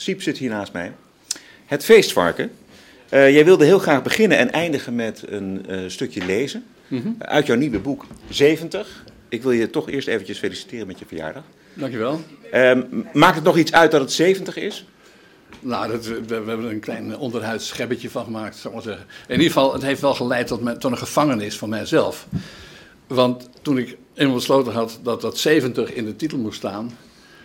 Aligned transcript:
Siep 0.00 0.22
zit 0.22 0.38
hier 0.38 0.50
naast 0.50 0.72
mij. 0.72 0.92
Het 1.66 1.84
feestvarken. 1.84 2.50
Uh, 3.10 3.30
jij 3.30 3.44
wilde 3.44 3.64
heel 3.64 3.78
graag 3.78 4.02
beginnen 4.02 4.38
en 4.38 4.52
eindigen 4.52 4.94
met 4.94 5.22
een 5.26 5.66
uh, 5.68 5.88
stukje 5.88 6.24
lezen. 6.24 6.64
Mm 6.88 7.00
-hmm. 7.02 7.16
uit 7.18 7.46
jouw 7.46 7.56
nieuwe 7.56 7.78
boek 7.78 8.04
70. 8.28 9.04
Ik 9.28 9.42
wil 9.42 9.52
je 9.52 9.70
toch 9.70 9.88
eerst 9.88 10.08
eventjes 10.08 10.38
feliciteren 10.38 10.86
met 10.86 10.98
je 10.98 11.04
verjaardag. 11.06 11.42
Dankjewel. 11.74 12.20
Uh, 12.54 12.78
maakt 13.12 13.34
het 13.34 13.44
nog 13.44 13.58
iets 13.58 13.72
uit 13.72 13.90
dat 13.90 14.00
het 14.00 14.12
70 14.12 14.56
is? 14.56 14.84
Nou, 15.60 15.90
dat, 15.90 16.06
we, 16.06 16.20
we, 16.26 16.34
hebben 16.34 16.64
er 16.64 16.70
een 16.70 16.80
klein 16.80 17.16
onderhuids 17.16 17.66
schebbetje 17.66 18.10
van 18.10 18.24
gemaakt, 18.24 18.56
zou 18.56 18.68
ik 18.68 18.84
maar 18.84 18.94
zeggen. 18.94 19.06
In 19.26 19.34
ieder 19.34 19.52
geval, 19.52 19.72
het 19.72 19.82
heeft 19.82 20.00
wel 20.00 20.14
geleid 20.14 20.46
tot, 20.46 20.60
me, 20.60 20.76
tot 20.76 20.90
een 20.90 20.98
gevangenis 20.98 21.58
van 21.58 21.68
mijzelf. 21.68 22.26
Want 23.06 23.48
toen 23.62 23.78
ik 23.78 23.96
eenmaal 24.14 24.34
besloten 24.34 24.72
had 24.72 25.00
dat 25.02 25.20
dat 25.20 25.38
70 25.38 25.92
in 25.92 26.04
de 26.04 26.16
titel 26.16 26.38
moest 26.38 26.58
staan, 26.58 26.98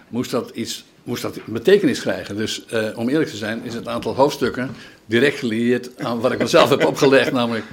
moest 0.09 0.31
dat 0.31 0.49
iets 0.49 0.85
moest 1.03 1.21
dat 1.21 1.38
betekenis 1.45 2.02
krijgen. 2.02 2.35
Dus 2.35 2.66
uh, 2.73 2.85
om 2.95 3.09
eerlijk 3.09 3.30
te 3.30 3.38
zijn, 3.38 3.61
is 3.63 3.73
het 3.73 3.88
aantal 3.88 4.16
hoofdstukken 4.16 4.75
direct 5.05 5.39
gelieerd 5.39 5.89
aan 5.98 6.20
wat 6.20 6.31
ik 6.31 6.39
mezelf 6.39 6.70
heb 6.70 6.85
opgelegd, 6.85 7.31
namelijk 7.41 7.66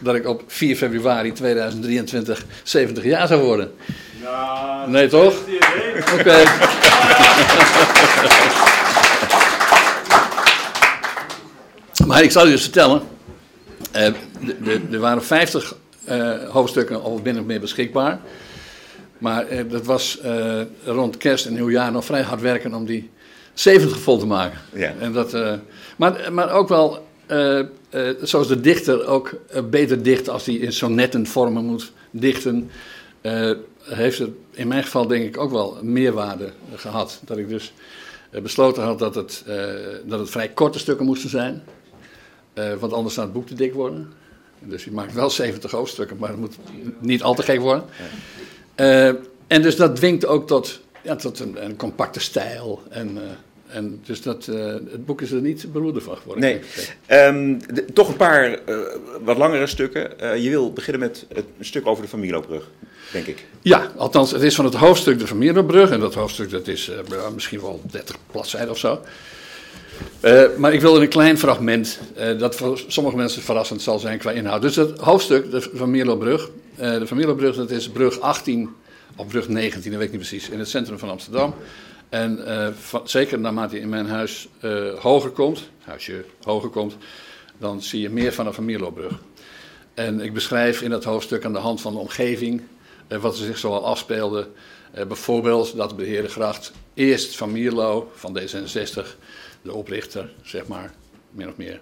dat 0.00 0.14
ik 0.14 0.26
op 0.26 0.42
4 0.46 0.76
februari 0.76 1.32
2023 1.32 2.44
70 2.62 3.04
jaar 3.04 3.26
zou 3.26 3.42
worden. 3.42 3.72
Nou, 4.22 4.90
nee, 4.90 5.08
toch? 5.08 5.34
Oké. 6.12 6.20
Okay. 6.20 6.44
maar 12.06 12.22
ik 12.22 12.30
zal 12.30 12.46
u 12.46 12.50
dus 12.50 12.62
vertellen, 12.62 13.02
uh, 13.96 14.92
er 14.92 14.98
waren 14.98 15.24
50 15.24 15.74
uh, 16.08 16.32
hoofdstukken 16.48 17.02
al 17.02 17.20
binnen 17.20 17.42
of 17.42 17.48
meer 17.48 17.60
beschikbaar. 17.60 18.20
Maar 19.18 19.46
eh, 19.46 19.64
dat 19.68 19.84
was 19.84 20.20
eh, 20.20 20.60
rond 20.84 21.16
kerst 21.16 21.46
en 21.46 21.54
nieuwjaar 21.54 21.92
nog 21.92 22.04
vrij 22.04 22.22
hard 22.22 22.40
werken 22.40 22.74
om 22.74 22.84
die 22.84 23.10
70 23.54 23.98
vol 23.98 24.18
te 24.18 24.26
maken. 24.26 24.58
Ja. 24.72 24.94
En 25.00 25.12
dat, 25.12 25.34
uh, 25.34 25.52
maar, 25.96 26.32
maar 26.32 26.50
ook 26.50 26.68
wel, 26.68 27.06
zoals 28.22 28.48
de 28.48 28.60
dichter 28.60 29.06
ook 29.06 29.34
beter 29.70 30.02
dicht 30.02 30.28
als 30.28 30.46
hij 30.46 30.54
in 30.54 30.72
sonnettenvormen 30.72 31.64
moet 31.64 31.92
dichten, 32.10 32.70
heeft 33.82 34.18
het 34.18 34.30
in 34.50 34.68
mijn 34.68 34.82
geval 34.82 35.06
denk 35.06 35.24
ik 35.24 35.38
ook 35.38 35.50
wel 35.50 35.78
meerwaarde 35.82 36.52
gehad. 36.74 37.20
Dat 37.24 37.38
ik 37.38 37.48
dus 37.48 37.72
besloten 38.42 38.82
had 38.82 38.98
dat 38.98 39.14
het, 39.14 39.44
dat 40.04 40.18
het 40.18 40.30
vrij 40.30 40.48
korte 40.48 40.78
stukken 40.78 41.06
moesten 41.06 41.30
zijn, 41.30 41.62
want 42.78 42.92
anders 42.92 43.14
zou 43.14 43.26
het 43.26 43.34
boek 43.34 43.46
te 43.46 43.54
dik 43.54 43.72
worden. 43.72 44.12
Dus 44.60 44.84
je 44.84 44.92
maakt 44.92 45.14
wel 45.14 45.30
70 45.30 45.70
hoofdstukken, 45.70 46.16
maar 46.16 46.30
het 46.30 46.38
moet 46.38 46.56
niet 47.00 47.22
al 47.22 47.34
te 47.34 47.42
gek 47.42 47.60
worden. 47.60 47.84
Uh, 48.76 49.06
en 49.46 49.62
dus 49.62 49.76
dat 49.76 49.96
dwingt 49.96 50.26
ook 50.26 50.46
tot, 50.46 50.80
ja, 51.02 51.16
tot 51.16 51.40
een, 51.40 51.64
een 51.64 51.76
compacte 51.76 52.20
stijl. 52.20 52.82
En, 52.90 53.10
uh, 53.14 53.22
en 53.66 54.00
dus 54.04 54.22
dat, 54.22 54.46
uh, 54.46 54.72
het 54.72 55.06
boek 55.06 55.20
is 55.20 55.30
er 55.30 55.40
niet 55.40 55.72
beroerde 55.72 56.00
van 56.00 56.16
geworden. 56.16 56.44
Nee. 56.44 56.60
Um, 57.28 57.58
de, 57.74 57.84
toch 57.92 58.08
een 58.08 58.16
paar 58.16 58.58
wat 59.24 59.36
langere 59.36 59.66
stukken. 59.66 60.10
je 60.42 60.50
wil 60.50 60.72
beginnen 60.72 61.00
met 61.00 61.26
het, 61.34 61.44
een 61.58 61.64
stuk 61.64 61.86
over 61.86 62.02
de 62.02 62.08
Familiebrug, 62.08 62.70
denk 63.12 63.26
ik. 63.26 63.44
Ja, 63.60 63.90
althans, 63.96 64.30
het 64.30 64.42
is 64.42 64.54
van 64.54 64.64
het 64.64 64.74
hoofdstuk 64.74 65.18
de 65.18 65.26
Familiebrug. 65.26 65.90
En 65.90 66.00
dat 66.00 66.14
hoofdstuk 66.14 66.50
dat 66.50 66.68
is 66.68 66.90
misschien 67.34 67.60
wel 67.60 67.80
30 67.90 68.16
bladzijden 68.30 68.70
of 68.70 68.78
zo. 68.78 69.00
Uh, 70.22 70.44
maar 70.56 70.72
ik 70.72 70.80
wil 70.80 71.00
een 71.00 71.08
klein 71.08 71.38
fragment, 71.38 72.00
uh, 72.18 72.38
dat 72.38 72.54
voor 72.54 72.80
sommige 72.86 73.16
mensen 73.16 73.42
verrassend 73.42 73.82
zal 73.82 73.98
zijn 73.98 74.18
qua 74.18 74.30
inhoud. 74.30 74.62
Dus 74.62 74.76
het 74.76 75.00
hoofdstuk, 75.00 75.50
de 75.50 75.68
Van 75.74 75.90
Mierlobrug, 75.90 76.50
uh, 76.80 76.98
de 76.98 77.06
Van 77.06 77.16
Mierlobrug, 77.16 77.56
dat 77.56 77.70
is 77.70 77.88
brug 77.88 78.20
18, 78.20 78.74
of 79.16 79.26
brug 79.26 79.48
19, 79.48 79.90
dat 79.90 79.98
weet 80.00 80.08
ik 80.12 80.18
niet 80.18 80.28
precies, 80.28 80.48
in 80.48 80.58
het 80.58 80.68
centrum 80.68 80.98
van 80.98 81.08
Amsterdam. 81.08 81.54
En 82.08 82.44
van, 82.78 83.08
zeker 83.08 83.38
naarmate 83.38 83.74
je 83.74 83.80
in 83.80 83.88
mijn 83.88 84.06
huis 84.06 84.48
hoger 84.98 85.30
komt, 85.30 85.70
huisje 85.80 86.24
hoger 86.42 86.68
komt, 86.68 86.96
dan 87.58 87.82
zie 87.82 88.00
je 88.00 88.10
meer 88.10 88.32
van 88.32 88.46
een 88.46 88.54
Van 88.54 88.64
Mierlobrug. 88.64 89.12
En 89.94 90.20
ik 90.20 90.32
beschrijf 90.32 90.82
in 90.82 90.90
dat 90.90 91.04
hoofdstuk 91.04 91.44
aan 91.44 91.52
de 91.52 91.58
hand 91.58 91.80
van 91.80 91.92
de 91.92 91.98
omgeving 91.98 92.62
wat 93.08 93.38
er 93.38 93.44
zich 93.44 93.58
zoal 93.58 93.84
afspeelde. 93.84 94.48
bijvoorbeeld 94.92 95.76
dat 95.76 95.98
de 95.98 96.04
Herengracht 96.04 96.72
eerst 96.94 97.36
Van 97.36 97.52
van 98.14 98.38
D66 98.38 99.06
de 99.62 99.72
oprichter, 99.72 100.32
zeg 100.42 100.66
maar, 100.66 100.94
min 101.30 101.48
of 101.48 101.56
meer. 101.56 101.80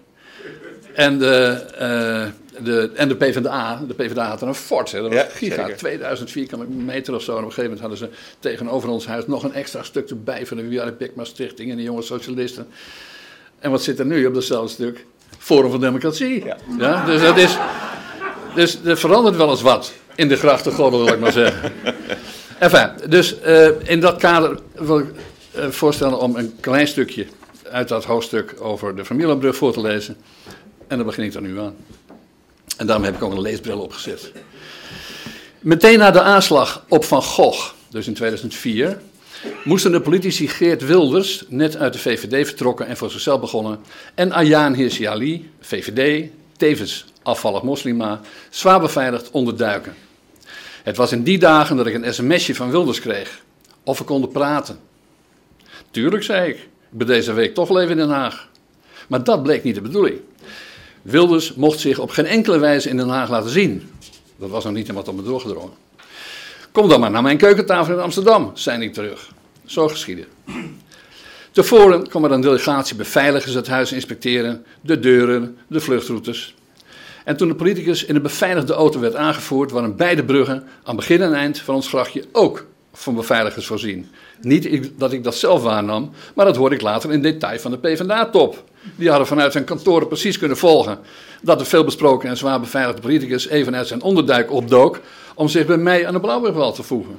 En 0.94 1.18
de, 1.18 1.64
uh, 1.72 2.64
de, 2.64 2.90
en 2.94 3.08
de 3.08 3.16
PvdA, 3.16 3.80
de 3.88 3.94
PvdA 3.94 4.28
had 4.28 4.42
er 4.42 4.48
een 4.48 4.54
fort, 4.54 4.92
hè, 4.92 5.00
dat 5.00 5.12
was 5.12 5.20
ja, 5.20 5.26
giga, 5.30 5.54
zeker. 5.54 5.76
2000 5.76 6.30
vierkante 6.30 6.66
meter 6.66 7.14
of 7.14 7.22
zo. 7.22 7.32
En 7.32 7.38
op 7.38 7.44
een 7.44 7.52
gegeven 7.52 7.76
moment 7.76 7.80
hadden 7.80 7.98
ze 7.98 8.36
tegenover 8.38 8.88
ons 8.88 9.06
huis 9.06 9.26
nog 9.26 9.42
een 9.42 9.54
extra 9.54 9.82
stuk 9.82 10.10
erbij 10.10 10.46
van 10.46 10.56
de 10.56 10.68
Wiare 10.68 10.94
Stichting 11.22 11.70
en 11.70 11.76
de 11.76 11.82
jonge 11.82 12.02
socialisten. 12.02 12.66
En 13.58 13.70
wat 13.70 13.82
zit 13.82 13.98
er 13.98 14.06
nu 14.06 14.26
op 14.26 14.34
datzelfde 14.34 14.72
stuk? 14.72 15.06
Forum 15.38 15.70
van 15.70 15.80
Democratie. 15.80 16.44
Ja. 16.44 16.56
Ja, 16.78 17.04
dus 17.04 17.20
dat 17.20 17.36
is, 17.36 17.56
dus 18.54 18.78
er 18.84 18.98
verandert 18.98 19.36
wel 19.36 19.50
eens 19.50 19.62
wat 19.62 19.92
in 20.14 20.28
de 20.28 20.36
grachtengordel, 20.36 21.04
wil 21.04 21.14
ik 21.14 21.20
maar 21.20 21.32
zeggen. 21.32 21.72
Enfin, 22.58 22.90
dus 23.08 23.36
uh, 23.46 23.68
in 23.82 24.00
dat 24.00 24.16
kader 24.16 24.58
wil 24.74 24.98
ik 24.98 25.06
uh, 25.56 25.68
voorstellen 25.68 26.18
om 26.18 26.36
een 26.36 26.54
klein 26.60 26.86
stukje 26.86 27.26
uit 27.74 27.88
dat 27.88 28.04
hoofdstuk 28.04 28.54
over 28.58 28.96
de 28.96 29.04
Familiebrug 29.04 29.56
voor 29.56 29.72
te 29.72 29.80
lezen. 29.80 30.16
En 30.86 30.96
daar 30.96 31.06
begin 31.06 31.24
ik 31.24 31.32
dan 31.32 31.42
nu 31.42 31.60
aan. 31.60 31.76
En 32.76 32.86
daarom 32.86 33.04
heb 33.04 33.14
ik 33.14 33.22
ook 33.22 33.32
een 33.32 33.40
leesbril 33.40 33.80
opgezet. 33.80 34.32
Meteen 35.60 35.98
na 35.98 36.10
de 36.10 36.20
aanslag 36.20 36.84
op 36.88 37.04
Van 37.04 37.22
Gogh, 37.22 37.72
dus 37.90 38.06
in 38.06 38.14
2004, 38.14 39.00
moesten 39.64 39.92
de 39.92 40.00
politici 40.00 40.48
Geert 40.48 40.86
Wilders, 40.86 41.44
net 41.48 41.76
uit 41.76 41.92
de 41.92 41.98
VVD 41.98 42.46
vertrokken 42.46 42.86
en 42.86 42.96
voor 42.96 43.10
zichzelf 43.10 43.40
begonnen, 43.40 43.80
en 44.14 44.32
Ayaan 44.32 44.74
Hirsi 44.74 45.04
Ali, 45.04 45.50
VVD, 45.60 46.30
tevens 46.56 47.04
afvallig 47.22 47.62
moslima, 47.62 48.20
zwaar 48.50 48.80
beveiligd 48.80 49.30
onderduiken. 49.30 49.94
Het 50.82 50.96
was 50.96 51.12
in 51.12 51.22
die 51.22 51.38
dagen 51.38 51.76
dat 51.76 51.86
ik 51.86 51.94
een 51.94 52.14
sms'je 52.14 52.54
van 52.54 52.70
Wilders 52.70 53.00
kreeg. 53.00 53.42
Of 53.82 53.98
we 53.98 54.04
konden 54.04 54.30
praten. 54.30 54.78
Tuurlijk, 55.90 56.22
zei 56.22 56.50
ik. 56.50 56.68
Ben 56.96 57.06
deze 57.06 57.32
week 57.32 57.54
toch 57.54 57.70
leven 57.70 57.90
in 57.90 57.96
Den 57.96 58.08
Haag. 58.08 58.48
Maar 59.08 59.24
dat 59.24 59.42
bleek 59.42 59.62
niet 59.62 59.74
de 59.74 59.80
bedoeling. 59.80 60.20
Wilders 61.02 61.54
mocht 61.54 61.80
zich 61.80 61.98
op 61.98 62.10
geen 62.10 62.26
enkele 62.26 62.58
wijze 62.58 62.88
in 62.88 62.96
Den 62.96 63.08
Haag 63.08 63.30
laten 63.30 63.50
zien. 63.50 63.90
Dat 64.36 64.50
was 64.50 64.64
nog 64.64 64.72
niet 64.72 64.82
helemaal 64.82 65.02
tot 65.02 65.16
me 65.16 65.22
doorgedrongen. 65.22 65.72
Kom 66.72 66.88
dan 66.88 67.00
maar 67.00 67.10
naar 67.10 67.22
mijn 67.22 67.36
keukentafel 67.36 67.94
in 67.94 68.00
Amsterdam, 68.00 68.50
zei 68.54 68.82
ik 68.82 68.92
terug. 68.92 69.30
Zo 69.64 69.88
geschiedde. 69.88 70.24
Tevoren 71.50 72.08
kwam 72.08 72.24
er 72.24 72.32
een 72.32 72.40
delegatie 72.40 72.96
beveiligers 72.96 73.54
het 73.54 73.66
huis 73.66 73.92
inspecteren, 73.92 74.64
de 74.80 75.00
deuren, 75.00 75.58
de 75.66 75.80
vluchtroutes. 75.80 76.54
En 77.24 77.36
toen 77.36 77.48
de 77.48 77.54
politicus 77.54 78.04
in 78.04 78.16
een 78.16 78.22
beveiligde 78.22 78.72
auto 78.72 79.00
werd 79.00 79.14
aangevoerd, 79.14 79.70
waren 79.70 79.96
beide 79.96 80.24
bruggen 80.24 80.68
aan 80.84 80.96
begin 80.96 81.22
en 81.22 81.34
eind 81.34 81.58
van 81.58 81.74
ons 81.74 81.88
grachtje 81.88 82.24
ook 82.32 82.66
van 82.92 83.14
beveiligers 83.14 83.66
voorzien. 83.66 84.10
Niet 84.40 84.90
dat 84.98 85.12
ik 85.12 85.24
dat 85.24 85.34
zelf 85.34 85.62
waarnam, 85.62 86.10
maar 86.34 86.44
dat 86.44 86.56
hoorde 86.56 86.74
ik 86.74 86.80
later 86.80 87.12
in 87.12 87.22
detail 87.22 87.58
van 87.58 87.70
de 87.70 87.78
PvdA-top. 87.78 88.64
Die 88.96 89.08
hadden 89.08 89.26
vanuit 89.26 89.52
zijn 89.52 89.64
kantoren 89.64 90.08
precies 90.08 90.38
kunnen 90.38 90.56
volgen 90.56 90.98
dat 91.42 91.58
de 91.58 91.64
veelbesproken 91.64 92.28
en 92.28 92.36
zwaar 92.36 92.60
beveiligde 92.60 93.00
politicus 93.00 93.48
even 93.48 93.76
uit 93.76 93.86
zijn 93.86 94.02
onderduik 94.02 94.52
opdook 94.52 95.00
om 95.34 95.48
zich 95.48 95.66
bij 95.66 95.76
mij 95.76 96.06
aan 96.06 96.12
de 96.12 96.20
Blauwburgwal 96.20 96.72
te 96.72 96.82
voegen. 96.82 97.18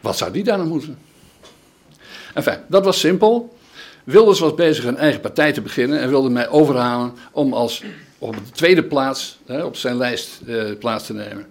Wat 0.00 0.16
zou 0.16 0.32
die 0.32 0.44
daar 0.44 0.56
nou 0.56 0.68
moeten? 0.68 0.98
Enfin, 2.34 2.58
dat 2.68 2.84
was 2.84 3.00
simpel. 3.00 3.58
Wilders 4.04 4.38
was 4.38 4.54
bezig 4.54 4.84
een 4.84 4.96
eigen 4.96 5.20
partij 5.20 5.52
te 5.52 5.60
beginnen 5.60 6.00
en 6.00 6.08
wilde 6.08 6.30
mij 6.30 6.48
overhalen 6.48 7.12
om 7.32 7.52
als 7.52 7.82
op 8.18 8.34
de 8.34 8.50
tweede 8.52 8.84
plaats 8.84 9.38
hè, 9.46 9.62
op 9.64 9.76
zijn 9.76 9.96
lijst 9.96 10.40
eh, 10.46 10.64
plaats 10.78 11.06
te 11.06 11.14
nemen. 11.14 11.46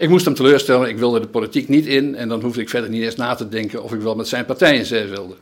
Ik 0.00 0.08
moest 0.08 0.24
hem 0.24 0.34
teleurstellen, 0.34 0.88
ik 0.88 0.98
wilde 0.98 1.20
de 1.20 1.26
politiek 1.26 1.68
niet 1.68 1.86
in 1.86 2.14
en 2.14 2.28
dan 2.28 2.40
hoefde 2.40 2.60
ik 2.60 2.68
verder 2.68 2.90
niet 2.90 3.02
eens 3.02 3.16
na 3.16 3.34
te 3.34 3.48
denken 3.48 3.82
of 3.82 3.92
ik 3.92 4.00
wel 4.00 4.14
met 4.14 4.28
zijn 4.28 4.44
partij 4.44 4.76
in 4.76 4.84
zee 4.84 5.06
wilde. 5.06 5.34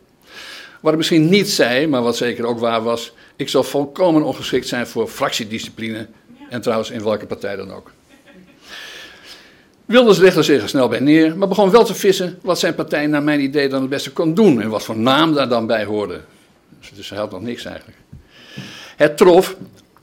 Wat 0.81 0.93
ik 0.93 0.99
misschien 0.99 1.29
niet 1.29 1.49
zei, 1.49 1.87
maar 1.87 2.03
wat 2.03 2.17
zeker 2.17 2.47
ook 2.47 2.59
waar 2.59 2.83
was, 2.83 3.13
ik 3.37 3.49
zou 3.49 3.65
volkomen 3.65 4.23
ongeschikt 4.23 4.67
zijn 4.67 4.87
voor 4.87 5.09
fractiediscipline 5.09 6.07
en 6.51 6.61
trouwens 6.61 6.91
in 6.91 7.03
welke 7.03 7.27
partij 7.27 7.57
dan 7.57 7.73
ook. 7.73 7.91
Wilders 9.85 10.19
legde 10.19 10.43
zich 10.43 10.63
er 10.63 10.69
snel 10.69 10.89
bij 10.89 11.01
neer, 11.01 11.37
maar 11.37 11.49
begon 11.49 11.71
wel 11.71 11.85
te 11.85 11.95
vissen 11.95 12.39
wat 12.43 12.59
zijn 12.59 12.75
partij 12.75 13.07
naar 13.07 13.23
mijn 13.23 13.41
idee 13.41 13.69
dan 13.69 13.81
het 13.81 13.91
beste 13.91 14.13
kon 14.13 14.35
doen 14.35 14.61
en 14.61 14.69
wat 14.69 14.85
voor 14.85 14.99
naam 14.99 15.35
daar 15.35 15.49
dan 15.49 15.67
bij 15.67 15.85
hoorde. 15.85 16.21
Dus 16.95 17.09
hij 17.09 17.19
had 17.19 17.31
nog 17.31 17.43
niks 17.43 17.65
eigenlijk. 17.65 17.99
Het 18.97 19.17
trof 19.17 19.57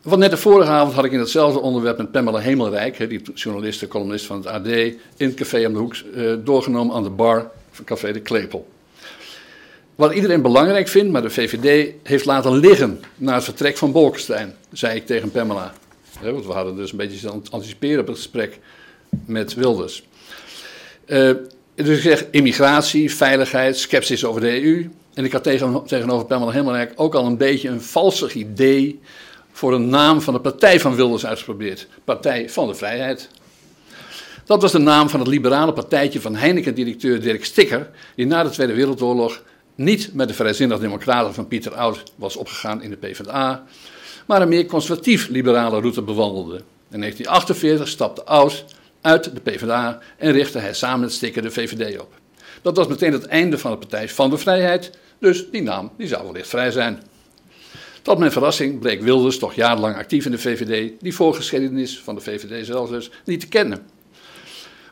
want 0.05 0.21
net 0.21 0.31
de 0.31 0.37
vorige 0.37 0.71
avond 0.71 0.93
had 0.93 1.05
ik 1.05 1.11
in 1.11 1.19
hetzelfde 1.19 1.59
onderwerp 1.59 1.97
met 1.97 2.11
Pamela 2.11 2.39
Hemelrijk, 2.39 3.09
die 3.09 3.21
journaliste, 3.33 3.87
columnist 3.87 4.25
van 4.25 4.37
het 4.37 4.47
AD, 4.47 4.67
in 4.67 4.97
het 5.17 5.33
café 5.33 5.65
om 5.65 5.73
de 5.73 5.79
hoek 5.79 5.95
uh, 6.15 6.33
doorgenomen 6.43 6.95
aan 6.95 7.03
de 7.03 7.09
bar 7.09 7.51
van 7.71 7.85
Café 7.85 8.11
de 8.11 8.19
Klepel. 8.19 8.67
Wat 9.95 10.13
iedereen 10.13 10.41
belangrijk 10.41 10.87
vindt, 10.87 11.11
maar 11.11 11.21
de 11.21 11.29
VVD 11.29 11.93
heeft 12.03 12.25
laten 12.25 12.57
liggen 12.57 12.99
na 13.15 13.33
het 13.33 13.43
vertrek 13.43 13.77
van 13.77 13.91
Bolkestein, 13.91 14.55
zei 14.71 14.95
ik 14.95 15.05
tegen 15.05 15.31
Pamela. 15.31 15.73
want 16.21 16.45
we 16.45 16.53
hadden 16.53 16.75
dus 16.75 16.91
een 16.91 16.97
beetje 16.97 17.29
anticiperen 17.51 17.99
op 17.99 18.07
het 18.07 18.15
gesprek 18.15 18.59
met 19.25 19.53
Wilders. 19.53 20.03
Dus 21.75 21.97
ik 21.97 22.01
zeg 22.01 22.25
immigratie, 22.31 23.15
veiligheid, 23.15 23.77
sceptisch 23.77 24.25
over 24.25 24.41
de 24.41 24.63
EU. 24.63 24.89
En 25.13 25.25
ik 25.25 25.31
had 25.31 25.43
tegen, 25.43 25.83
tegenover 25.85 26.25
Pamela 26.25 26.51
Helmerijk 26.51 26.91
ook 26.95 27.15
al 27.15 27.25
een 27.25 27.37
beetje 27.37 27.69
een 27.69 27.81
valsig 27.81 28.33
idee 28.33 28.99
voor 29.55 29.73
een 29.73 29.89
naam 29.89 30.21
van 30.21 30.33
de 30.33 30.39
partij 30.39 30.79
van 30.79 30.95
Wilders 30.95 31.25
uitgeprobeerd. 31.25 31.87
Partij 32.03 32.49
van 32.49 32.67
de 32.67 32.75
Vrijheid. 32.75 33.29
Dat 34.45 34.61
was 34.61 34.71
de 34.71 34.79
naam 34.79 35.09
van 35.09 35.19
het 35.19 35.29
liberale 35.29 35.73
partijtje 35.73 36.21
van 36.21 36.35
Heineken-directeur 36.35 37.21
Dirk 37.21 37.45
Stikker, 37.45 37.89
die 38.15 38.25
na 38.25 38.43
de 38.43 38.49
Tweede 38.49 38.73
Wereldoorlog 38.73 39.41
niet 39.75 40.13
met 40.13 40.27
de 40.27 40.33
vrijzinnig 40.33 40.79
democraten 40.79 41.33
van 41.33 41.47
Pieter 41.47 41.73
Oud 41.73 42.03
was 42.15 42.35
opgegaan 42.35 42.81
in 42.81 42.89
de 42.89 42.95
PvdA, 42.95 43.63
maar 44.25 44.41
een 44.41 44.49
meer 44.49 44.65
conservatief-liberale 44.65 45.79
route 45.79 46.01
bewandelde. 46.01 46.55
In 46.89 46.99
1948 46.99 47.87
stapte 47.87 48.23
Oud 48.23 48.65
uit 49.01 49.23
de 49.23 49.41
PvdA 49.41 49.99
en 50.17 50.31
richtte 50.31 50.59
hij 50.59 50.73
samen 50.73 50.99
met 50.99 51.13
Stikker 51.13 51.41
de 51.41 51.51
VVD 51.51 51.99
op. 51.99 52.13
Dat 52.61 52.77
was 52.77 52.87
meteen 52.87 53.13
het 53.13 53.25
einde 53.25 53.57
van 53.57 53.71
de 53.71 53.77
Partij 53.77 54.09
van 54.09 54.29
de 54.29 54.37
Vrijheid, 54.37 54.91
dus 55.19 55.49
die 55.51 55.61
naam 55.61 55.91
die 55.97 56.07
zou 56.07 56.23
wellicht 56.23 56.49
vrij 56.49 56.71
zijn. 56.71 57.03
Tot 58.05 58.17
mijn 58.17 58.31
verrassing 58.31 58.79
bleek 58.79 59.01
Wilders 59.01 59.37
toch 59.37 59.53
jarenlang 59.53 59.95
actief 59.95 60.25
in 60.25 60.31
de 60.31 60.37
VVD, 60.37 60.91
die 60.99 61.15
voorgeschiedenis 61.15 61.99
van 61.99 62.15
de 62.15 62.21
VVD 62.21 62.65
zelf 62.65 62.89
dus 62.89 63.09
niet 63.23 63.39
te 63.39 63.47
kennen. 63.47 63.87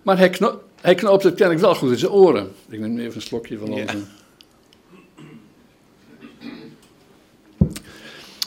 Maar 0.04 0.18
hij, 0.18 0.30
kno 0.30 0.62
hij 0.82 0.96
knoopt 0.96 1.24
het 1.24 1.36
kennelijk 1.36 1.66
wel 1.66 1.76
goed 1.76 1.92
in 1.92 1.98
zijn 1.98 2.12
oren. 2.12 2.52
Ik 2.70 2.80
neem 2.80 3.00
even 3.00 3.16
een 3.16 3.22
slokje 3.22 3.58
van 3.58 3.72
onze... 3.72 3.98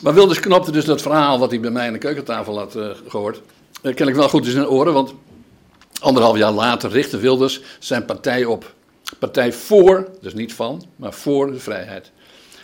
Maar 0.01 0.13
Wilders 0.13 0.39
knopte 0.39 0.71
dus 0.71 0.85
dat 0.85 1.01
verhaal 1.01 1.39
wat 1.39 1.49
hij 1.49 1.59
bij 1.59 1.71
mij 1.71 1.87
aan 1.87 1.93
de 1.93 1.99
keukentafel 1.99 2.57
had 2.57 2.75
uh, 2.75 2.89
gehoord, 3.07 3.37
uh, 3.37 3.41
kennelijk 3.81 4.17
wel 4.17 4.29
goed 4.29 4.45
in 4.45 4.51
zijn 4.51 4.67
oren, 4.67 4.93
want 4.93 5.13
anderhalf 5.99 6.37
jaar 6.37 6.51
later 6.51 6.89
richtte 6.89 7.17
Wilders 7.17 7.61
zijn 7.79 8.05
partij 8.05 8.45
op. 8.45 8.73
Partij 9.19 9.53
voor, 9.53 10.09
dus 10.21 10.33
niet 10.33 10.53
van, 10.53 10.85
maar 10.95 11.13
voor 11.13 11.51
de 11.51 11.59
vrijheid. 11.59 12.11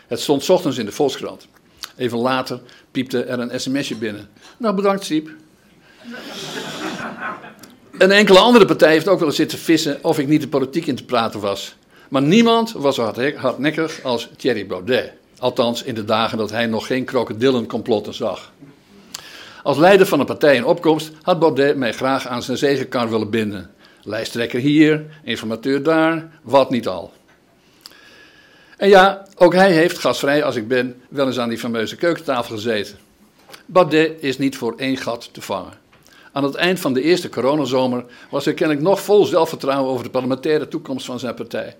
Het 0.07 0.19
stond 0.19 0.49
ochtends 0.49 0.77
in 0.77 0.85
de 0.85 0.91
Volkskrant. 0.91 1.47
Even 1.95 2.17
later 2.17 2.59
piepte 2.91 3.23
er 3.23 3.39
een 3.39 3.59
sms'je 3.59 3.95
binnen. 3.95 4.29
Nou, 4.57 4.75
bedankt 4.75 5.05
Siep. 5.05 5.29
Een 7.97 8.11
enkele 8.11 8.39
andere 8.39 8.65
partij 8.65 8.91
heeft 8.91 9.07
ook 9.07 9.19
wel 9.19 9.27
eens 9.27 9.37
zitten 9.37 9.57
vissen 9.57 9.99
of 10.01 10.19
ik 10.19 10.27
niet 10.27 10.41
de 10.41 10.47
politiek 10.47 10.85
in 10.85 10.95
te 10.95 11.05
praten 11.05 11.39
was. 11.39 11.75
Maar 12.09 12.21
niemand 12.21 12.71
was 12.71 12.95
zo 12.95 13.13
hardnekkig 13.35 14.03
als 14.03 14.29
Thierry 14.37 14.67
Baudet. 14.67 15.11
Althans, 15.37 15.83
in 15.83 15.95
de 15.95 16.05
dagen 16.05 16.37
dat 16.37 16.51
hij 16.51 16.65
nog 16.65 16.87
geen 16.87 17.05
krokodillencomplotten 17.05 18.13
zag. 18.13 18.51
Als 19.63 19.77
leider 19.77 20.05
van 20.05 20.19
een 20.19 20.25
partij 20.25 20.55
in 20.55 20.65
opkomst 20.65 21.11
had 21.21 21.39
Baudet 21.39 21.77
mij 21.77 21.93
graag 21.93 22.27
aan 22.27 22.43
zijn 22.43 22.57
zegenkar 22.57 23.09
willen 23.09 23.29
binden. 23.29 23.71
Lijsttrekker 24.03 24.59
hier, 24.59 25.05
informateur 25.23 25.83
daar, 25.83 26.29
wat 26.41 26.69
niet 26.69 26.87
al. 26.87 27.11
En 28.83 28.89
ja, 28.89 29.25
ook 29.35 29.53
hij 29.53 29.71
heeft, 29.71 29.97
gasvrij 29.97 30.43
als 30.43 30.55
ik 30.55 30.67
ben, 30.67 31.01
wel 31.09 31.27
eens 31.27 31.39
aan 31.39 31.49
die 31.49 31.57
fameuze 31.57 31.95
keukentafel 31.95 32.55
gezeten. 32.55 32.97
Baudet 33.65 34.11
is 34.19 34.37
niet 34.37 34.57
voor 34.57 34.73
één 34.77 34.97
gat 34.97 35.29
te 35.31 35.41
vangen. 35.41 35.73
Aan 36.31 36.43
het 36.43 36.55
eind 36.55 36.79
van 36.79 36.93
de 36.93 37.01
eerste 37.01 37.29
coronazomer 37.29 38.05
was 38.29 38.45
hij 38.45 38.53
kennelijk 38.53 38.85
nog 38.85 39.01
vol 39.01 39.25
zelfvertrouwen 39.25 39.91
over 39.91 40.03
de 40.03 40.09
parlementaire 40.09 40.67
toekomst 40.67 41.05
van 41.05 41.19
zijn 41.19 41.33
partij. 41.33 41.75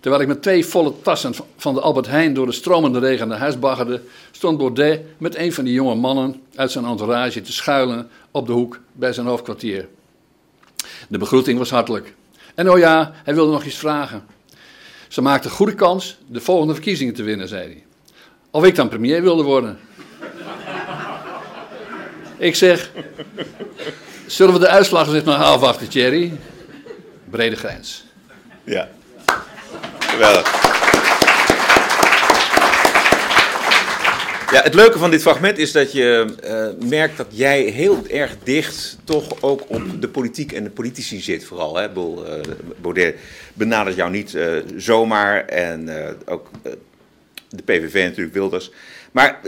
Terwijl 0.00 0.22
ik 0.22 0.28
met 0.28 0.42
twee 0.42 0.66
volle 0.66 0.92
tassen 1.02 1.34
van 1.56 1.74
de 1.74 1.80
Albert 1.80 2.06
Heijn 2.06 2.34
door 2.34 2.46
de 2.46 2.52
stromende 2.52 2.98
regen 2.98 3.28
naar 3.28 3.38
huis 3.38 3.58
baggerde, 3.58 4.00
stond 4.30 4.58
Baudet 4.58 5.00
met 5.18 5.36
een 5.36 5.52
van 5.52 5.64
die 5.64 5.74
jonge 5.74 5.94
mannen 5.94 6.42
uit 6.54 6.70
zijn 6.70 6.84
entourage 6.84 7.40
te 7.40 7.52
schuilen 7.52 8.08
op 8.30 8.46
de 8.46 8.52
hoek 8.52 8.78
bij 8.92 9.12
zijn 9.12 9.26
hoofdkwartier. 9.26 9.88
De 11.08 11.18
begroeting 11.18 11.58
was 11.58 11.70
hartelijk. 11.70 12.14
En 12.54 12.70
oh 12.70 12.78
ja, 12.78 13.12
hij 13.24 13.34
wilde 13.34 13.52
nog 13.52 13.64
iets 13.64 13.78
vragen. 13.78 14.35
Ze 15.16 15.22
maakte 15.22 15.50
goede 15.50 15.74
kans 15.74 16.18
de 16.26 16.40
volgende 16.40 16.74
verkiezingen 16.74 17.14
te 17.14 17.22
winnen, 17.22 17.48
zei 17.48 17.62
hij. 17.62 17.84
Of 18.50 18.64
ik 18.64 18.74
dan 18.74 18.88
premier 18.88 19.22
wilde 19.22 19.42
worden. 19.42 19.78
ik 22.36 22.54
zeg, 22.54 22.90
zullen 24.26 24.54
we 24.54 24.60
de 24.60 24.68
uitslag 24.68 25.14
eens 25.14 25.24
maar 25.24 25.36
afwachten, 25.36 25.88
Thierry? 25.88 26.38
Brede 27.30 27.56
grens. 27.56 28.04
Ja. 28.64 28.88
Geweldig. 29.98 30.75
Ja, 34.52 34.62
het 34.62 34.74
leuke 34.74 34.98
van 34.98 35.10
dit 35.10 35.22
fragment 35.22 35.58
is 35.58 35.72
dat 35.72 35.92
je 35.92 36.34
uh, 36.80 36.88
merkt 36.88 37.16
dat 37.16 37.26
jij 37.30 37.62
heel 37.62 38.06
erg 38.08 38.36
dicht 38.42 38.98
toch 39.04 39.42
ook 39.42 39.64
op 39.66 40.00
de 40.00 40.08
politiek 40.08 40.52
en 40.52 40.64
de 40.64 40.70
politici 40.70 41.20
zit 41.20 41.44
vooral. 41.44 41.76
Hè? 41.76 41.88
Uh, 41.96 42.40
Baudet 42.80 43.16
benadert 43.54 43.96
jou 43.96 44.10
niet 44.10 44.32
uh, 44.32 44.56
zomaar 44.76 45.44
en 45.44 45.88
ook 46.26 46.50
de 47.48 47.62
PVV 47.64 48.04
natuurlijk, 48.04 48.34
Wilders. 48.34 48.70
Maar 49.12 49.40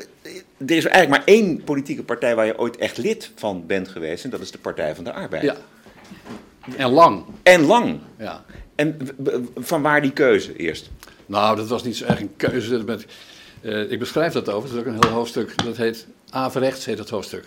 er 0.67 0.77
is 0.77 0.85
eigenlijk 0.85 1.09
maar 1.09 1.23
één 1.25 1.65
politieke 1.65 2.03
partij 2.03 2.35
waar 2.35 2.47
je 2.47 2.59
ooit 2.59 2.77
echt 2.77 2.99
lid 2.99 3.31
van 3.35 3.67
bent 3.67 3.89
geweest 3.89 4.25
en 4.25 4.31
dat 4.31 4.41
is 4.41 4.51
de 4.51 4.59
Partij 4.59 4.95
van 4.95 5.05
de 5.05 5.13
Arbeid. 5.13 5.43
Ja. 5.43 5.57
En 6.77 6.91
lang. 6.91 7.25
En 7.43 7.65
lang. 7.65 8.01
Ja. 8.19 8.45
En 8.75 8.99
van 9.57 9.83
waar 9.83 10.03
die 10.03 10.13
keuze 10.13 10.57
eerst? 10.57 10.91
Nou, 11.27 11.57
dat 11.57 11.69
was 11.69 11.83
niet 11.83 11.97
zo 11.97 12.05
erg 12.05 12.21
een 12.21 12.37
keuze. 12.37 12.85
Met, 12.85 13.07
uh, 13.63 13.91
ik 13.91 13.99
beschrijf 13.99 14.33
dat 14.33 14.49
over. 14.49 14.69
Dat 14.69 14.79
is 14.79 14.85
ook 14.87 14.95
een 14.95 15.03
heel 15.05 15.17
hoofdstuk. 15.17 15.65
Dat 15.65 15.77
heet 15.77 16.07
Averechts, 16.31 16.85
heet 16.85 16.97
dat 16.97 17.11
hoofdstuk. 17.11 17.45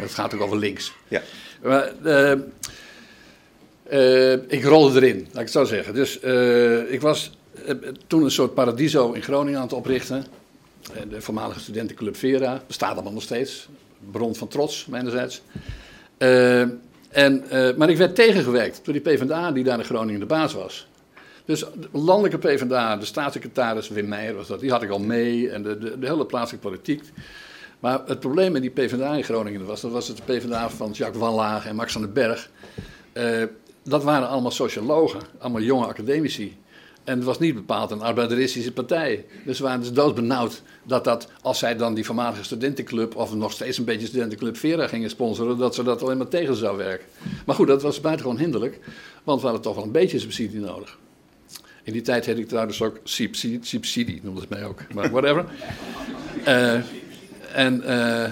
Dat 0.00 0.10
gaat 0.10 0.34
ook 0.34 0.40
over 0.40 0.58
links. 0.58 0.92
Ja. 1.08 1.22
Maar, 1.62 1.92
uh, 2.04 2.32
uh, 3.92 4.32
ik 4.32 4.64
rolde 4.64 5.00
erin, 5.00 5.18
laat 5.18 5.28
ik 5.28 5.34
het 5.34 5.50
zo 5.50 5.64
zeggen. 5.64 5.94
Dus 5.94 6.18
ik 6.88 7.00
was 7.00 7.30
toen 8.06 8.22
een 8.22 8.30
soort 8.30 8.54
paradiso 8.54 9.12
in 9.12 9.22
Groningen 9.22 9.58
aan 9.58 9.64
het 9.64 9.74
oprichten. 9.74 10.24
De 11.08 11.20
voormalige 11.20 11.60
studentenclub 11.60 12.16
Vera. 12.16 12.62
Bestaat 12.66 12.94
allemaal 12.94 13.12
nog 13.12 13.22
steeds. 13.22 13.68
Bron 14.10 14.34
van 14.34 14.48
trots, 14.48 14.86
mijnerzijds. 14.86 15.42
En, 17.08 17.44
maar 17.76 17.90
ik 17.90 17.96
werd 17.96 18.14
tegengewerkt 18.14 18.80
door 18.84 18.92
die 18.92 19.02
PvdA 19.02 19.52
die 19.52 19.64
daar 19.64 19.78
in 19.78 19.84
Groningen 19.84 20.20
de 20.20 20.26
baas 20.26 20.52
was. 20.52 20.86
Dus 21.44 21.60
de 21.60 21.88
landelijke 21.92 22.38
PvdA, 22.38 22.96
de 22.96 23.04
staatssecretaris 23.04 23.88
Wim 23.88 24.08
Meijer 24.08 24.34
was 24.34 24.46
dat, 24.46 24.60
die 24.60 24.70
had 24.70 24.82
ik 24.82 24.90
al 24.90 24.98
mee 24.98 25.50
en 25.50 25.62
de, 25.62 25.78
de, 25.98 26.06
hele 26.06 26.26
plaatselijke 26.26 26.68
politiek. 26.68 27.02
Maar 27.80 28.00
het 28.06 28.20
probleem 28.20 28.52
met 28.52 28.62
die 28.62 28.70
PvdA 28.70 29.14
in 29.14 29.24
Groningen 29.24 29.66
was, 29.66 29.80
dat 29.80 29.90
was 29.90 30.08
het 30.08 30.24
PvdA 30.24 30.70
van 30.70 30.90
Jacques 30.90 31.22
Van 31.22 31.34
Laag 31.34 31.66
en 31.66 31.76
Max 31.76 31.92
van 31.92 32.02
den 32.02 32.12
Berg. 32.12 32.50
Uh, 33.12 33.42
dat 33.84 34.02
waren 34.02 34.28
allemaal 34.28 34.50
sociologen, 34.50 35.20
allemaal 35.38 35.60
jonge 35.60 35.86
academici. 35.86 36.56
En 37.04 37.16
het 37.16 37.24
was 37.24 37.38
niet 37.38 37.54
bepaald 37.54 37.90
een 37.90 38.02
arbeideristische 38.02 38.72
partij. 38.72 39.24
Dus 39.44 39.56
ze 39.56 39.62
waren 39.62 39.80
dus 39.80 39.92
doodbenauwd 39.92 40.62
dat 40.84 41.04
dat, 41.04 41.28
als 41.42 41.58
zij 41.58 41.76
dan 41.76 41.94
die 41.94 42.04
voormalige 42.04 42.44
studentenclub, 42.44 43.16
of 43.16 43.34
nog 43.34 43.52
steeds 43.52 43.78
een 43.78 43.84
beetje 43.84 44.06
studentenclub 44.06 44.56
Vera 44.56 44.86
gingen 44.86 45.10
sponsoren, 45.10 45.58
dat 45.58 45.74
ze 45.74 45.82
dat 45.82 46.02
alleen 46.02 46.16
maar 46.16 46.28
tegen 46.28 46.56
zou 46.56 46.76
werken. 46.76 47.06
Maar 47.46 47.54
goed, 47.54 47.66
dat 47.66 47.82
was 47.82 48.00
buitengewoon 48.00 48.38
hinderlijk, 48.38 48.78
want 49.24 49.40
we 49.40 49.46
hadden 49.46 49.64
toch 49.64 49.74
wel 49.74 49.84
een 49.84 49.92
beetje 49.92 50.18
subsidie 50.18 50.60
nodig. 50.60 50.98
In 51.82 51.92
die 51.92 52.02
tijd 52.02 52.26
heette 52.26 52.40
ik 52.40 52.48
trouwens 52.48 52.82
ook 52.82 53.00
subsidie, 53.04 53.58
subsidie 53.62 54.20
noemde 54.22 54.40
het 54.40 54.48
mij 54.48 54.64
ook, 54.64 54.80
maar 54.94 55.10
whatever. 55.10 55.44
uh, 56.46 56.72
en... 57.64 57.82
Uh, 57.84 58.24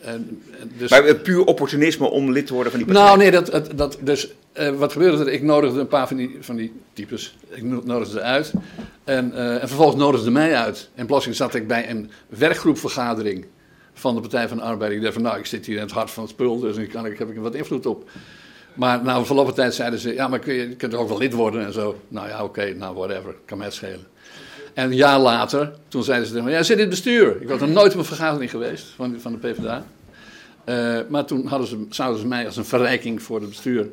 en, 0.00 0.42
dus... 0.78 0.90
Maar 0.90 1.14
puur 1.14 1.44
opportunisme 1.44 2.06
om 2.06 2.32
lid 2.32 2.46
te 2.46 2.54
worden 2.54 2.72
van 2.72 2.80
die 2.80 2.92
partij? 2.92 3.06
Nou, 3.06 3.18
nee, 3.18 3.30
dat, 3.30 3.46
dat, 3.46 3.70
dat 3.74 3.98
dus 4.00 4.28
uh, 4.58 4.70
wat 4.70 4.92
gebeurde 4.92 5.24
er? 5.24 5.32
Ik 5.32 5.42
nodigde 5.42 5.80
een 5.80 5.88
paar 5.88 6.08
van 6.08 6.16
die, 6.16 6.36
van 6.40 6.56
die 6.56 6.72
types, 6.92 7.36
ik 7.48 7.62
nodigde 7.62 8.12
ze 8.12 8.20
uit. 8.20 8.52
En, 9.04 9.32
en 9.34 9.68
vervolgens 9.68 9.98
nodigde 9.98 10.24
ze 10.24 10.30
mij 10.30 10.54
uit. 10.54 10.90
En 10.94 11.06
plotseling 11.06 11.38
zat 11.38 11.54
ik 11.54 11.66
bij 11.66 11.90
een 11.90 12.10
werkgroepvergadering 12.28 13.46
van 13.98 14.14
de 14.14 14.20
Partij 14.20 14.48
van 14.48 14.56
de 14.56 14.62
Arbeid. 14.62 14.92
Ik 14.92 15.02
dacht 15.02 15.12
van, 15.12 15.22
nou, 15.22 15.38
ik 15.38 15.46
zit 15.46 15.66
hier 15.66 15.76
in 15.76 15.82
het 15.82 15.90
hart 15.90 16.10
van 16.10 16.22
het 16.22 16.32
spul, 16.32 16.58
dus 16.58 16.76
ik, 16.76 16.88
kan, 16.88 17.06
ik 17.06 17.18
heb 17.18 17.30
ik 17.30 17.36
wat 17.36 17.54
invloed 17.54 17.86
op. 17.86 18.10
Maar 18.78 19.02
na 19.02 19.24
verloop 19.24 19.46
van 19.46 19.54
tijd 19.54 19.74
zeiden 19.74 19.98
ze, 19.98 20.14
ja, 20.14 20.28
maar 20.28 20.38
kun 20.38 20.54
je, 20.54 20.68
je 20.68 20.76
kunt 20.76 20.94
ook 20.94 21.08
wel 21.08 21.18
lid 21.18 21.32
worden 21.32 21.64
en 21.64 21.72
zo. 21.72 22.00
Nou 22.08 22.28
ja, 22.28 22.34
oké, 22.34 22.44
okay, 22.44 22.70
nou 22.70 22.96
whatever, 22.96 23.34
kan 23.44 23.58
mij 23.58 23.66
het 23.66 23.76
schelen. 23.76 24.06
En 24.74 24.84
een 24.84 24.96
jaar 24.96 25.18
later, 25.18 25.72
toen 25.88 26.02
zeiden 26.02 26.28
ze 26.28 26.34
tegen 26.34 26.50
ja, 26.50 26.62
zit 26.62 26.76
in 26.76 26.80
het 26.80 26.90
bestuur. 26.90 27.36
Ik 27.40 27.48
was 27.48 27.60
nog 27.60 27.68
nooit 27.68 27.92
op 27.92 27.98
een 27.98 28.04
vergadering 28.04 28.50
geweest 28.50 28.86
van, 28.96 29.20
van 29.20 29.32
de 29.32 29.38
PvdA. 29.38 29.84
Uh, 30.64 30.98
maar 31.08 31.24
toen 31.24 31.46
hadden 31.46 31.68
ze, 31.68 31.86
zouden 31.90 32.20
ze 32.20 32.26
mij 32.26 32.46
als 32.46 32.56
een 32.56 32.64
verrijking 32.64 33.22
voor 33.22 33.40
het 33.40 33.48
bestuur 33.48 33.88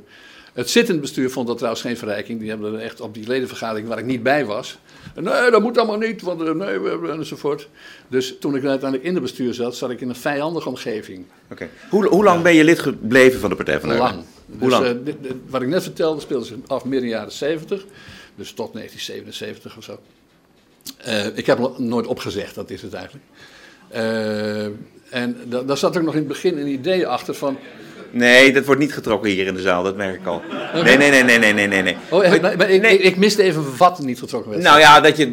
het 0.55 0.69
zittend 0.69 1.01
bestuur 1.01 1.29
vond 1.29 1.47
dat 1.47 1.57
trouwens 1.57 1.83
geen 1.83 1.97
verrijking. 1.97 2.39
Die 2.39 2.49
hebben 2.49 2.73
er 2.73 2.79
echt 2.79 3.01
op 3.01 3.13
die 3.13 3.27
ledenvergadering 3.27 3.87
waar 3.87 3.97
ik 3.97 4.05
niet 4.05 4.23
bij 4.23 4.45
was. 4.45 4.77
Nee, 5.15 5.51
dat 5.51 5.61
moet 5.61 5.77
allemaal 5.77 5.97
niet, 5.97 6.21
want 6.21 6.55
nee, 6.55 7.09
enzovoort. 7.09 7.69
Dus 8.07 8.35
toen 8.39 8.55
ik 8.55 8.65
uiteindelijk 8.65 9.03
in 9.03 9.13
het 9.13 9.21
bestuur 9.21 9.53
zat, 9.53 9.75
zat 9.75 9.89
ik 9.89 10.01
in 10.01 10.09
een 10.09 10.15
vijandige 10.15 10.69
omgeving. 10.69 11.25
Oké. 11.51 11.69
Hoe, 11.89 12.07
hoe 12.07 12.23
lang 12.23 12.37
ja. 12.37 12.43
ben 12.43 12.53
je 12.53 12.63
lid 12.63 12.79
gebleven 12.79 13.39
van 13.39 13.49
de 13.49 13.55
Partij 13.55 13.79
van 13.79 13.89
de 13.89 13.95
Lang. 13.95 14.23
Hoe 14.45 14.59
dus, 14.59 14.69
lang? 14.69 15.03
Dit, 15.03 15.23
dit, 15.23 15.33
wat 15.47 15.61
ik 15.61 15.67
net 15.67 15.83
vertelde, 15.83 16.21
speelde 16.21 16.45
zich 16.45 16.57
af 16.67 16.85
midden 16.85 17.09
jaren 17.09 17.31
70. 17.31 17.85
Dus 18.35 18.51
tot 18.51 18.73
1977 18.73 19.77
of 19.77 19.83
zo. 19.83 19.99
Uh, 21.07 21.37
ik 21.37 21.45
heb 21.45 21.77
nooit 21.77 22.07
opgezegd, 22.07 22.55
dat 22.55 22.69
is 22.69 22.81
het 22.81 22.93
eigenlijk. 22.93 23.25
Uh, 23.93 24.65
en 25.09 25.37
daar 25.65 25.77
zat 25.77 25.97
ook 25.97 26.03
nog 26.03 26.13
in 26.13 26.19
het 26.19 26.27
begin 26.27 26.57
een 26.57 26.67
idee 26.67 27.07
achter 27.07 27.33
van 27.33 27.57
Nee, 28.17 28.53
dat 28.53 28.65
wordt 28.65 28.81
niet 28.81 28.93
getrokken 28.93 29.29
hier 29.31 29.45
in 29.47 29.53
de 29.53 29.61
zaal, 29.61 29.83
dat 29.83 29.95
merk 29.95 30.19
ik 30.19 30.25
al. 30.25 30.41
Nee, 30.73 30.97
nee, 30.97 31.09
nee, 31.09 31.23
nee, 31.23 31.37
nee, 31.39 31.53
nee, 31.53 31.67
nee. 31.67 31.81
nee. 31.81 31.97
Oh, 32.09 32.41
maar 32.41 32.69
ik, 32.69 32.83
ik, 32.83 32.99
ik 33.01 33.17
miste 33.17 33.43
even 33.43 33.77
wat 33.77 33.99
niet 33.99 34.19
getrokken 34.19 34.51
werd. 34.51 34.63
Nou 34.63 34.79
ja, 34.79 35.01
dat 35.01 35.17
je, 35.17 35.31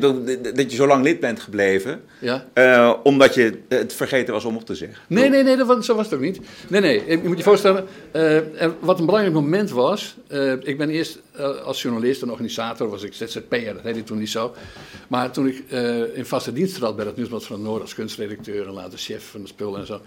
dat 0.55 0.71
je 0.71 0.77
zo 0.77 0.87
lang 0.87 1.05
lid 1.05 1.21
bent 1.21 1.41
gebleven, 1.41 2.01
Ja? 2.19 2.47
eh, 2.53 2.95
omdat 3.03 3.35
je 3.35 3.59
het 3.69 3.93
vergeten 3.95 4.33
was 4.35 4.45
om 4.45 4.57
op 4.57 4.67
te 4.67 4.75
zeggen. 4.75 4.99
Nee, 5.07 5.29
nee, 5.29 5.43
nee, 5.43 5.57
dat 5.57 5.67
was, 5.67 5.87
zo 5.87 5.95
was 5.95 6.05
het 6.05 6.15
ook 6.15 6.21
niet. 6.21 6.41
Nee, 6.69 6.81
nee, 6.81 7.03
je 7.09 7.21
moet 7.25 7.39
je 7.39 7.45
voorstellen, 7.45 7.87
eh, 8.13 8.39
wat 8.81 8.99
een 8.99 9.07
belangrijk 9.07 9.35
moment 9.35 9.71
was. 9.71 10.17
eh, 10.29 10.53
ik 10.63 10.79
ben 10.79 10.91
eerst 10.91 11.19
als 11.65 11.83
journalist 11.83 12.23
en 12.23 12.31
organisator, 12.31 12.89
was 12.89 13.03
ik 13.03 13.15
ZZP'er, 13.15 13.75
dat 13.75 13.83
heette 13.83 14.03
toen 14.03 14.19
niet 14.19 14.31
zo. 14.31 14.55
Maar 15.09 15.31
toen 15.31 15.47
ik 15.47 15.63
in 16.15 16.27
vaste 16.27 16.53
dienst 16.53 16.75
trad 16.75 16.97
bij 16.97 17.05
het 17.07 17.17
Nieuwsblad 17.17 17.45
van 17.45 17.57
het 17.57 17.65
Noord 17.65 17.83
als 17.83 17.95
kunstredacteur 17.95 18.67
en 18.67 18.73
later 18.73 18.99
chef 18.99 19.25
van 19.31 19.41
de 19.41 19.47
spul 19.47 19.77
en 19.79 19.87
zo. 19.87 20.01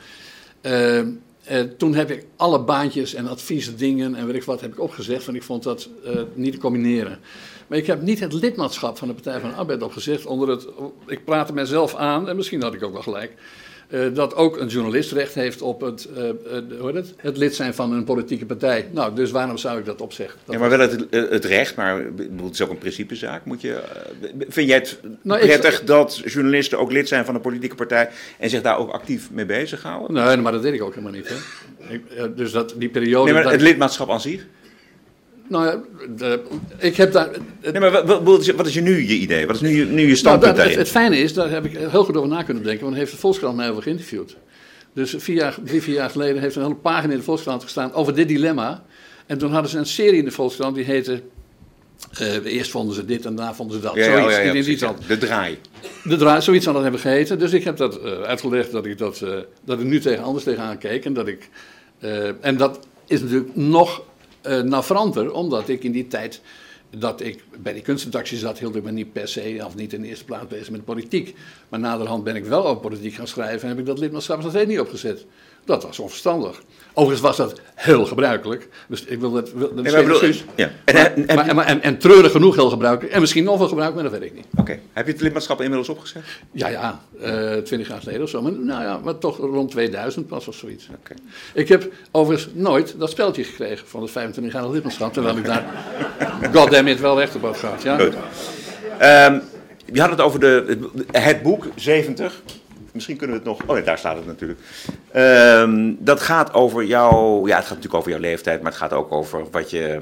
Eh, 1.46 1.62
toen 1.62 1.96
heb 1.96 2.12
ik 2.12 2.26
alle 2.36 2.60
baantjes 2.60 3.14
en 3.14 3.28
adviesdingen 3.28 4.16
en 4.16 4.26
weet 4.26 4.36
ik 4.36 4.44
wat 4.44 4.62
heb 4.62 4.72
ik 4.72 4.80
opgezegd, 4.80 5.26
want 5.26 5.38
ik 5.38 5.44
vond 5.44 5.64
dat 5.64 5.90
eh, 6.06 6.22
niet 6.34 6.54
te 6.54 6.60
combineren. 6.60 7.20
Maar 7.68 7.78
ik 7.78 7.88
heb 7.88 8.02
niet 8.02 8.20
het 8.20 8.34
lidmaatschap 8.34 8.98
van 8.98 9.08
de 9.08 9.14
Partij 9.14 9.40
van 9.40 9.50
de 9.50 9.56
Arbeid 9.56 9.82
opgezegd 9.82 10.26
onder 10.26 10.50
het. 10.50 10.68
Ik 11.08 11.26
praatte 11.26 11.54
mezelf 11.54 11.96
aan, 11.96 12.30
en 12.30 12.36
misschien 12.36 12.62
had 12.62 12.74
ik 12.74 12.84
ook 12.84 12.94
wel 12.94 13.02
gelijk. 13.02 13.34
Eh, 13.96 14.02
dat 14.14 14.36
ook 14.36 14.58
een 14.58 14.68
journalist 14.68 15.12
recht 15.12 15.34
heeft 15.34 15.62
op 15.62 15.82
het, 15.82 16.08
eh, 16.16 16.30
eh, 16.30 16.36
hoe 16.80 16.92
het? 16.92 17.14
het 17.18 17.38
lid 17.38 17.56
zijn 17.56 17.74
van 17.74 17.94
een 17.94 18.04
politieke 18.04 18.46
partij. 18.46 18.88
Nou, 18.92 19.16
dus 19.16 19.32
waarom 19.32 19.58
zou 19.58 19.80
ik 19.80 19.86
dat 19.86 20.02
opzeggen? 20.02 20.40
Dat 20.46 20.54
Ja, 20.56 20.60
maar 20.62 20.70
wel 20.70 20.80
het, 20.80 21.06
het 21.10 21.46
recht, 21.46 21.76
maar 21.76 22.02
het 22.44 22.54
is 22.54 22.62
ook 22.62 22.70
een 22.70 22.78
principezaak. 22.78 23.46
Moet 23.46 23.62
je, 23.62 23.82
vind 24.50 24.68
jij 24.68 24.78
het 24.78 25.00
Nou, 25.22 25.40
ik- 25.40 25.48
prettig 25.48 25.84
dat 25.84 26.22
journalisten 26.26 26.80
ook 26.80 26.92
lid 26.92 27.08
zijn 27.08 27.26
van 27.26 27.36
een 27.36 27.42
politieke 27.42 27.76
partij 27.76 28.10
en 28.40 28.50
zich 28.50 28.62
daar 28.62 28.78
ook 28.78 28.92
actief 28.92 29.32
mee 29.32 29.46
bezighouden? 29.46 30.14
Nee, 30.14 30.38
maar 30.38 30.52
dat 30.52 30.62
deed 30.62 30.74
ik 30.74 30.82
ook 30.82 30.96
helemaal 30.96 31.16
niet. 31.16 31.28
Hè. 31.28 31.94
Ik, 31.94 32.38
dus 32.38 32.52
dat, 32.52 32.74
die 32.78 32.90
periode. 32.90 33.32
Nee, 33.32 33.44
maar 33.44 33.52
het 33.52 33.62
lidmaatschap 33.62 34.10
aan 34.10 34.22
zich? 34.22 34.46
Nou 35.48 35.66
ja, 35.66 35.82
de- 36.16 36.42
ik 36.80 36.96
heb 36.96 37.12
daar. 37.12 37.30
het- 37.62 37.72
Nee, 37.72 37.82
maar 37.92 38.06
wat, 38.06 38.22
wat- 38.24 38.40
is, 38.40 38.52
wat 38.52 38.68
is 38.68 38.74
je 38.74 38.82
nu 38.82 39.08
je 39.08 39.14
idee? 39.18 39.46
Wat 39.48 39.56
is 39.56 39.62
nu 39.62 39.70
je, 39.70 39.86
nu 39.86 40.00
je 40.00 40.06
Nou, 40.06 40.16
standpunt 40.16 40.56
dat- 40.56 40.66
het, 40.66 40.76
het 40.76 40.90
fijne 40.90 41.18
is, 41.18 41.34
daar 41.34 41.50
heb 41.52 41.66
ik 41.66 41.78
heel 41.78 42.04
goed 42.04 42.18
over 42.18 42.30
na 42.30 42.44
kunnen 42.44 42.64
denken, 42.64 42.84
want 42.86 42.96
heeft 42.98 43.12
de 43.12 43.18
Volkskrant 43.18 43.56
mij 43.56 43.70
over 43.70 43.84
geïnterviewd. 43.84 44.36
Dus 44.94 45.16
vier 45.18 45.36
jaar, 45.36 45.58
drie, 45.64 45.82
vier 45.82 45.96
jaar 45.96 46.10
geleden 46.10 46.42
heeft 46.42 46.56
een 46.56 46.62
hele 46.62 46.76
pagina 46.76 47.12
in 47.14 47.18
de 47.20 47.24
Volkskrant 47.24 47.64
gestaan 47.64 47.94
over 47.94 48.16
dit 48.16 48.28
dilemma. 48.28 48.84
En 49.26 49.38
toen 49.38 49.52
hadden 49.52 49.72
ze 49.72 49.78
een 49.78 49.86
serie 49.86 50.20
in 50.20 50.26
de 50.26 50.32
Volkskrant 50.32 50.76
die 50.76 50.84
heette. 50.86 51.22
eh, 52.20 52.46
eerst 52.46 52.72
vonden 52.72 52.96
ze 52.96 53.06
dit 53.06 53.26
en 53.26 53.36
daarna 53.36 53.54
vonden 53.54 53.76
ze 53.76 53.82
dat. 53.82 53.96
Ja, 53.96 54.04
zoiets, 54.04 54.36
ja, 54.36 54.42
ja, 54.42 54.52
in. 54.54 54.96
De 55.08 55.18
draai. 55.18 55.58
De 56.04 56.16
draai, 56.16 56.42
zoiets 56.42 56.64
zou 56.64 56.76
dat 56.76 56.84
hebben 56.84 57.02
geheten. 57.02 57.40
Dus 57.40 57.52
ik 57.54 57.64
heb 57.64 57.78
dat 57.78 58.02
eh, 58.02 58.22
uitgelegd 58.22 58.72
dat 58.72 58.86
ik, 58.86 58.98
dat, 58.98 59.22
eh, 59.22 59.30
dat 59.66 59.80
ik 59.80 59.86
nu 59.86 60.00
tegen 60.00 60.24
anders 60.24 60.44
tegenaan 60.44 60.78
keek. 60.78 61.06
En 61.06 61.14
dat, 61.14 61.28
ik, 61.28 61.50
en 62.42 62.58
dat 62.58 62.80
is 63.08 63.22
natuurlijk 63.22 63.56
nog 63.56 64.02
eh 64.46 64.62
navranter, 64.62 65.34
omdat 65.34 65.70
ik 65.70 65.84
in 65.84 65.92
die 65.92 66.08
tijd 66.08 66.42
dat 66.90 67.22
ik 67.22 67.44
bij 67.62 67.74
die 67.74 67.82
kunstredactie 67.82 68.38
zat, 68.38 68.60
hield 68.60 68.76
ik 68.76 68.84
me 68.84 68.92
niet 68.92 69.14
per 69.14 69.28
se, 69.28 69.62
of 69.66 69.76
niet 69.76 69.94
in 69.94 70.02
de 70.02 70.08
eerste 70.08 70.26
plaats 70.26 70.48
bezig 70.48 70.70
met 70.70 70.86
politiek. 70.86 71.36
Maar 71.70 71.80
naderhand 71.80 72.24
ben 72.24 72.36
ik 72.36 72.46
wel 72.46 72.68
over 72.68 72.82
politiek 72.82 73.14
gaan 73.14 73.28
schrijven 73.28 73.62
en 73.62 73.68
heb 73.68 73.80
ik 73.80 73.86
dat 73.86 74.00
lidmaatschap 74.00 74.42
nog 74.42 74.50
steeds 74.50 74.70
niet 74.70 74.80
opgezet. 74.80 75.26
Dat 75.66 75.84
was 75.84 76.00
onverstandig. 76.00 76.62
Overigens 76.98 77.22
was 77.28 77.38
dat 77.38 77.60
heel 77.76 78.06
gebruikelijk. 78.06 78.68
Dus 78.88 79.04
ik 79.06 79.20
wil 79.20 79.32
dat. 79.32 79.52
Wil, 79.54 79.76
dat 79.76 79.84
Nee, 79.84 80.04
bedoel- 80.04 80.30
ja. 80.56 80.72
En, 80.86 80.94
Maar, 80.96 81.14
en, 81.14 81.28
en- 81.28 81.36
maar, 81.36 81.56
maar- 81.56 81.66
en, 81.66 81.82
en 81.82 81.98
treurig 81.98 82.32
genoeg 82.32 82.56
heel 82.56 82.70
gebruikelijk. 82.70 83.14
En 83.14 83.20
misschien 83.22 83.44
nog 83.44 83.58
wel 83.58 83.68
gebruikelijk, 83.68 84.10
maar 84.12 84.20
dat 84.20 84.30
weet 84.30 84.38
ik 84.40 84.46
niet. 84.46 84.60
Oké, 84.60 84.80
heb 84.94 85.06
je 85.06 85.12
het 85.12 85.22
lidmaatschap 85.22 85.60
inmiddels 85.62 85.90
opgezet? 85.90 86.22
Ja, 86.52 86.68
ja, 86.68 87.02
eh, 87.22 87.54
twintig 87.58 87.88
jaar 87.88 88.00
geleden 88.00 88.22
of 88.22 88.30
zo. 88.30 88.42
Maar, 88.42 88.52
nou 88.52 88.84
ja, 88.84 89.00
maar 89.04 89.18
toch 89.18 89.38
rond 89.38 89.72
2000 89.72 90.28
pas 90.28 90.48
of 90.48 90.56
zoiets. 90.56 90.88
Oké. 91.00 91.14
Ik 91.54 91.68
heb 91.68 91.92
overigens 92.12 92.50
nooit 92.54 92.96
dat 92.98 93.10
speltje 93.10 93.44
gekregen 93.44 93.88
van 93.88 94.02
het 94.02 94.12
25 94.12 94.54
jaar 94.54 94.70
lidmaatschap. 94.70 95.14
Terwijl 95.14 95.38
ik 95.38 95.46
daar, 95.46 95.66
goddammit, 96.54 97.00
wel 97.00 97.20
recht 97.20 97.36
op 97.36 97.42
had 97.42 97.58
gehad. 97.58 97.82
Ja? 97.84 97.98
Goed. 97.98 98.14
Ehm, 98.98 99.40
je 99.94 100.02
had 100.02 100.10
het 100.10 100.22
over 100.22 100.40
de, 100.40 100.78
het 101.12 101.42
boek, 101.42 101.68
70. 101.76 102.42
Misschien 102.96 103.18
kunnen 103.18 103.36
we 103.36 103.50
het 103.50 103.58
nog. 103.58 103.70
Oh 103.70 103.78
ja, 103.78 103.84
daar 103.84 103.98
staat 103.98 104.16
het 104.16 104.26
natuurlijk. 104.26 104.60
Ehm, 105.12 105.94
dat 106.00 106.22
gaat 106.22 106.54
over 106.54 106.84
jouw. 106.84 107.48
Ja, 107.48 107.56
het 107.56 107.66
gaat 107.66 107.76
natuurlijk 107.76 107.96
over 107.96 108.12
jouw 108.12 108.20
leeftijd, 108.20 108.62
maar 108.62 108.72
het 108.72 108.80
gaat 108.80 108.94
ook 108.94 109.12
over 109.12 109.50
wat 109.52 109.70
je. 109.70 110.02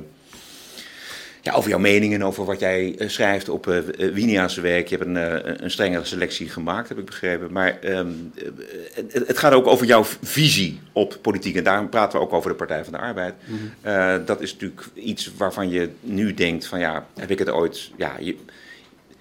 Ja, 1.41 1.53
over 1.53 1.69
jouw 1.69 1.79
meningen, 1.79 2.23
over 2.23 2.45
wat 2.45 2.59
jij 2.59 2.95
eh, 2.97 3.09
schrijft 3.09 3.49
op 3.49 3.65
Winiaanse 3.97 4.61
Week. 4.61 4.87
Je 4.87 4.95
hebt 4.95 5.07
een, 5.07 5.17
eh, 5.17 5.53
een 5.57 5.71
strengere 5.71 6.05
selectie 6.05 6.49
gemaakt, 6.49 6.89
heb 6.89 6.97
ik 6.97 7.05
begrepen. 7.05 7.51
Maar 7.51 7.79
ehm, 7.79 8.07
eh, 8.35 8.43
het, 8.93 9.27
het 9.27 9.37
gaat 9.37 9.53
ook 9.53 9.67
over 9.67 9.85
jouw 9.85 10.03
visie 10.21 10.79
op 10.91 11.17
politiek. 11.21 11.55
En 11.55 11.63
daarom 11.63 11.89
praten 11.89 12.19
we 12.19 12.25
ook 12.25 12.33
over 12.33 12.49
de 12.49 12.55
Partij 12.55 12.83
van 12.83 12.93
de 12.93 12.99
Arbeid. 12.99 13.33
Eh, 13.81 14.15
dat 14.25 14.41
is 14.41 14.51
natuurlijk 14.51 14.85
iets 14.93 15.31
waarvan 15.37 15.69
je 15.69 15.89
nu 15.99 16.33
denkt: 16.33 16.65
van 16.65 16.79
ja, 16.79 17.05
heb 17.19 17.29
ik 17.29 17.39
het 17.39 17.49
ooit. 17.49 17.91
Ja, 17.97 18.15
je, 18.19 18.35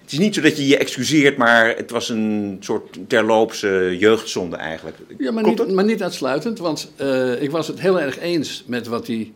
het 0.03 0.11
is 0.11 0.17
niet 0.17 0.35
zo 0.35 0.41
dat 0.41 0.57
je 0.57 0.67
je 0.67 0.77
excuseert, 0.77 1.37
maar 1.37 1.75
het 1.77 1.91
was 1.91 2.09
een 2.09 2.57
soort 2.59 2.97
terloopse 3.07 3.95
jeugdzonde 3.99 4.55
eigenlijk. 4.55 4.97
Ja, 5.17 5.31
maar 5.31 5.43
niet, 5.43 5.71
maar 5.71 5.83
niet 5.85 6.03
uitsluitend. 6.03 6.59
Want 6.59 6.91
eh, 6.95 7.41
ik 7.41 7.51
was 7.51 7.67
het 7.67 7.79
heel 7.79 7.99
erg 8.01 8.19
eens 8.19 8.63
met 8.67 8.87
wat 8.87 9.05
die, 9.05 9.33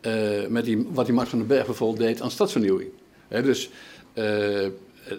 eh, 0.00 0.12
met 0.48 0.64
die, 0.64 0.86
wat 0.92 1.06
die 1.06 1.14
Max 1.14 1.28
van 1.28 1.38
den 1.38 1.46
Berg 1.48 1.66
bijvoorbeeld 1.66 2.08
deed 2.08 2.20
aan 2.20 2.30
stadsvernieuwing. 2.30 2.88
Dus 3.28 3.70
eh, 4.12 4.24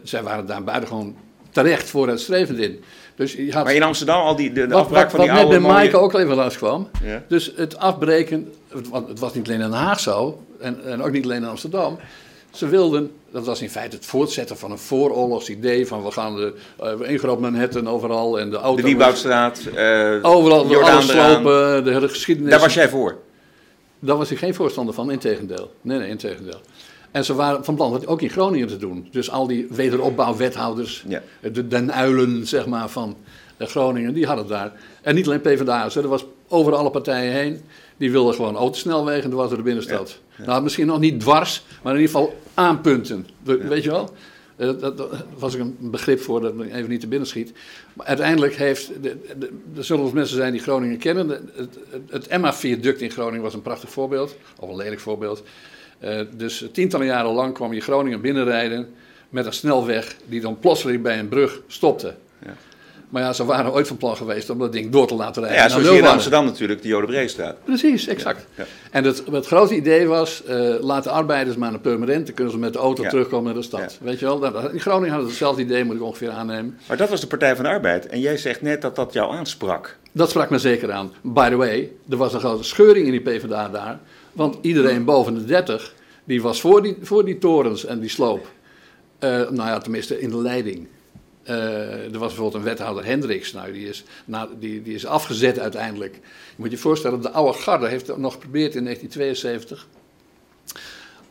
zij 0.03 0.23
waren 0.23 0.45
daar 0.45 0.63
buitengewoon 0.63 1.15
terecht 1.49 1.89
vooruitstrevend 1.89 2.59
in. 2.59 2.79
Dus 3.15 3.33
je 3.33 3.51
had, 3.53 3.63
Maar 3.63 3.73
in 3.75 3.83
Amsterdam 3.83 4.21
al 4.21 4.35
die, 4.35 4.51
de, 4.53 4.67
de 4.67 4.73
wat, 4.73 4.81
afbraak 4.83 5.01
wat, 5.03 5.11
van 5.11 5.19
wat 5.19 5.27
die 5.27 5.35
net 5.35 5.43
oude 5.45 5.59
bij. 5.59 5.69
Maaike 5.69 5.97
ook 5.97 6.13
al 6.13 6.19
even 6.19 6.35
langskwam. 6.35 6.89
Ja. 7.03 7.23
Dus 7.27 7.51
het 7.55 7.77
afbreken, 7.77 8.53
het, 8.67 8.89
wa- 8.89 9.07
het 9.07 9.19
was 9.19 9.33
niet 9.33 9.47
alleen 9.47 9.61
in 9.61 9.69
Den 9.69 9.79
Haag 9.79 9.99
zo, 9.99 10.43
en, 10.59 10.83
en 10.85 11.01
ook 11.01 11.11
niet 11.11 11.23
alleen 11.23 11.41
in 11.41 11.47
Amsterdam. 11.49 11.99
Ze 12.51 12.67
wilden, 12.67 13.11
dat 13.31 13.45
was 13.45 13.61
in 13.61 13.69
feite 13.69 13.95
het 13.95 14.05
voortzetten 14.05 14.57
van 14.57 14.71
een 14.71 14.77
vooroorlogs 14.77 15.49
idee 15.49 15.87
van 15.87 16.03
we 16.03 16.11
gaan 16.11 16.35
de, 16.35 16.53
uh, 16.83 16.87
één 16.87 17.19
groot 17.19 17.39
Manhattan 17.39 17.87
overal 17.89 18.39
en 18.39 18.49
de 18.49 18.57
auto... 18.57 18.75
De 18.75 18.87
Wieboudstraat, 18.87 19.61
eh 19.75 20.17
Overal 20.21 20.67
Jordaan 20.67 20.91
alles 20.93 21.09
eraan. 21.09 21.31
slopen, 21.31 21.83
de 21.83 21.91
hele 21.91 22.09
geschiedenis. 22.09 22.51
Daar 22.51 22.59
was 22.59 22.73
jij 22.73 22.89
voor. 22.89 23.17
Daar 23.99 24.17
was 24.17 24.31
ik 24.31 24.37
geen 24.37 24.53
voorstander 24.53 24.93
van, 24.93 25.11
integendeel. 25.11 25.71
Nee, 25.81 25.97
nee, 25.97 26.09
integendeel. 26.09 26.61
En 27.11 27.25
ze 27.25 27.33
waren 27.35 27.65
van 27.65 27.75
plan 27.75 27.91
dat 27.91 28.07
ook 28.07 28.21
in 28.21 28.29
Groningen 28.29 28.67
te 28.67 28.77
doen. 28.77 29.07
Dus 29.11 29.31
al 29.31 29.47
die 29.47 29.67
wederopbouwwethouders, 29.69 31.03
Ja. 31.07 31.21
de 31.51 31.67
den 31.67 31.93
uilen 31.93 32.47
zeg 32.47 32.65
maar, 32.65 32.89
van 32.89 33.17
eh, 33.57 33.67
Groningen, 33.67 34.13
die 34.13 34.25
hadden 34.25 34.47
daar. 34.47 34.71
En 35.01 35.15
niet 35.15 35.25
alleen 35.25 35.41
PvdA's, 35.41 35.95
er 35.95 36.07
was 36.07 36.25
over 36.47 36.75
alle 36.75 36.89
partijen 36.89 37.31
heen. 37.33 37.61
Die 38.01 38.11
wilden 38.11 38.33
gewoon 38.33 38.55
autosnelwegen 38.55 39.29
dwars 39.29 39.47
door 39.49 39.57
de 39.57 39.63
binnenstad. 39.63 40.19
Nou, 40.45 40.63
misschien 40.63 40.85
nog 40.87 40.99
niet 40.99 41.19
dwars, 41.19 41.63
maar 41.83 41.93
in 41.95 41.99
ieder 42.01 42.15
geval 42.15 42.35
aanpunten. 42.53 43.27
We- 43.43 43.57
Weet 43.67 43.83
je 43.83 43.89
wel? 43.89 44.09
Eh, 44.55 44.67
Dat, 44.79 44.97
dat 44.97 45.09
was 45.37 45.53
ik 45.53 45.59
een 45.59 45.77
begrip 45.79 46.19
voor 46.21 46.41
dat 46.41 46.53
me 46.53 46.73
even 46.73 46.89
niet 46.89 46.99
te 46.99 47.07
binnen 47.07 47.27
schiet. 47.27 47.51
Maar 47.93 48.05
uiteindelijk 48.05 48.55
heeft. 48.55 48.91
Er 49.75 49.83
zullen 49.83 50.03
wel 50.03 50.11
mensen 50.13 50.35
zijn 50.35 50.51
die 50.51 50.61
Groningen 50.61 50.97
kennen. 50.97 51.27
De- 51.27 51.41
Het, 51.55 51.77
het, 51.89 52.01
het 52.09 52.27
Emma-viaduct 52.27 53.01
in 53.01 53.11
Groningen 53.11 53.41
was 53.41 53.53
een 53.53 53.61
prachtig 53.61 53.89
voorbeeld. 53.89 54.35
Of 54.59 54.69
een 54.69 54.75
lelijk 54.75 54.99
voorbeeld. 55.01 55.43
Eh, 55.99 56.19
dus 56.37 56.65
tientallen 56.71 57.05
jaren 57.05 57.31
lang 57.31 57.53
kwam 57.53 57.73
je 57.73 57.81
Groningen 57.81 58.21
binnenrijden. 58.21 58.87
met 59.29 59.45
een 59.45 59.53
snelweg 59.53 60.15
die 60.25 60.41
dan 60.41 60.59
plotseling 60.59 61.01
bij 61.01 61.19
een 61.19 61.27
brug 61.29 61.61
stopte. 61.67 62.15
Maar 63.11 63.21
ja, 63.21 63.33
ze 63.33 63.45
waren 63.45 63.71
ooit 63.73 63.87
van 63.87 63.97
plan 63.97 64.15
geweest 64.15 64.49
om 64.49 64.59
dat 64.59 64.71
ding 64.71 64.91
door 64.91 65.07
te 65.07 65.13
laten 65.15 65.41
rijden. 65.43 65.61
Ja, 65.61 65.69
zoals 65.69 65.89
hier 65.89 65.97
in. 65.97 66.05
Amsterdam 66.05 66.45
natuurlijk, 66.45 66.81
de 66.81 66.87
Jodenbreestraat. 66.87 67.55
Precies, 67.65 68.07
exact. 68.07 68.45
Ja. 68.55 68.65
En 68.91 69.03
het, 69.03 69.23
het 69.31 69.45
grote 69.47 69.75
idee 69.75 70.07
was, 70.07 70.43
eh 70.43 70.73
laat 70.79 71.03
de 71.03 71.09
arbeiders 71.09 71.57
maar 71.57 71.71
naar 71.71 71.79
permanent, 71.79 72.25
dan 72.25 72.35
kunnen 72.35 72.53
ze 72.53 72.59
met 72.59 72.73
de 72.73 72.79
auto 72.79 73.03
Ja. 73.03 73.09
terugkomen 73.09 73.45
naar 73.45 73.61
de 73.61 73.67
stad. 73.67 73.97
Weet 74.01 74.19
je 74.19 74.25
wel, 74.25 74.69
in 74.71 74.79
Groningen 74.79 75.09
hadden 75.09 75.21
ze 75.23 75.27
hetzelfde 75.29 75.61
idee, 75.61 75.83
moet 75.83 75.95
ik 75.95 76.01
ongeveer 76.01 76.29
aannemen. 76.29 76.77
Maar 76.87 76.97
dat 76.97 77.09
was 77.09 77.21
de 77.21 77.27
Partij 77.27 77.55
van 77.55 77.63
de 77.63 77.69
Arbeid. 77.69 78.07
En 78.07 78.19
jij 78.19 78.37
zegt 78.37 78.61
net 78.61 78.81
dat 78.81 78.95
dat 78.95 79.13
jou 79.13 79.35
aansprak. 79.35 79.97
Dat 80.11 80.29
sprak 80.29 80.49
me 80.49 80.57
zeker 80.59 80.91
aan. 80.91 81.11
By 81.21 81.49
the 81.49 81.55
way, 81.55 81.91
er 82.09 82.17
was 82.17 82.33
een 82.33 82.39
grote 82.39 82.63
scheuring 82.63 83.05
in 83.05 83.11
die 83.11 83.21
PvdA 83.21 83.69
daar, 83.69 83.99
want 84.33 84.57
iedereen 84.61 85.05
boven 85.05 85.33
de 85.33 85.45
30, 85.45 85.93
die 86.23 86.41
was 86.41 86.61
voor 86.61 86.81
die, 86.81 86.97
voor 87.01 87.25
die 87.25 87.37
torens 87.37 87.85
en 87.85 87.99
die 87.99 88.09
sloop. 88.09 88.47
Eh, 89.19 89.29
nou 89.29 89.55
ja, 89.69 89.77
tenminste 89.77 90.19
in 90.19 90.29
de 90.29 90.37
leiding. 90.37 90.87
Eh, 91.43 92.03
er 92.13 92.19
was 92.19 92.27
bijvoorbeeld 92.27 92.53
een 92.53 92.69
wethouder 92.69 93.05
Hendricks, 93.05 93.51
nou, 93.53 93.71
die, 93.71 93.87
is, 93.87 94.03
nou, 94.25 94.49
die, 94.59 94.81
die 94.81 94.93
is 94.93 95.05
afgezet 95.05 95.59
uiteindelijk. 95.59 96.13
Je 96.15 96.55
moet 96.55 96.71
je 96.71 96.77
voorstellen, 96.77 97.21
de 97.21 97.31
oude 97.31 97.57
garde 97.57 97.87
heeft 97.87 98.17
nog 98.17 98.33
geprobeerd 98.33 98.75
in 98.75 98.83
1972 98.83 99.87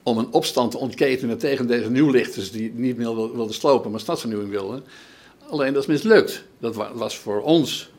om 0.02 0.19
een 0.19 0.33
opstand 0.33 0.71
te 0.71 0.79
ontketenen 0.79 1.38
tegen 1.38 1.67
deze 1.67 1.90
nieuwlichters 1.90 2.50
die 2.50 2.73
niet 2.75 2.97
meer 2.97 3.14
wil- 3.14 3.35
wilden 3.35 3.55
slopen, 3.55 3.90
maar 3.90 4.00
stadsvernieuwing 4.00 4.50
wilden. 4.50 4.85
Alleen 5.49 5.73
dat 5.73 5.83
is 5.83 5.88
mislukt. 5.88 6.45
Dat 6.59 6.75
wa- 6.75 6.95
was 6.95 7.19
voor 7.19 7.43
ons, 7.43 7.90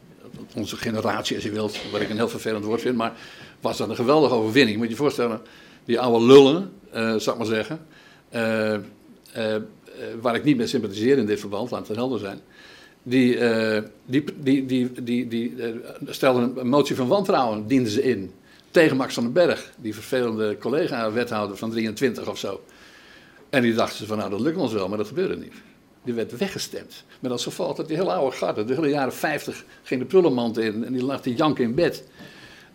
onze 0.55 0.77
generatie 0.77 1.35
als 1.35 1.45
je 1.45 1.51
wilt, 1.51 1.77
wat 1.91 2.01
ik 2.01 2.09
een 2.09 2.15
heel 2.15 2.29
vervelend 2.29 2.65
woord 2.65 2.81
vind, 2.81 2.95
maar 2.97 3.13
was 3.61 3.77
dat 3.77 3.89
een 3.89 3.95
geweldige 3.95 4.33
overwinning. 4.33 4.77
Moet 4.77 4.89
je 4.89 4.95
voorstellen, 4.95 5.41
die 5.85 5.99
oude 5.99 6.25
lullen, 6.25 6.71
eh 6.91 7.15
zal 7.15 7.33
ik 7.33 7.39
maar 7.39 7.47
zeggen, 7.47 7.85
eh, 8.29 8.75
waar 10.21 10.35
ik 10.35 10.43
niet 10.43 10.57
mee 10.57 10.67
sympathiseer 10.67 11.17
in 11.17 11.25
dit 11.25 11.39
verband, 11.39 11.71
laat 11.71 11.87
het 11.87 11.97
helder 11.97 12.19
zijn. 12.19 12.39
Die, 13.03 13.37
eh, 13.37 13.83
die, 14.05 14.23
die, 14.39 14.65
die, 14.65 15.03
die, 15.03 15.27
die 15.27 15.63
eh, 15.63 15.69
stelden 16.05 16.53
een 16.57 16.69
motie 16.69 16.95
van 16.95 17.07
wantrouwen, 17.07 17.67
dienden 17.67 17.91
ze 17.91 18.03
in. 18.03 18.31
tegen 18.71 18.97
Max 18.97 19.13
van 19.13 19.23
den 19.23 19.33
Berg, 19.33 19.73
die 19.77 19.93
vervelende 19.93 20.57
collega-wethouder 20.57 21.57
van 21.57 21.71
23 21.71 22.29
of 22.29 22.37
zo. 22.37 22.61
En 23.49 23.61
die 23.61 23.73
dachten 23.73 24.07
van, 24.07 24.17
nou 24.17 24.29
dat 24.29 24.39
lukt 24.39 24.57
ons 24.57 24.73
wel, 24.73 24.89
maar 24.89 24.97
dat 24.97 25.07
gebeurde 25.07 25.37
niet. 25.37 25.53
Die 26.03 26.13
werd 26.13 26.37
weggestemd. 26.37 27.03
Met 27.19 27.31
als 27.31 27.43
gevolg 27.43 27.75
dat 27.75 27.87
die 27.87 27.97
hele 27.97 28.13
oude 28.13 28.35
garde, 28.35 28.65
de 28.65 28.73
hele 28.73 28.89
jaren 28.89 29.13
50, 29.13 29.65
ging 29.83 30.01
de 30.01 30.07
prullenmand 30.07 30.57
in 30.57 30.85
en 30.85 30.93
die 30.93 31.03
lag 31.03 31.21
te 31.21 31.33
janken 31.33 31.63
in 31.63 31.75
bed. 31.75 32.03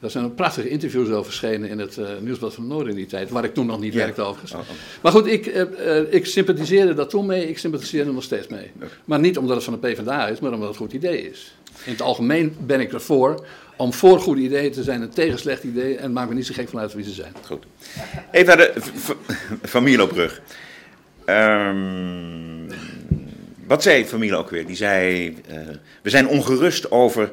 Daar 0.00 0.10
zijn 0.10 0.34
prachtige 0.34 0.68
interviews 0.68 1.08
over 1.08 1.24
verschenen 1.24 1.68
in 1.68 1.78
het 1.78 1.96
uh, 1.96 2.08
Nieuwsblad 2.20 2.54
van 2.54 2.66
Noord 2.66 2.88
in 2.88 2.94
die 2.94 3.06
tijd, 3.06 3.30
waar 3.30 3.44
ik 3.44 3.54
toen 3.54 3.66
nog 3.66 3.80
niet 3.80 3.92
ja. 3.92 3.98
werkte 3.98 4.22
overigens. 4.22 4.52
Oh, 4.52 4.58
oh. 4.58 4.66
Maar 5.02 5.12
goed, 5.12 5.26
ik, 5.26 5.46
uh, 5.46 5.62
uh, 5.86 6.12
ik 6.12 6.26
sympathiseerde 6.26 6.94
daar 6.94 7.06
toen 7.06 7.26
mee, 7.26 7.48
ik 7.48 7.58
sympathiseer 7.58 8.06
er 8.06 8.12
nog 8.12 8.22
steeds 8.22 8.46
mee. 8.46 8.70
Okay. 8.76 8.88
Maar 9.04 9.20
niet 9.20 9.38
omdat 9.38 9.56
het 9.56 9.64
van 9.64 9.78
de 9.80 9.88
PvdA 9.88 10.28
is, 10.28 10.40
maar 10.40 10.52
omdat 10.52 10.68
het 10.68 10.76
een 10.78 10.84
goed 10.84 10.92
idee 10.92 11.30
is. 11.30 11.54
In 11.84 11.92
het 11.92 12.02
algemeen 12.02 12.56
ben 12.58 12.80
ik 12.80 12.92
ervoor 12.92 13.46
om 13.76 13.92
voor 13.92 14.20
goede 14.20 14.40
ideeën 14.40 14.72
te 14.72 14.82
zijn 14.82 15.02
en 15.02 15.10
tegen 15.10 15.38
slechte 15.38 15.66
ideeën. 15.66 15.96
En 15.96 16.02
het 16.02 16.12
maakt 16.12 16.28
me 16.28 16.34
niet 16.34 16.46
zo 16.46 16.54
gek 16.54 16.68
vanuit 16.68 16.94
wie 16.94 17.04
ze 17.04 17.12
zijn. 17.12 17.32
Goed. 17.44 17.64
Even 18.30 18.56
naar 18.56 18.72
de 18.74 18.82
familieloopbrug. 19.62 20.40
Um, 21.26 22.66
wat 23.66 23.82
zei 23.82 24.04
familie 24.04 24.36
ook 24.36 24.50
weer? 24.50 24.66
Die 24.66 24.76
zei, 24.76 25.34
we 26.02 26.10
zijn 26.10 26.28
ongerust 26.28 26.90
over 26.90 27.30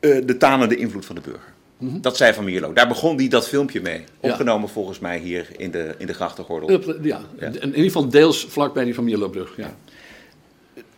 de 0.00 0.36
tanende 0.38 0.76
invloed 0.76 1.06
van 1.06 1.14
de 1.14 1.20
burger. 1.20 1.51
Mm 1.82 1.88
-hmm. 1.88 2.00
Dat 2.00 2.16
zei 2.16 2.32
Van 2.32 2.44
Mierlo. 2.44 2.72
Daar 2.72 2.88
begon 2.88 3.16
hij 3.16 3.28
dat 3.28 3.48
filmpje 3.48 3.80
mee. 3.80 4.04
Opgenomen 4.20 4.66
ja. 4.66 4.72
volgens 4.72 4.98
mij 4.98 5.18
hier 5.18 5.48
in 5.56 5.70
de, 5.70 5.94
in 5.98 6.06
de 6.06 6.14
grachtengordel. 6.14 6.96
Ja, 7.02 7.20
ja, 7.38 7.46
in 7.46 7.66
ieder 7.66 7.82
geval 7.82 8.08
deels 8.08 8.46
vlakbij 8.48 8.84
die 8.84 8.94
Van 8.94 9.04
Mierlo-brug. 9.04 9.56
Ja. 9.56 9.76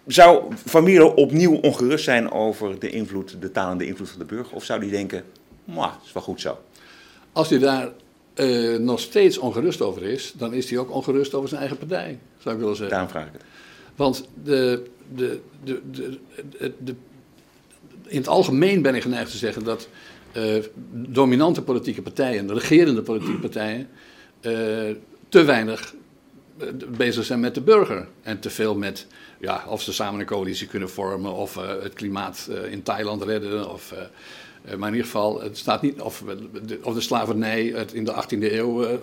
Zou 0.06 0.52
Van 0.64 0.84
Mierlo 0.84 1.08
opnieuw 1.08 1.54
ongerust 1.54 2.04
zijn 2.04 2.30
over 2.30 2.78
de 2.78 2.90
invloed, 2.90 3.36
de 3.40 3.50
tanende 3.50 3.86
invloed 3.86 4.10
van 4.10 4.18
de 4.18 4.24
burger? 4.24 4.54
Of 4.54 4.64
zou 4.64 4.80
hij 4.80 4.90
denken, 4.90 5.24
dat 5.64 5.90
is 6.04 6.12
wel 6.12 6.22
goed 6.22 6.40
zo? 6.40 6.58
Als 7.32 7.50
hij 7.50 7.58
daar 7.58 7.88
uh, 8.34 8.78
nog 8.78 9.00
steeds 9.00 9.38
ongerust 9.38 9.80
over 9.80 10.02
is, 10.02 10.34
dan 10.36 10.52
is 10.52 10.70
hij 10.70 10.78
ook 10.78 10.90
ongerust 10.90 11.34
over 11.34 11.48
zijn 11.48 11.60
eigen 11.60 11.78
partij, 11.78 12.18
zou 12.38 12.54
ik 12.54 12.60
willen 12.60 12.76
zeggen. 12.76 12.96
Daarom 12.96 13.10
vraag 13.10 13.26
ik 13.26 13.32
het. 13.32 13.42
Want 13.96 14.28
de, 14.44 14.84
de, 15.14 15.40
de, 15.64 15.80
de, 15.90 16.72
de, 16.84 16.94
in 18.06 18.16
het 18.16 18.28
algemeen 18.28 18.82
ben 18.82 18.94
ik 18.94 19.02
geneigd 19.02 19.30
te 19.30 19.36
zeggen 19.36 19.64
dat 19.64 19.88
uh, 20.36 20.62
dominante 20.92 21.62
politieke 21.62 22.02
partijen, 22.02 22.52
regerende 22.52 23.02
politieke 23.02 23.38
partijen, 23.38 23.88
uh, 24.40 24.52
te 25.28 25.44
weinig 25.44 25.94
bezig 26.96 27.24
zijn 27.24 27.40
met 27.40 27.54
de 27.54 27.60
burger. 27.60 28.08
En 28.22 28.40
te 28.40 28.50
veel 28.50 28.74
met 28.74 29.06
ja, 29.40 29.64
of 29.68 29.82
ze 29.82 29.92
samen 29.92 30.20
een 30.20 30.26
coalitie 30.26 30.66
kunnen 30.66 30.90
vormen, 30.90 31.32
of 31.32 31.54
het 31.80 31.92
klimaat 31.92 32.50
in 32.70 32.82
Thailand 32.82 33.22
redden, 33.22 33.70
of 33.70 33.94
maar 34.78 34.88
in 34.88 34.94
ieder 34.94 35.10
geval, 35.10 35.42
het 35.42 35.58
staat 35.58 35.82
niet, 35.82 36.00
of, 36.00 36.24
de, 36.66 36.78
of 36.82 36.94
de 36.94 37.00
slavernij 37.00 37.72
het 37.74 37.92
in 37.92 38.04
de 38.04 38.12
18e 38.12 38.52
eeuw, 38.52 39.00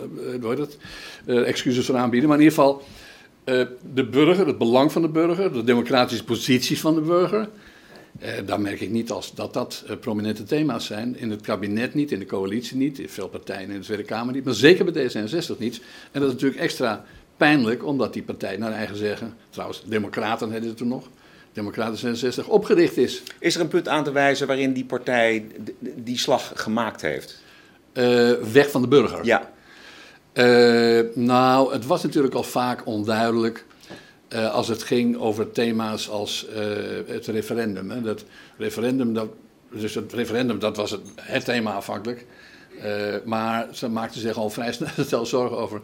het, 0.57 0.77
excuses 1.25 1.85
voor 1.85 1.95
aanbieden. 1.97 2.29
Maar 2.29 2.37
in 2.37 2.43
ieder 2.43 2.59
geval, 2.59 2.83
de 3.93 4.05
burger, 4.05 4.47
het 4.47 4.57
belang 4.57 4.91
van 4.91 5.01
de 5.01 5.09
burger, 5.09 5.53
de 5.53 5.63
democratische 5.63 6.23
posities 6.23 6.81
van 6.81 6.95
de 6.95 7.01
burger. 7.01 7.49
Daar 8.45 8.61
merk 8.61 8.81
ik 8.81 8.89
niet 8.89 9.11
als 9.11 9.35
dat 9.35 9.53
dat 9.53 9.83
prominente 9.99 10.43
thema's 10.43 10.85
zijn. 10.85 11.17
In 11.17 11.29
het 11.29 11.41
kabinet 11.41 11.93
niet, 11.93 12.11
in 12.11 12.19
de 12.19 12.25
coalitie 12.25 12.77
niet, 12.77 12.99
in 12.99 13.09
veel 13.09 13.27
partijen 13.27 13.69
in 13.69 13.79
de 13.79 13.85
Tweede 13.85 14.03
Kamer 14.03 14.33
niet, 14.33 14.43
maar 14.43 14.53
zeker 14.53 14.91
bij 14.91 15.09
D66 15.09 15.57
niet. 15.57 15.81
En 16.11 16.19
dat 16.19 16.27
is 16.27 16.33
natuurlijk 16.33 16.61
extra 16.61 17.05
pijnlijk, 17.37 17.85
omdat 17.85 18.13
die 18.13 18.23
partij 18.23 18.57
naar 18.57 18.71
eigen 18.71 18.95
zeggen, 18.95 19.33
trouwens, 19.49 19.83
democraten 19.85 20.51
hadden 20.51 20.69
het 20.69 20.77
toen 20.77 20.87
nog, 20.87 21.07
Democraten 21.53 21.97
66 21.97 22.47
opgericht 22.47 22.97
is. 22.97 23.23
Is 23.39 23.55
er 23.55 23.61
een 23.61 23.67
punt 23.67 23.87
aan 23.87 24.03
te 24.03 24.11
wijzen 24.11 24.47
waarin 24.47 24.73
die 24.73 24.85
partij 24.85 25.47
die 25.79 26.17
slag 26.17 26.51
gemaakt 26.55 27.01
heeft? 27.01 27.41
Uh, 27.93 28.31
weg 28.31 28.71
van 28.71 28.81
de 28.81 28.87
burger. 28.87 29.25
Ja. 29.25 29.51
Uh, 30.33 31.01
nou, 31.15 31.73
het 31.73 31.85
was 31.85 32.03
natuurlijk 32.03 32.33
al 32.33 32.43
vaak 32.43 32.85
onduidelijk 32.85 33.65
uh, 34.33 34.53
als 34.53 34.67
het 34.67 34.83
ging 34.83 35.17
over 35.17 35.51
thema's 35.51 36.09
als 36.09 36.47
het 37.07 37.27
referendum. 37.27 37.89
Hè. 37.89 38.01
Dat 38.01 38.23
referendum, 38.57 39.13
dat, 39.13 39.29
dus 39.71 39.95
het 39.95 40.13
referendum, 40.13 40.59
dat 40.59 40.77
was 40.77 40.91
het, 40.91 41.01
het 41.15 41.45
thema 41.45 41.73
afhankelijk. 41.73 42.25
Uh, 42.85 43.15
maar 43.25 43.67
ze 43.71 43.89
maakten 43.89 44.21
zich 44.21 44.37
al 44.37 44.49
vrij 44.49 44.73
snel 44.97 45.25
zorgen 45.25 45.57
over 45.57 45.81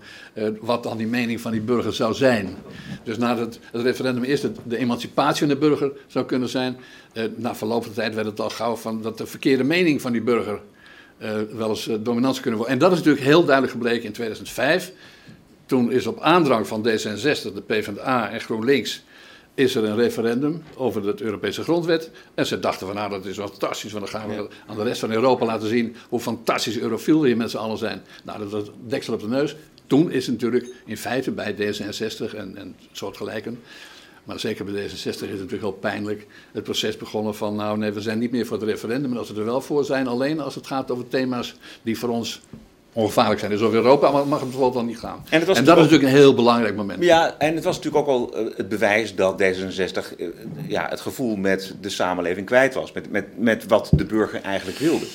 wat 0.59 0.83
dan 0.83 0.97
die 0.97 1.07
mening 1.07 1.41
van 1.41 1.51
die 1.51 1.61
burger 1.61 1.93
zou 1.93 2.13
zijn. 2.13 2.55
Dus 3.03 3.17
na 3.17 3.37
het, 3.37 3.59
het 3.71 3.81
referendum 3.81 4.23
eerst 4.23 4.43
het, 4.43 4.57
de 4.63 4.77
emancipatie 4.77 5.39
van 5.39 5.47
de 5.47 5.55
burger 5.57 5.91
zou 6.07 6.25
kunnen 6.25 6.49
zijn. 6.49 6.77
Na 7.35 7.55
verloop 7.55 7.83
van 7.83 7.93
tijd 7.93 8.15
werd 8.15 8.27
het 8.27 8.39
al 8.39 8.49
gauw 8.49 8.75
van 8.75 9.01
dat 9.01 9.17
de 9.17 9.25
verkeerde 9.25 9.63
mening 9.63 10.01
van 10.01 10.11
die 10.11 10.21
burger 10.21 10.59
wel 11.51 11.69
eens 11.69 11.89
dominant 11.99 12.33
zou 12.33 12.41
kunnen 12.41 12.59
worden. 12.59 12.73
En 12.73 12.79
dat 12.79 12.91
is 12.91 12.97
natuurlijk 12.97 13.25
heel 13.25 13.43
duidelijk 13.43 13.73
gebleken 13.73 14.05
in 14.05 14.11
2005. 14.11 14.91
Toen 15.67 15.91
is 15.91 16.07
op 16.07 16.19
aandrang 16.19 16.67
van 16.67 16.87
D66, 16.87 17.53
de 17.53 17.63
PvdA 17.65 18.29
en 18.29 18.41
GroenLinks 18.41 19.03
is 19.53 19.75
er 19.75 19.83
een 19.83 19.95
referendum 19.95 20.63
over 20.75 21.01
de 21.01 21.23
Europese 21.23 21.63
grondwet. 21.63 22.11
En 22.33 22.45
ze 22.45 22.59
dachten 22.59 22.87
van 22.87 22.95
nou 22.95 23.09
dat 23.09 23.25
is 23.25 23.37
wel 23.37 23.47
fantastisch, 23.47 23.91
want 23.91 24.11
dan 24.11 24.21
gaan 24.21 24.29
we 24.29 24.47
aan 24.67 24.77
de 24.77 24.83
rest 24.83 24.99
van 24.99 25.11
Europa 25.11 25.45
laten 25.45 25.67
zien 25.67 25.95
hoe 26.09 26.19
fantastisch 26.19 26.77
eurofiel 26.79 27.21
we 27.21 27.27
hier 27.27 27.37
met 27.37 27.51
z'n 27.51 27.57
allen 27.57 27.77
zijn. 27.77 28.01
Nou, 28.23 28.39
dat 28.39 28.51
was 28.51 28.63
deksel 28.87 29.13
op 29.13 29.19
de 29.19 29.27
neus. 29.27 29.55
Toen 29.87 30.11
is 30.11 30.27
natuurlijk 30.27 30.67
in 30.85 30.97
feite 30.97 31.31
bij 31.31 31.55
D66 31.55 32.35
en, 32.35 32.57
en 32.57 32.75
soortgelijken, 32.91 33.59
maar 34.23 34.39
zeker 34.39 34.65
bij 34.65 34.73
D66 34.73 34.91
is 34.91 35.03
het 35.03 35.21
natuurlijk 35.21 35.61
heel 35.61 35.71
pijnlijk, 35.71 36.27
het 36.51 36.63
proces 36.63 36.97
begonnen 36.97 37.35
van 37.35 37.55
nou 37.55 37.77
nee, 37.77 37.91
we 37.91 38.01
zijn 38.01 38.19
niet 38.19 38.31
meer 38.31 38.45
voor 38.45 38.57
het 38.57 38.67
referendum, 38.67 39.09
maar 39.09 39.19
als 39.19 39.31
we 39.31 39.39
er 39.39 39.45
wel 39.45 39.61
voor 39.61 39.85
zijn, 39.85 40.07
alleen 40.07 40.39
als 40.39 40.55
het 40.55 40.67
gaat 40.67 40.91
over 40.91 41.07
thema's 41.07 41.55
die 41.81 41.97
voor 41.97 42.09
ons 42.09 42.41
ongevaarlijk 42.97 43.39
zijn. 43.39 43.51
Dus 43.51 43.61
over 43.61 43.75
Europa 43.75 44.11
mag 44.11 44.39
het 44.39 44.49
bijvoorbeeld 44.49 44.73
dan 44.73 44.85
niet 44.85 44.99
gaan. 44.99 45.23
En, 45.29 45.39
en 45.39 45.45
dat 45.45 45.57
is 45.57 45.63
natuurlijk 45.65 46.03
een 46.03 46.09
heel 46.09 46.33
belangrijk 46.33 46.75
moment. 46.75 47.03
Ja, 47.03 47.35
en 47.37 47.55
het 47.55 47.63
was 47.63 47.75
natuurlijk 47.75 48.07
ook 48.07 48.13
al 48.13 48.49
het 48.55 48.69
bewijs 48.69 49.15
dat 49.15 49.41
D66 49.41 50.15
ja, 50.67 50.87
het 50.89 51.01
gevoel 51.01 51.35
met 51.35 51.75
de 51.81 51.89
samenleving 51.89 52.45
kwijt 52.45 52.73
was. 52.73 52.91
Met, 52.91 53.11
met, 53.11 53.25
met 53.37 53.65
wat 53.67 53.89
de 53.91 54.05
burger 54.05 54.41
eigenlijk 54.41 54.77
wilde. 54.77 55.05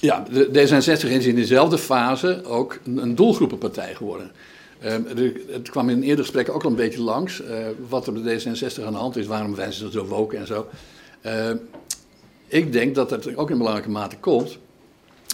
Ja, 0.00 0.24
de 0.30 0.48
D66 0.48 1.08
is 1.08 1.26
in 1.26 1.34
dezelfde 1.34 1.78
fase 1.78 2.44
ook 2.44 2.78
een 2.84 3.14
doelgroepenpartij 3.14 3.94
geworden. 3.94 4.30
Uh, 4.84 4.94
het 5.50 5.70
kwam 5.70 5.88
in 5.88 6.02
eerder 6.02 6.24
gesprekken 6.24 6.54
ook 6.54 6.64
al 6.64 6.70
een 6.70 6.76
beetje 6.76 7.02
langs. 7.02 7.42
Uh, 7.42 7.48
wat 7.88 8.06
er 8.06 8.12
bij 8.12 8.40
D66 8.40 8.84
aan 8.84 8.92
de 8.92 8.98
hand 8.98 9.16
is, 9.16 9.26
waarom 9.26 9.54
zijn 9.54 9.72
ze 9.72 9.90
zo 9.90 10.04
woken 10.04 10.38
en 10.38 10.46
zo. 10.46 10.66
Uh, 11.26 11.50
ik 12.46 12.72
denk 12.72 12.94
dat 12.94 13.10
het 13.10 13.36
ook 13.36 13.50
in 13.50 13.58
belangrijke 13.58 13.90
mate 13.90 14.16
komt 14.16 14.58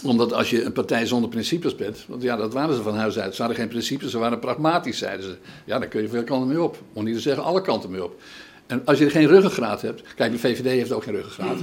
omdat 0.03 0.33
als 0.33 0.49
je 0.49 0.63
een 0.63 0.71
partij 0.71 1.05
zonder 1.05 1.29
principes 1.29 1.75
bent, 1.75 2.05
want 2.07 2.21
ja, 2.21 2.35
dat 2.35 2.53
waren 2.53 2.75
ze 2.75 2.81
van 2.81 2.95
huis 2.95 3.19
uit. 3.19 3.35
Ze 3.35 3.41
hadden 3.41 3.59
geen 3.59 3.69
principes, 3.69 4.11
ze 4.11 4.17
waren 4.17 4.39
pragmatisch, 4.39 4.97
zeiden 4.97 5.25
ze. 5.25 5.37
Ja, 5.65 5.79
dan 5.79 5.87
kun 5.87 6.01
je 6.01 6.07
veel 6.07 6.23
kanten 6.23 6.47
mee 6.47 6.61
op. 6.61 6.77
Om 6.93 7.03
niet 7.03 7.15
te 7.15 7.21
zeggen 7.21 7.43
alle 7.43 7.61
kanten 7.61 7.91
mee 7.91 8.03
op. 8.03 8.21
En 8.67 8.81
als 8.85 8.97
je 8.97 9.09
geen 9.09 9.27
ruggengraat 9.27 9.81
hebt, 9.81 10.01
kijk, 10.15 10.31
de 10.31 10.39
VVD 10.39 10.65
heeft 10.65 10.91
ook 10.91 11.03
geen 11.03 11.15
ruggengraat. 11.15 11.59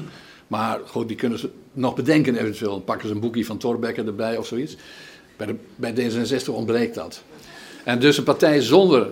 Maar 0.47 0.81
goed, 0.87 1.09
die 1.09 1.17
kunnen 1.17 1.39
ze 1.39 1.51
nog 1.73 1.95
bedenken 1.95 2.37
eventueel. 2.37 2.71
Dan 2.71 2.85
pakken 2.85 3.09
ze 3.09 3.15
een 3.15 3.21
boekje 3.21 3.45
van 3.45 3.59
Torbekke 3.59 4.03
erbij 4.03 4.37
of 4.37 4.47
zoiets. 4.47 4.77
Bij, 5.37 5.47
de, 5.47 5.55
bij 5.77 5.95
D66 5.95 6.47
ontbreekt 6.51 6.95
dat. 6.95 7.23
En 7.85 7.99
dus 7.99 8.19
een 8.19 8.25
partij 8.25 8.61
zonder 8.61 9.07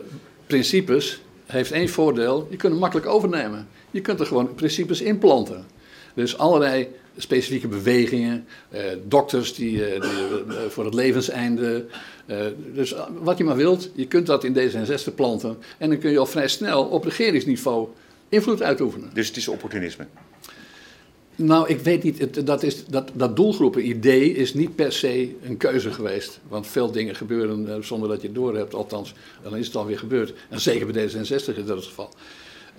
principes 0.47 1.21
heeft 1.47 1.73
één 1.73 1.89
voordeel. 1.89 2.47
Je 2.51 2.57
kunt 2.57 2.73
hem 2.73 2.81
makkelijk 2.81 3.09
overnemen. 3.09 3.69
Je 3.91 4.01
kunt 4.01 4.21
er 4.21 4.27
gewoon 4.27 4.55
principes 4.55 5.01
inplanten. 5.01 5.67
Dus 6.15 6.39
allerlei 6.39 6.89
specifieke 7.19 7.69
bewegingen, 7.69 8.47
eh, 8.69 8.83
dokters 9.05 9.55
die, 9.55 9.85
eh, 9.85 10.01
die 10.01 10.55
eh, 10.55 10.65
voor 10.69 10.85
het 10.85 10.95
levenseinde. 10.95 11.87
Eh, 12.27 12.39
dus 12.75 12.95
wat 13.23 13.39
je 13.39 13.45
maar 13.45 13.57
wilt, 13.57 13.91
je 13.95 14.07
kunt 14.07 14.27
dat 14.27 14.45
in 14.45 14.55
D66 14.55 15.15
planten. 15.15 15.57
En 15.79 15.89
dan 15.89 15.99
kun 15.99 16.11
je 16.11 16.19
al 16.19 16.27
vrij 16.27 16.49
snel 16.49 16.85
op 16.85 17.05
regeringsniveau 17.05 17.89
invloed 18.29 18.63
uitoefenen. 18.63 19.11
Dus 19.13 19.29
het 19.29 19.37
is 19.37 19.49
opportunisme? 19.49 20.07
Nou, 21.39 21.69
ik 21.69 21.81
weet 21.81 22.03
niet. 22.03 22.19
Het, 22.19 22.47
dat, 22.47 22.63
is, 22.63 22.85
dat, 22.85 23.11
dat 23.15 23.37
doelgroepen-idee 23.37 24.33
is 24.33 24.55
niet 24.55 24.75
per 24.75 24.93
se 24.93 25.35
een 25.43 25.57
keuze 25.57 25.93
geweest. 25.93 26.41
Want 26.49 26.67
veel 26.67 26.91
dingen 26.91 27.15
gebeuren 27.15 27.75
eh, 27.75 27.83
zonder 27.83 28.09
dat 28.09 28.21
je 28.21 28.27
het 28.27 28.37
doorhebt. 28.37 28.75
Althans, 28.75 29.15
dan 29.43 29.57
is 29.57 29.67
het 29.67 29.77
alweer 29.77 29.99
gebeurd. 29.99 30.35
En 30.49 30.61
zeker 30.61 30.87
bij 30.87 31.09
D66 31.09 31.21
is 31.21 31.43
dat 31.45 31.77
het 31.77 31.85
geval. 31.85 32.11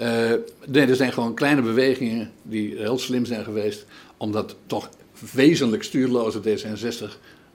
Uh, 0.01 0.31
nee, 0.65 0.85
er 0.85 0.95
zijn 0.95 1.13
gewoon 1.13 1.33
kleine 1.33 1.61
bewegingen 1.61 2.31
die 2.41 2.77
heel 2.77 2.97
slim 2.97 3.25
zijn 3.25 3.43
geweest 3.43 3.85
dat 4.31 4.55
toch 4.65 4.89
wezenlijk 5.33 5.83
stuurloze 5.83 6.39
D66 6.39 7.03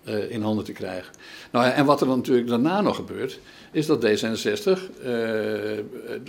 uh, 0.09 0.31
in 0.31 0.43
handen 0.43 0.65
te 0.65 0.73
krijgen. 0.73 1.13
Nou 1.53 1.67
en 1.67 1.85
wat 1.85 2.01
er 2.01 2.07
dan 2.07 2.17
natuurlijk 2.17 2.49
daarna 2.49 2.81
nog 2.81 2.97
gebeurt, 2.97 3.39
is 3.73 3.87
dat 3.87 4.07
D66, 4.07 4.81
uh, 5.07 5.15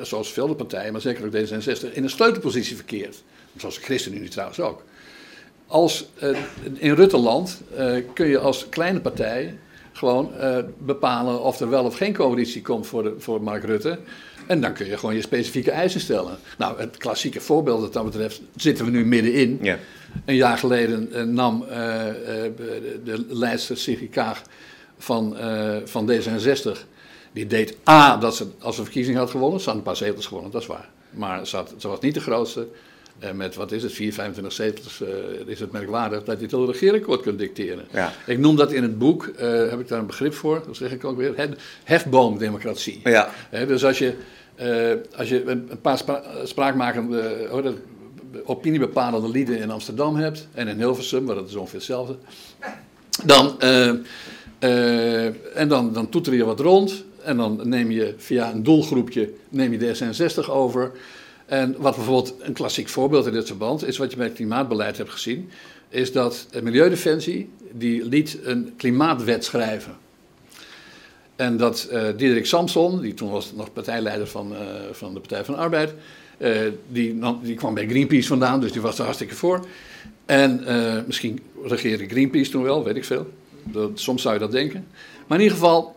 zoals 0.02 0.34
veel 0.34 0.56
partijen, 0.56 0.92
maar 0.92 1.02
zeker 1.02 1.26
ook 1.26 1.34
D66, 1.34 1.94
in 1.94 2.04
een 2.04 2.10
sleutelpositie 2.10 2.76
verkeert. 2.76 3.24
Zoals 3.58 3.76
de 3.76 3.82
ChristenUnie 3.82 4.30
trouwens 4.30 4.60
ook. 4.60 4.84
Als, 5.68 6.06
uh, 6.24 6.38
in 6.74 6.94
Rutteland 6.94 7.62
kun 8.14 8.28
je 8.28 8.40
als 8.40 8.70
kleine 8.70 9.00
partij 9.00 9.58
gewoon 9.94 10.32
bepalen 10.78 11.42
of 11.42 11.60
er 11.60 11.70
wel 11.70 11.84
of 11.84 11.98
geen 11.98 12.14
coalitie 12.14 12.62
komt 12.62 12.88
voor, 12.88 13.04
de, 13.04 13.14
voor 13.18 13.44
Mark 13.44 13.64
Rutte. 13.64 14.00
En 14.48 14.62
dan 14.62 14.74
kun 14.74 14.86
je 14.86 14.98
gewoon 14.98 15.16
je 15.16 15.22
specifieke 15.22 15.72
eisen 15.72 16.00
stellen. 16.00 16.38
Nou, 16.58 16.80
het 16.80 16.98
klassieke 16.98 17.42
voorbeeld 17.42 17.82
wat 17.82 17.94
dat 17.94 18.06
betreft 18.06 18.42
zitten 18.56 18.86
we 18.86 18.92
nu 18.92 19.06
middenin. 19.06 19.60
Ja. 19.62 19.80
Een 20.26 20.36
jaar 20.36 20.58
geleden 20.58 21.10
uh, 21.12 21.24
nam 21.24 21.62
uh, 21.62 21.70
de, 21.70 23.02
de 23.04 23.26
leidster 23.30 23.78
Sigrid 23.78 24.10
Kaag 24.10 24.42
van, 24.98 25.38
van 25.86 26.12
D66. 26.12 26.80
Die 27.32 27.48
deed 27.48 27.78
A, 27.90 28.18
dat 28.18 28.36
ze 28.36 28.48
als 28.60 28.78
een 28.78 28.84
verkiezing 28.84 29.18
had 29.18 29.30
gewonnen. 29.30 29.60
Ze 29.60 29.70
had 29.70 29.78
een 29.78 29.84
paar 29.84 29.96
zetels 29.96 30.26
gewonnen, 30.26 30.52
dat 30.52 30.62
is 30.62 30.68
waar. 30.68 30.90
Maar 31.10 31.48
ze, 31.48 31.56
had, 31.56 31.74
ze 31.78 31.88
was 31.88 32.00
niet 32.00 32.14
de 32.14 32.20
grootste. 32.20 32.68
Uh, 33.24 33.32
met 33.32 33.56
wat 33.56 33.72
is 33.72 33.84
het, 33.84 33.92
4, 33.92 34.14
25 34.14 34.54
zetels 34.54 35.02
uh, 35.02 35.08
is 35.46 35.60
het 35.60 35.72
merkwaardig 35.72 36.24
dat 36.24 36.38
je 36.38 36.44
het 36.44 36.52
hele 36.52 36.66
regeerakkoord 36.66 37.22
kunt 37.22 37.40
dicteren. 37.40 37.86
Ja. 37.92 38.14
Ik 38.26 38.40
noem 38.40 38.56
dat 38.56 38.72
in 38.72 38.84
het 38.84 38.98
boek, 38.98 39.32
heb 39.70 39.80
ik 39.80 39.88
daar 39.88 40.00
een 40.00 40.06
begrip 40.06 40.34
voor, 40.34 40.64
dat 40.66 40.76
zeg 40.76 40.92
ik 40.92 41.06
ook 41.06 41.18
weer, 41.18 41.50
hefboomdemocratie. 41.84 43.02
Ja. 43.04 43.30
dus 43.50 43.86
als 43.86 43.98
je, 43.98 44.14
als 45.16 45.30
je 45.30 45.44
een, 45.46 45.68
een 45.70 45.82
paar 45.82 45.98
spra 45.98 46.24
spraakmakende, 46.44 47.48
oh, 47.52 47.66
opiniebepalende 48.44 49.30
lieden 49.30 49.60
in 49.60 49.72
Amsterdam 49.72 50.16
hebt 50.16 50.48
en 50.54 50.68
in 50.68 50.78
Hilversum, 50.78 51.26
waar 51.26 51.36
dat 51.36 51.48
is 51.48 51.56
ongeveer 51.56 51.80
hetzelfde, 51.80 52.16
dan, 53.26 53.60
en 55.54 55.68
dan, 55.68 55.94
dan 55.94 56.10
toeter 56.10 56.34
je 56.34 56.46
wat 56.46 56.60
rond 56.60 57.04
en 57.24 57.38
dan 57.38 57.60
neem 57.64 57.92
je 57.92 58.14
via 58.18 58.52
een 58.52 58.64
doelgroepje 58.64 59.30
neem 59.50 59.74
je 59.74 59.80
D66 59.80 60.50
over. 60.50 60.92
En 61.46 61.76
wat 61.78 61.96
bijvoorbeeld 61.96 62.36
een 62.40 62.54
klassiek 62.54 62.90
voorbeeld 62.90 63.26
in 63.26 63.34
dit 63.34 63.48
verband 63.48 63.88
is, 63.88 63.98
wat 63.98 64.12
je 64.12 64.18
bij 64.18 64.26
het 64.26 64.36
klimaatbeleid 64.36 64.98
hebt 64.98 65.10
gezien, 65.10 65.50
is 65.90 66.12
dat 66.12 66.48
Milieudefensie 66.62 67.50
die 67.72 68.06
liet 68.06 68.40
een 68.44 68.74
klimaatwet 68.78 69.44
schrijven. 69.46 69.98
En 71.36 71.58
dat 71.58 71.88
uh, 71.92 72.04
Diederik 72.18 72.46
Samson, 72.46 73.02
die 73.02 73.14
toen 73.14 73.30
was 73.30 73.54
nog 73.56 73.74
partijleider 73.74 74.28
van, 74.28 74.52
uh, 74.52 74.60
van 74.92 75.14
de 75.14 75.20
Partij 75.20 75.46
van 75.46 75.54
de 75.54 75.60
Arbeid, 75.60 75.94
uh, 76.38 76.58
die, 76.88 77.20
die, 77.42 77.56
kwam 77.56 77.74
bij 77.74 77.88
Greenpeace 77.88 78.28
vandaan, 78.28 78.60
dus 78.60 78.72
die 78.72 78.82
was 78.82 78.98
er 78.98 79.04
hartstikke 79.04 79.36
voor. 79.36 79.66
En 80.26 80.64
misschien 81.08 81.40
regeerde 81.64 82.08
Greenpeace 82.08 82.52
toen 82.52 82.64
wel, 82.64 82.84
weet 82.84 82.96
ik 82.96 83.06
veel. 83.06 83.28
Dat, 83.64 83.90
soms 83.94 84.22
zou 84.22 84.34
je 84.34 84.40
dat 84.40 84.52
denken. 84.52 84.88
Maar 85.28 85.38
in 85.38 85.44
ieder 85.44 85.58
geval, 85.58 85.96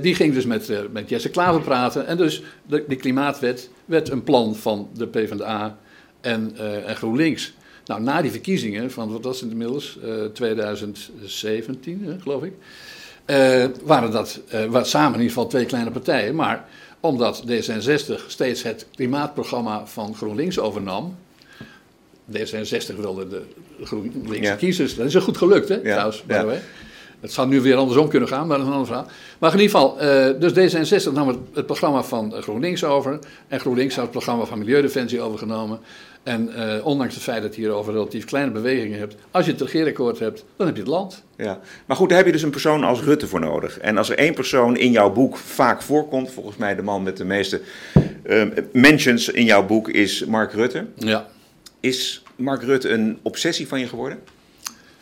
die 0.00 0.14
ging 0.14 0.34
dus 0.34 0.46
met, 0.46 0.92
met 0.92 1.08
Jesse 1.08 1.30
Klaver 1.30 1.60
praten. 1.60 2.06
En 2.06 2.16
dus 2.16 2.42
de, 2.66 2.84
de 2.88 2.96
klimaatwet 2.96 3.70
werd 3.84 4.08
een 4.08 4.22
plan 4.22 4.56
van 4.56 4.88
de 4.94 5.06
PvdA 5.06 5.78
en, 6.20 6.56
en 6.86 6.96
GroenLinks. 6.96 7.52
Nou, 7.86 8.02
na 8.02 8.22
die 8.22 8.30
verkiezingen 8.30 8.90
van, 8.90 9.12
wat 9.12 9.24
was 9.24 9.40
het 9.40 9.50
inmiddels, 9.50 9.98
2017 10.32 12.20
geloof 12.22 12.42
ik. 12.42 12.52
Uh, 13.26 13.64
waren 13.82 14.10
dat 14.10 14.40
uh, 14.54 14.82
samen 14.82 15.14
in 15.14 15.20
ieder 15.20 15.32
geval 15.34 15.46
twee 15.46 15.66
kleine 15.66 15.90
partijen. 15.90 16.34
Maar 16.34 16.68
omdat 17.00 17.44
D66 17.46 18.26
steeds 18.26 18.62
het 18.62 18.86
klimaatprogramma 18.94 19.86
van 19.86 20.14
GroenLinks 20.14 20.58
overnam. 20.58 21.16
D66 22.32 22.96
wilde 22.96 23.28
de 23.28 23.42
GroenLinks 23.82 24.46
ja. 24.46 24.54
kiezers. 24.54 24.94
Dat 24.94 25.06
is 25.06 25.14
goed 25.14 25.36
gelukt, 25.36 25.68
hè? 25.68 25.74
Ja. 25.74 25.80
Trouwens, 25.82 26.22
by 26.22 26.38
the 26.38 26.44
way. 26.44 26.60
Het 27.22 27.32
zou 27.32 27.48
nu 27.48 27.60
weer 27.60 27.76
andersom 27.76 28.08
kunnen 28.08 28.28
gaan, 28.28 28.46
maar 28.46 28.58
dat 28.58 28.66
is 28.66 28.72
een 28.72 28.78
ander 28.78 28.86
verhaal. 28.86 29.10
Maar 29.38 29.52
in 29.52 29.60
ieder 29.60 29.78
geval, 29.78 30.02
uh, 30.02 30.40
dus 30.40 30.52
D66 30.52 31.12
nam 31.12 31.28
het, 31.28 31.36
het, 31.54 31.66
programma 31.66 32.02
van 32.02 32.32
GroenLinks 32.40 32.84
over. 32.84 33.18
En 33.48 33.60
GroenLinks 33.60 33.94
had 33.94 34.02
het 34.02 34.12
programma 34.12 34.44
van 34.44 34.58
Milieudefensie 34.58 35.20
overgenomen. 35.20 35.80
En 36.22 36.50
uh, 36.56 36.86
ondanks 36.86 37.14
het 37.14 37.22
feit 37.22 37.42
dat 37.42 37.54
je 37.54 37.60
hier 37.60 37.70
over 37.70 37.92
relatief 37.92 38.24
kleine 38.24 38.50
bewegingen 38.50 38.98
hebt, 38.98 39.14
als 39.30 39.46
je 39.46 39.52
het 39.52 39.60
regeerakkoord 39.60 40.18
hebt, 40.18 40.44
dan 40.56 40.66
heb 40.66 40.76
je 40.76 40.82
het 40.82 40.90
land. 40.90 41.22
Ja, 41.36 41.60
maar 41.86 41.96
goed, 41.96 42.08
daar 42.08 42.18
heb 42.18 42.26
je 42.26 42.32
dus 42.32 42.42
een 42.42 42.50
persoon 42.50 42.84
als 42.84 43.00
Rutte 43.00 43.26
voor 43.26 43.40
nodig. 43.40 43.78
En 43.78 43.98
als 43.98 44.10
er 44.10 44.18
één 44.18 44.34
persoon 44.34 44.76
in 44.76 44.90
jouw 44.90 45.12
boek 45.12 45.36
vaak 45.36 45.82
voorkomt, 45.82 46.30
volgens 46.30 46.56
mij 46.56 46.74
de 46.74 46.82
man 46.82 47.02
met 47.02 47.16
de 47.16 47.24
meeste 47.24 47.60
uh, 48.24 48.42
mentions 48.72 49.28
in 49.28 49.44
jouw 49.44 49.66
boek 49.66 49.88
is 49.88 50.24
Mark 50.24 50.52
Rutte. 50.52 50.86
Ja. 50.94 51.26
Is 51.80 52.22
Mark 52.36 52.62
Rutte 52.62 52.88
een 52.88 53.18
obsessie 53.22 53.68
van 53.68 53.80
je 53.80 53.88
geworden? 53.88 54.18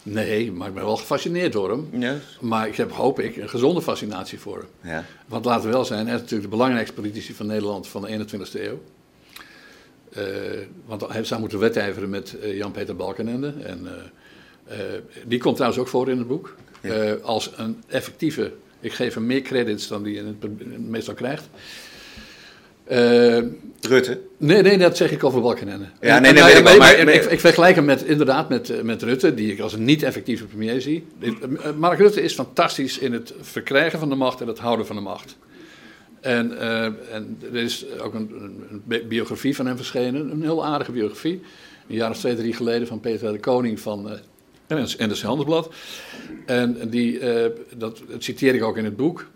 Nee, 0.02 0.52
maar 0.52 0.68
ik 0.68 0.74
ben 0.74 0.84
wel 0.84 0.96
gefascineerd 0.96 1.52
door 1.52 1.70
hem. 1.70 1.88
Ja. 2.00 2.16
Maar 2.40 2.68
ik 2.68 2.76
heb, 2.76 2.90
hoop 2.90 3.20
ik, 3.20 3.36
een 3.36 3.48
gezonde 3.48 3.82
fascinatie 3.82 4.38
voor 4.38 4.56
hem. 4.56 4.90
Ja. 4.92 5.04
Want 5.26 5.44
laten 5.44 5.66
we 5.66 5.72
wel 5.72 5.84
zijn, 5.84 6.06
hij 6.06 6.14
is 6.14 6.20
natuurlijk 6.20 6.50
de 6.50 6.56
belangrijkste 6.56 6.94
politici 6.94 7.34
van 7.34 7.46
Nederland 7.46 7.88
van 7.88 8.02
de 8.02 8.26
21ste 8.26 8.60
eeuw. 8.60 8.80
Uh, 10.16 10.24
want 10.86 11.08
hij 11.08 11.24
zou 11.24 11.40
moeten 11.40 11.58
wedijveren 11.58 12.10
met 12.10 12.36
uh, 12.42 12.56
Jan-Peter 12.56 12.96
Balkenende. 12.96 13.54
En 13.62 13.88
uh, 14.68 14.76
die 15.26 15.38
komt 15.38 15.54
trouwens 15.54 15.82
ook 15.82 15.88
voor 15.88 16.08
in 16.08 16.18
het 16.18 16.28
boek. 16.28 16.54
Ja. 16.82 17.12
als 17.12 17.52
een 17.56 17.82
effectieve, 17.86 18.52
ik 18.80 18.92
geef 18.92 19.14
hem 19.14 19.26
meer 19.26 19.42
credits 19.42 19.88
dan 19.88 20.02
die 20.02 20.18
het 20.18 20.88
meestal 20.88 21.14
krijgt. 21.14 21.48
Rutte? 23.80 24.20
Nee, 24.36 24.62
nee, 24.62 24.78
dat 24.78 24.96
zeg 24.96 25.10
ik 25.10 25.24
over 25.24 25.40
Balkenende. 25.40 25.84
Ja, 26.00 26.18
nee, 26.18 26.32
nee, 26.32 26.42
nee, 26.42 26.62
maar, 26.62 26.76
maar, 26.76 27.04
maar, 27.04 27.14
ik, 27.14 27.24
ik, 27.24 27.40
vergelijk 27.40 27.74
hem 27.74 27.84
met, 27.84 28.02
inderdaad 28.02 28.48
met, 28.48 28.82
met 28.82 29.02
Rutte, 29.02 29.34
die 29.34 29.52
ik 29.52 29.60
als 29.60 29.72
een 29.72 29.84
niet-effectieve 29.84 30.44
premier 30.44 30.80
zie. 30.80 31.06
Mark 31.76 31.98
Rutte 31.98 32.22
is 32.22 32.34
fantastisch 32.34 32.98
in 32.98 33.12
het 33.12 33.32
verkrijgen 33.40 33.98
van 33.98 34.08
de 34.08 34.14
macht 34.14 34.40
en 34.40 34.46
het 34.46 34.58
houden 34.58 34.86
van 34.86 34.96
de 34.96 35.02
macht. 35.02 35.36
En, 36.20 36.52
uh, 36.52 36.84
en 36.84 37.38
er 37.52 37.56
is 37.56 37.86
ook 37.98 38.14
een, 38.14 38.30
een, 38.70 39.08
biografie 39.08 39.56
van 39.56 39.66
hem 39.66 39.76
verschenen, 39.76 40.30
een 40.30 40.42
heel 40.42 40.64
aardige 40.64 40.92
biografie. 40.92 41.40
Een 41.88 41.96
jaar 41.96 42.10
of 42.10 42.18
twee, 42.18 42.34
drie 42.34 42.52
geleden 42.52 42.86
van 42.88 43.00
Peter 43.00 43.32
de 43.32 43.38
Koning 43.38 43.80
van 43.80 44.12
uh, 44.68 44.78
NRC 44.98 45.20
Handelsblad. 45.20 45.74
En 46.46 46.88
die, 46.90 47.20
uh, 47.20 47.46
dat, 47.76 48.02
dat 48.08 48.22
citeer 48.22 48.54
ik 48.54 48.62
ook 48.62 48.76
in 48.76 48.84
het 48.84 48.96
boek. 48.96 49.26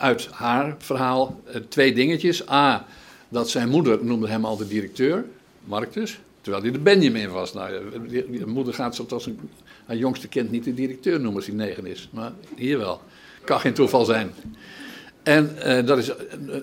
Uit 0.00 0.28
haar 0.32 0.74
verhaal 0.78 1.40
twee 1.68 1.92
dingetjes. 1.92 2.48
A, 2.48 2.86
dat 3.28 3.50
zijn 3.50 3.68
moeder 3.68 4.04
noemde 4.04 4.28
hem 4.28 4.44
altijd 4.44 4.68
directeur, 4.68 5.24
Mark 5.64 5.92
dus. 5.92 6.18
Terwijl 6.40 6.62
hij 6.62 6.72
de 6.72 6.78
Benjamin 6.78 7.30
was. 7.30 7.52
Nou, 7.54 7.72
die 8.08 8.46
moeder 8.46 8.74
gaat 8.74 8.94
zoals 8.94 9.26
een, 9.26 9.40
haar 9.86 9.96
jongste 9.96 10.28
kind 10.28 10.50
niet 10.50 10.64
de 10.64 10.74
directeur 10.74 11.12
noemen 11.20 11.34
als 11.34 11.46
hij 11.46 11.54
negen 11.54 11.86
is. 11.86 12.08
Maar 12.12 12.32
hier 12.56 12.78
wel. 12.78 13.00
Kan 13.44 13.60
geen 13.60 13.74
toeval 13.74 14.04
zijn. 14.04 14.30
En 15.22 15.56
uh, 15.66 15.86
dat 15.86 15.98
is 15.98 16.10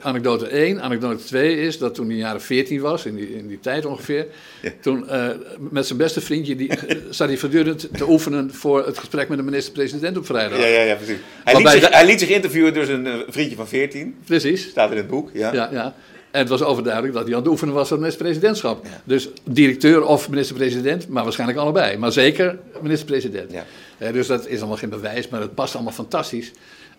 anekdote 0.02 0.48
1. 0.48 0.82
Anekdote 0.82 1.24
2 1.24 1.60
is 1.60 1.78
dat 1.78 1.96
toen 1.96 2.06
hij 2.06 2.14
in 2.14 2.20
de 2.20 2.26
jaren 2.26 2.42
14 2.42 2.82
was, 2.82 3.06
in 3.06 3.16
die, 3.16 3.36
in 3.36 3.48
die 3.48 3.60
tijd 3.60 3.86
ongeveer, 3.86 4.26
ja. 4.62 4.72
toen 4.82 5.06
uh, 5.12 5.28
met 5.58 5.86
zijn 5.86 5.98
beste 5.98 6.22
vriendje, 6.22 6.56
die, 6.56 6.72
zat 7.10 7.28
hij 7.28 7.38
voortdurend 7.38 7.88
te 7.98 8.10
oefenen 8.10 8.54
voor 8.54 8.86
het 8.86 8.98
gesprek 8.98 9.30
met 9.30 9.38
de 9.38 9.44
minister-president 9.44 10.18
op 10.18 10.26
vrijdag. 10.26 10.60
Ja, 10.60 10.66
ja, 10.66 10.82
ja 10.82 10.96
precies. 10.96 11.18
Hij 11.44 11.58
liet, 11.58 11.70
zich, 11.70 11.90
hij 11.90 12.06
liet, 12.06 12.20
zich, 12.20 12.30
interviewen 12.30 12.74
door 12.74 12.86
zijn 12.86 13.06
uh, 13.06 13.14
vriendje 13.28 13.56
van 13.56 13.68
14. 13.68 14.16
Precies. 14.26 14.70
Staat 14.70 14.92
in 14.92 14.98
het 14.98 15.08
boek, 15.08 15.30
ja. 15.34 15.54
Ja, 15.54 15.70
ja. 15.72 15.96
En 16.32 16.40
het 16.40 16.50
was 16.50 16.64
overduidelijk 16.64 17.14
dat 17.14 17.26
hij 17.26 17.34
aan 17.34 17.42
het 17.42 17.50
oefenen 17.50 17.74
was 17.74 17.88
voor 17.88 17.98
het 17.98 18.06
minister-presidentschap. 18.06 18.86
Ja. 18.86 19.02
Dus 19.04 19.30
directeur 19.44 20.06
of 20.06 20.30
minister-president, 20.30 21.08
maar 21.08 21.24
waarschijnlijk 21.24 21.60
allebei. 21.60 21.98
Maar 21.98 22.12
zeker 22.12 22.58
minister-president. 22.82 23.52
Ja. 23.98 24.12
dus 24.12 24.28
dat 24.28 24.48
is 24.48 24.60
allemaal 24.60 24.78
geen 24.78 24.90
bewijs, 24.90 25.28
maar 25.30 25.42
het 25.42 25.56
past 25.56 25.76
allemaal 25.76 25.94
fantastisch 25.94 26.52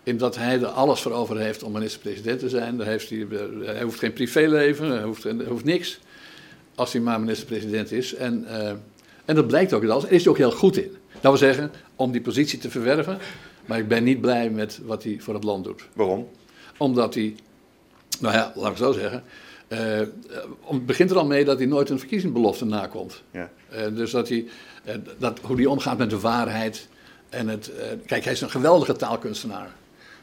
in 0.09 0.17
dat 0.17 0.35
hij 0.35 0.59
er 0.59 0.67
alles 0.67 1.01
voor 1.01 1.11
over 1.11 1.37
heeft 1.37 1.63
om 1.63 1.71
minister-president 1.71 2.39
te 2.39 2.49
zijn. 2.49 2.77
Daar 2.77 2.87
heeft 2.87 3.09
hij, 3.09 3.27
hij 3.61 3.81
hoeft 3.81 3.99
geen 3.99 4.13
privéleven, 4.13 4.89
hij 4.89 5.03
hoeft, 5.03 5.23
hij 5.23 5.35
hoeft 5.47 5.63
niks. 5.63 5.99
Als 6.75 6.91
hij 6.91 7.01
maar 7.01 7.19
minister-president 7.19 7.91
is. 7.91 8.15
En, 8.15 8.45
uh, 8.47 8.69
en 9.25 9.35
dat 9.35 9.47
blijkt 9.47 9.73
ook 9.73 9.83
alles. 9.83 10.03
Daar 10.03 10.11
is 10.11 10.23
hij 10.23 10.31
ook 10.31 10.37
heel 10.37 10.51
goed 10.51 10.77
in. 10.77 10.95
Dat 11.11 11.21
wil 11.21 11.37
zeggen, 11.37 11.71
om 11.95 12.11
die 12.11 12.21
positie 12.21 12.59
te 12.59 12.69
verwerven. 12.69 13.17
Maar 13.65 13.77
ik 13.77 13.87
ben 13.87 14.03
niet 14.03 14.21
blij 14.21 14.49
met 14.49 14.79
wat 14.85 15.03
hij 15.03 15.17
voor 15.19 15.33
het 15.33 15.43
land 15.43 15.63
doet. 15.63 15.87
Waarom? 15.93 16.27
Omdat 16.77 17.13
hij, 17.13 17.35
nou 18.19 18.33
ja, 18.33 18.51
laat 18.55 18.71
ik 18.71 18.77
zo 18.77 18.91
zeggen. 18.91 19.23
Uh, 19.67 19.79
het 20.65 20.85
begint 20.85 21.11
er 21.11 21.17
al 21.17 21.25
mee 21.25 21.45
dat 21.45 21.57
hij 21.57 21.67
nooit 21.67 21.89
een 21.89 21.99
verkiezingsbelofte 21.99 22.65
nakomt. 22.65 23.23
Ja. 23.31 23.49
Uh, 23.73 23.95
dus 23.95 24.11
dat 24.11 24.29
hij, 24.29 24.45
dat, 25.17 25.39
hoe 25.39 25.55
hij 25.55 25.65
omgaat 25.65 25.97
met 25.97 26.09
de 26.09 26.19
waarheid. 26.19 26.87
En 27.29 27.47
het, 27.47 27.71
kijk, 28.05 28.23
hij 28.23 28.33
is 28.33 28.41
een 28.41 28.49
geweldige 28.49 28.95
taalkunstenaar. 28.95 29.71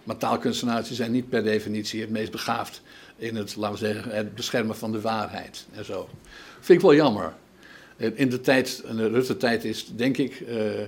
Maar 0.06 0.16
taalkunstenaars 0.16 0.90
zijn 0.90 1.12
niet 1.12 1.28
per 1.28 1.42
definitie 1.42 2.00
het 2.00 2.10
meest 2.10 2.30
begaafd 2.30 2.82
in 3.16 3.36
het, 3.36 3.56
laten 3.56 3.78
we 3.78 3.86
zeggen, 3.86 4.10
het 4.10 4.34
beschermen 4.34 4.76
van 4.76 4.92
de 4.92 5.00
waarheid 5.00 5.66
en 5.72 5.84
zo. 5.84 6.08
Vind 6.60 6.78
ik 6.78 6.84
wel 6.84 6.94
jammer. 6.94 7.32
In 7.96 8.30
de 8.30 8.40
tijd, 8.40 8.82
in 8.88 8.96
de 8.96 9.08
Rutte-tijd 9.08 9.64
is 9.64 9.86
denk 9.96 10.16
ik 10.16 10.40
uh, 10.40 10.80
uh, 10.80 10.86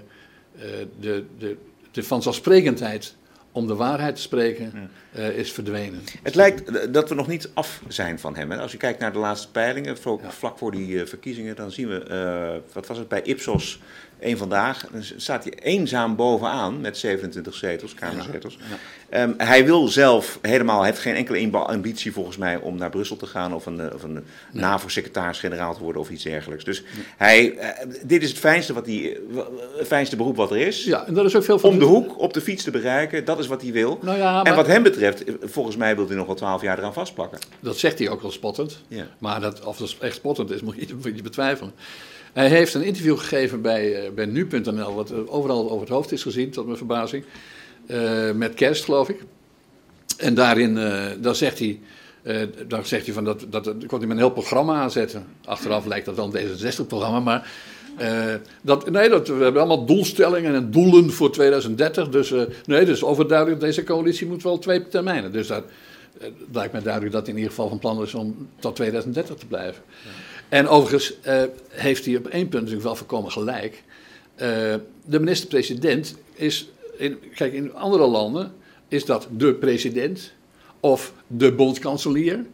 de, 1.01 1.25
de, 1.39 1.57
de 1.91 2.03
vanzelfsprekendheid 2.03 3.17
om 3.53 3.67
de 3.67 3.75
waarheid 3.75 4.17
te 4.17 4.23
spreken 4.23 4.91
uh, 5.17 5.39
is 5.39 5.53
verdwenen. 5.53 6.01
Het 6.23 6.35
lijkt 6.35 6.93
dat 6.93 7.09
we 7.09 7.15
nog 7.15 7.27
niet 7.27 7.51
af 7.55 7.83
zijn 7.89 8.19
van 8.19 8.37
hem. 8.37 8.51
Hè? 8.51 8.59
Als 8.59 8.73
je 8.73 8.79
kijkt 8.79 9.01
naar 9.01 9.13
de 9.13 9.19
laatste 9.19 9.51
peilingen, 9.51 9.97
vlak 10.29 10.59
voor 10.59 10.71
die 10.71 11.07
verkiezingen, 11.07 11.57
dan 11.57 11.71
zien 11.71 11.89
we, 11.89 12.61
wat 12.73 12.87
was 12.87 12.99
het 12.99 13.09
bij 13.09 13.23
Ipsos, 13.23 13.81
één 14.21 14.39
vandaag, 14.39 14.87
dan 14.93 15.03
staat 15.17 15.45
hij 15.45 15.53
eenzaam 15.63 16.17
bovenaan 16.17 16.81
met 16.81 16.99
27 16.99 17.55
zetels, 17.55 17.95
kamerzetels. 17.95 18.59
Ehm, 19.09 19.33
hij 19.37 19.65
wil 19.65 19.89
zelf 19.89 20.39
helemaal, 20.43 20.83
heeft 20.83 20.99
geen 20.99 21.15
enkele 21.15 21.59
ambitie 21.59 22.13
volgens 22.13 22.37
mij 22.37 22.57
om 22.57 22.77
naar 22.77 22.91
Brussel 22.91 23.17
te 23.17 23.27
gaan 23.27 23.55
of 23.55 23.67
een, 23.67 23.81
eh, 23.81 23.95
of 23.95 24.03
een 24.03 24.25
NAVO-secretaris-generaal 24.53 25.75
te 25.75 25.83
worden 25.83 26.03
of 26.03 26.11
iets 26.11 26.23
dergelijks. 26.25 26.65
Dus 26.65 26.83
hij, 27.17 27.57
eh, 27.57 27.87
dit 28.03 28.23
is 28.23 28.29
het 28.29 28.39
fijnste, 28.39 28.73
wat 28.73 28.87
hij, 28.87 29.19
eh, 29.31 29.39
het 29.77 29.87
fijnste 29.87 30.17
beroep 30.17 30.37
wat 30.37 30.51
er 30.51 30.57
is. 30.57 30.85
Ja, 30.85 31.07
en 31.07 31.15
dat 31.15 31.25
is 31.25 31.37
ook 31.37 31.45
veel 31.45 31.59
van 31.59 31.71
Om 31.71 31.79
de 31.79 31.85
hoek, 31.85 32.19
op 32.19 32.33
de 32.33 32.41
fiets 32.41 32.65
te 32.65 32.71
bereiken, 32.71 33.25
dat 33.25 33.39
is 33.39 33.47
wat 33.47 33.63
hij 33.63 33.73
wil. 33.73 33.99
Nou 34.03 34.19
ja, 34.19 34.43
En 34.43 34.55
wat 34.55 34.67
hem 34.67 34.83
betreft, 34.83 35.25
volgens 35.43 35.77
mij 35.77 35.97
wil 35.97 36.07
hij 36.07 36.17
nog 36.17 36.27
wel 36.27 36.35
twaalf 36.35 36.63
jaar 36.63 36.79
eraan 36.79 36.93
vastplakken. 36.93 37.39
Dat 37.61 37.79
zegt 37.79 37.99
hij 37.99 38.09
ook 38.09 38.23
wel 38.23 38.31
spottend. 38.31 38.83
Ja. 38.89 39.07
Maar 39.19 39.41
dat, 39.41 39.65
of 39.65 39.77
dat 39.77 39.97
echt 40.01 40.15
spottend 40.15 40.51
is, 40.51 40.61
moet 40.61 40.75
je, 40.77 40.95
moet 40.95 41.17
je 41.17 41.23
betwijfelen. 41.23 41.73
Hij 42.33 42.49
heeft 42.49 42.75
een 42.75 42.83
interview 42.83 43.19
gegeven 43.19 43.63
bij, 43.63 44.05
eh, 44.05 44.11
bij 44.13 44.27
nu.nl, 44.27 44.95
wat 44.95 45.11
eh, 45.11 45.19
overal 45.35 45.71
over 45.71 45.81
het 45.81 45.89
hoofd 45.89 46.13
is 46.13 46.23
gezien, 46.23 46.51
tot 46.51 46.65
mijn 46.65 46.77
verbazing. 46.77 47.25
Eh, 47.87 48.33
met 48.33 48.55
kerst, 48.55 48.85
geloof 48.85 49.09
ik. 49.09 49.21
En 50.17 50.35
daarin 50.35 50.75
dan 51.21 51.35
zegt 51.35 51.59
hij, 51.59 51.81
eh, 52.29 52.37
dan 52.67 52.87
zegt 52.87 53.05
hij 53.05 53.15
van 53.15 53.25
dat, 53.25 53.47
dat, 53.49 53.65
dat 53.65 53.87
kon 53.87 53.99
hij 53.99 54.07
met 54.07 54.17
een 54.17 54.23
heel 54.23 54.31
programma 54.31 54.75
aanzetten. 54.75 55.27
Achteraf 55.45 55.87
lijkt 55.87 56.07
dat 56.07 56.17
dan 56.17 56.37
een 56.37 56.47
D66-programma, 56.47 57.21
maar 57.21 57.51
dat, 58.63 58.91
nee, 58.91 59.09
dat, 59.09 59.29
we 59.29 59.43
hebben 59.43 59.63
allemaal 59.63 59.87
doelstellingen 59.87 60.55
en 60.55 60.71
doelen 60.71 61.11
voor 61.11 61.33
2030. 61.33 62.09
Dus 62.09 62.33
eh, 62.33 62.43
nee, 62.65 62.85
dus 62.85 63.05
overduidelijk, 63.05 63.61
deze 63.61 63.85
coalitie 63.85 64.27
moet 64.27 64.43
wel 64.43 64.59
twee 64.59 64.89
termijnen. 64.89 65.33
Dus 65.33 65.47
dat, 65.47 65.65
het 66.19 66.33
lijkt 66.53 66.73
mij 66.73 66.83
duidelijk 66.83 67.13
dat 67.13 67.29
in 67.29 67.35
ieder 67.35 67.51
geval 67.51 67.69
van 67.69 67.79
plan 67.79 68.03
is 68.03 68.15
om 68.15 68.49
tot 68.59 68.77
2030 68.77 69.37
te 69.37 69.47
blijven. 69.47 69.83
En 70.49 70.69
overigens 70.69 71.21
eh, 71.21 71.43
heeft 71.69 72.05
hij 72.05 72.17
op 72.17 72.27
één 72.27 72.49
punt 72.49 72.63
natuurlijk 72.63 72.83
wel 72.83 72.97
voorkomen 72.97 73.33
gelijk. 73.33 73.83
Eh, 74.35 74.49
de 75.05 75.19
minister-president 75.19 76.17
is, 76.35 76.71
in, 76.97 77.19
kijk, 77.35 77.53
in 77.53 77.75
andere 77.75 78.07
landen 78.07 78.53
is 78.89 79.05
dat 79.05 79.29
de 79.31 79.55
president 79.55 80.33
of 80.81 81.13
de 81.27 81.53
bondskanselier 81.53 82.45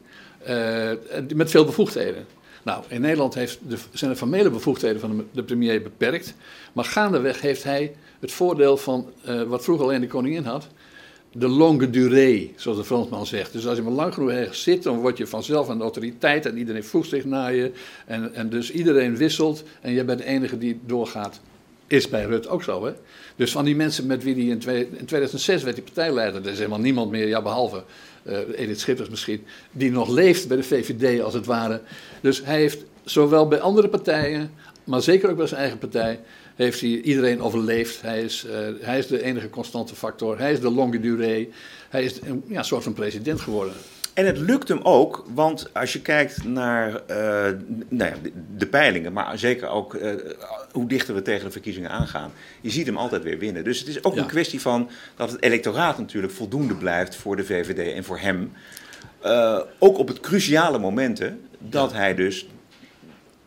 eh, 0.43 0.91
met 1.35 1.51
veel 1.51 1.65
bevoegdheden. 1.65 2.27
Nou, 2.63 2.85
in 2.89 3.01
Nederland 3.01 3.35
heeft 3.35 3.59
de, 3.69 3.77
zijn 3.93 4.11
de 4.11 4.17
formele 4.17 4.51
bevoegdheden 4.51 5.01
van 5.01 5.17
de, 5.17 5.25
de 5.33 5.43
premier 5.43 5.83
beperkt. 5.83 6.35
Maar 6.73 6.85
gaandeweg 6.85 7.41
heeft 7.41 7.65
hij 7.65 7.95
het 8.21 8.33
voordeel 8.33 8.77
van 8.77 9.13
wat 9.47 9.65
vroeger 9.65 9.87
alleen 9.87 10.01
de 10.01 10.07
koningin 10.07 10.45
had. 10.45 10.69
De 11.37 11.49
longue 11.49 11.91
durée, 11.91 12.53
zoals 12.57 12.79
de 12.79 12.85
Fransman 12.85 13.27
zegt. 13.27 13.53
Dus 13.53 13.67
als 13.67 13.77
je 13.77 13.83
maar 13.83 13.93
lang 13.93 14.15
genoeg 14.15 14.31
ergens 14.31 14.63
zit, 14.63 14.83
dan 14.83 14.99
word 14.99 15.17
je 15.17 15.27
vanzelf 15.27 15.69
een 15.69 15.81
autoriteit 15.81 16.47
en 16.47 16.59
iedereen 16.59 16.85
voegt 16.85 17.09
zich 17.09 17.25
naar 17.25 17.55
je. 17.55 17.73
En, 18.07 18.35
en 18.35 18.49
dus 18.49 18.71
iedereen 18.71 19.17
wisselt 19.17 19.63
en 19.81 19.93
jij 19.93 20.05
bent 20.05 20.19
de 20.19 20.25
enige 20.25 20.59
die 20.59 20.81
doorgaat. 20.87 21.41
Is 21.87 22.09
bij 22.09 22.25
Rut 22.25 22.49
ook 22.49 22.63
zo, 22.63 22.85
hè? 22.85 22.93
Dus 23.37 23.53
van 23.53 23.65
die 23.65 23.77
mensen 23.77 24.07
met 24.07 24.23
wie 24.23 24.35
hij 24.35 24.45
in, 24.45 24.89
in 24.99 25.07
2006 25.07 25.63
werd 25.63 25.77
hij 25.77 25.85
partijleider, 25.85 26.45
er 26.45 26.53
is 26.53 26.59
helemaal 26.59 26.79
niemand 26.79 27.11
meer, 27.11 27.29
ja, 27.29 27.43
behalve 27.43 27.85
eh, 28.23 28.39
Edith 28.57 28.81
Schippers 28.81 29.09
misschien, 29.09 29.45
die 29.73 29.91
nog 29.91 30.09
leeft 30.09 30.49
bij 30.49 30.57
de 30.57 30.63
VVD 30.63 31.23
als 31.23 31.35
het 31.35 31.47
ware. 31.47 31.81
Dus 32.21 32.45
hij 32.45 32.59
heeft 32.59 32.85
zowel 33.05 33.49
bij 33.49 33.61
andere 33.61 33.89
partijen, 33.89 34.51
maar 34.85 35.03
zeker 35.03 35.31
ook 35.31 35.37
bij 35.37 35.47
zijn 35.47 35.61
eigen 35.61 35.79
partij, 35.79 36.21
heeft 36.55 36.81
hij 36.81 36.91
iedereen 36.91 37.41
overleefd. 37.43 38.03
Hij 38.03 38.23
is, 38.23 38.45
eh, 38.45 38.59
hij 38.81 38.99
is 38.99 39.07
de 39.07 39.23
enige 39.23 39.51
constante 39.51 39.95
factor, 39.95 40.39
hij 40.39 40.53
is 40.53 40.61
de 40.61 40.71
longue 40.71 41.01
durée, 41.01 41.53
hij 41.89 42.05
is 42.05 42.21
een 42.23 42.45
ja, 42.47 42.63
soort 42.63 42.83
van 42.83 42.93
president 42.93 43.41
geworden. 43.41 43.75
En 44.15 44.27
het 44.27 44.39
lukt 44.39 44.69
hem 44.69 44.81
ook, 44.83 45.25
want 45.35 45.71
als 45.73 45.93
je 45.93 46.01
kijkt 46.01 46.45
naar 46.45 46.95
eh, 47.07 47.17
nou 47.89 48.11
ja, 48.11 48.31
de, 48.57 48.67
peilingen, 48.67 49.13
maar 49.13 49.39
zeker 49.39 49.69
ook 49.69 49.95
eh, 49.95 50.13
hoe 50.73 50.89
dichter 50.89 51.15
we 51.15 51.23
tegen 51.23 51.45
de 51.45 51.51
verkiezingen 51.51 51.91
aangaan, 51.91 52.33
je 52.61 52.71
ziet 52.71 52.87
hem 52.87 52.97
altijd 52.97 53.23
weer 53.23 53.39
winnen. 53.39 53.65
Dus 53.65 53.79
het 53.79 53.89
is 53.89 54.05
ook 54.05 54.15
Ja. 54.15 54.21
een 54.21 54.27
kwestie 54.27 54.61
van 54.61 54.91
dat 55.17 55.31
het 55.31 55.43
electoraat 55.43 55.99
natuurlijk 55.99 56.33
voldoende 56.33 56.75
blijft 56.75 57.17
voor 57.17 57.37
de 57.37 57.45
VVD 57.45 57.95
en 57.95 58.05
voor 58.05 58.19
hem. 58.19 58.53
Ook 59.79 59.99
op 59.99 60.09
het 60.09 60.21
cruciale 60.21 60.79
momenten 60.79 61.41
dat 61.59 61.93
hij 61.93 62.15
dus 62.15 62.47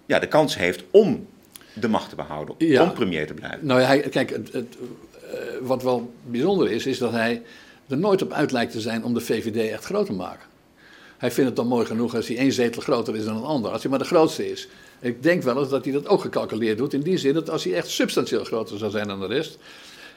ja, 0.06 0.20
de 0.20 0.28
kans 0.28 0.58
heeft 0.58 0.84
om 0.92 1.28
de 1.80 1.88
macht 1.88 2.10
te 2.10 2.16
behouden, 2.16 2.56
Ja. 2.58 2.84
om 2.84 2.94
premier 2.94 3.28
te 3.28 3.34
blijven. 3.34 3.66
Nou 3.66 3.80
ja, 3.82 3.88
hij, 3.88 4.00
kijk, 4.00 4.30
het, 4.30 4.54
het, 4.54 4.78
eh, 5.32 5.40
wat 5.62 5.84
wel 5.84 6.14
bijzonder 6.26 6.72
is, 6.72 6.86
is 6.86 6.98
dat 6.98 7.12
hij 7.12 7.42
er 7.88 7.98
nooit 7.98 8.22
op 8.22 8.32
uit 8.32 8.52
lijkt 8.52 8.72
te 8.72 8.82
zijn 8.82 9.04
om 9.04 9.14
de 9.14 9.20
VVD 9.20 9.72
echt 9.72 9.86
groot 9.86 10.06
te 10.06 10.14
maken. 10.14 10.46
Hij 11.18 11.32
vindt 11.32 11.50
het 11.50 11.56
dan 11.60 11.68
mooi 11.68 11.86
genoeg 11.86 12.16
als 12.16 12.28
hij 12.28 12.38
één 12.38 12.52
zetel 12.52 12.82
groter 12.82 13.16
is 13.16 13.26
dan 13.26 13.36
een 13.38 13.44
ander, 13.44 13.72
als 13.72 13.82
hij 13.82 13.90
maar 13.90 14.00
de 14.00 14.06
grootste 14.06 14.52
is. 14.52 14.68
Ik 15.00 15.24
denk 15.24 15.44
wel 15.44 15.60
eens 15.60 15.70
dat 15.70 15.84
hij 15.84 15.94
dat 15.94 16.08
ook 16.08 16.22
gecalculeerd 16.22 16.78
doet, 16.78 16.94
in 16.94 17.02
die 17.02 17.18
zin 17.18 17.34
dat 17.34 17.50
als 17.50 17.64
hij 17.64 17.74
echt 17.74 17.88
substantieel 17.90 18.44
groter 18.44 18.78
zou 18.78 18.92
zijn 18.92 19.08
dan 19.08 19.20
de 19.20 19.28
rest, 19.28 19.58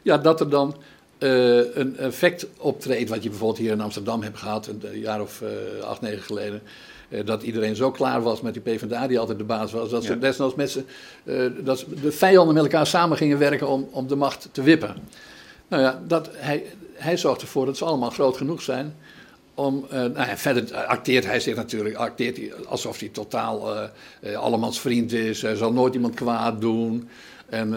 ja, 0.02 0.18
dat 0.18 0.40
er 0.40 0.50
dan 0.50 0.76
eh, 1.18 1.56
een 1.76 1.96
effect 1.96 2.46
optreedt, 2.58 3.10
wat 3.10 3.22
je 3.22 3.28
bijvoorbeeld 3.28 3.58
hier 3.58 3.72
in 3.72 3.80
Amsterdam 3.80 4.22
hebt 4.22 4.38
gehad, 4.38 4.66
een 4.66 4.98
jaar 4.98 5.20
of 5.20 5.42
eh, 5.42 5.84
acht, 5.84 6.00
negen 6.00 6.22
geleden. 6.22 6.62
Eh, 7.10 7.26
dat 7.26 7.42
iedereen 7.42 7.76
zo 7.76 7.90
klaar 7.90 8.22
was 8.22 8.40
met 8.40 8.52
die 8.52 8.62
PvdA, 8.62 9.06
die 9.06 9.18
altijd 9.18 9.38
de 9.38 9.44
baas 9.44 9.72
was, 9.72 9.90
dat 9.90 10.04
ze 10.04 10.12
Ja. 10.12 10.18
desnoods 10.18 10.54
met 10.54 10.70
z'n, 10.70 10.86
eh, 11.24 11.36
dat 11.60 11.78
ze- 11.78 12.00
de 12.00 12.12
vijanden 12.12 12.54
met 12.54 12.62
elkaar 12.62 12.86
samen 12.86 13.16
gingen 13.16 13.38
werken 13.38 13.68
om, 13.68 13.88
om 13.90 14.06
de 14.06 14.16
macht 14.16 14.48
te 14.52 14.62
wippen. 14.62 14.94
Nou 15.68 15.82
ja, 15.82 16.00
dat, 16.06 16.28
hij, 16.32 16.64
hij 16.94 17.16
zorgt 17.16 17.40
ervoor 17.42 17.66
dat 17.66 17.76
ze 17.76 17.84
allemaal 17.84 18.10
groot 18.10 18.36
genoeg 18.36 18.62
zijn. 18.62 18.94
Om, 19.54 19.84
eh, 19.90 19.98
nou 19.98 20.14
ja, 20.14 20.36
verder 20.36 20.74
acteert 20.74 21.24
hij 21.24 21.40
zich 21.40 21.56
natuurlijk 21.56 21.94
acteert 21.94 22.36
hij 22.36 22.52
alsof 22.68 22.98
hij 23.00 23.08
totaal 23.08 23.74
eh, 24.20 24.36
allemans 24.36 24.80
vriend 24.80 25.12
is. 25.12 25.42
Hij 25.42 25.54
zal 25.56 25.72
nooit 25.72 25.94
iemand 25.94 26.14
kwaad 26.14 26.60
doen. 26.60 27.08
En 27.48 27.74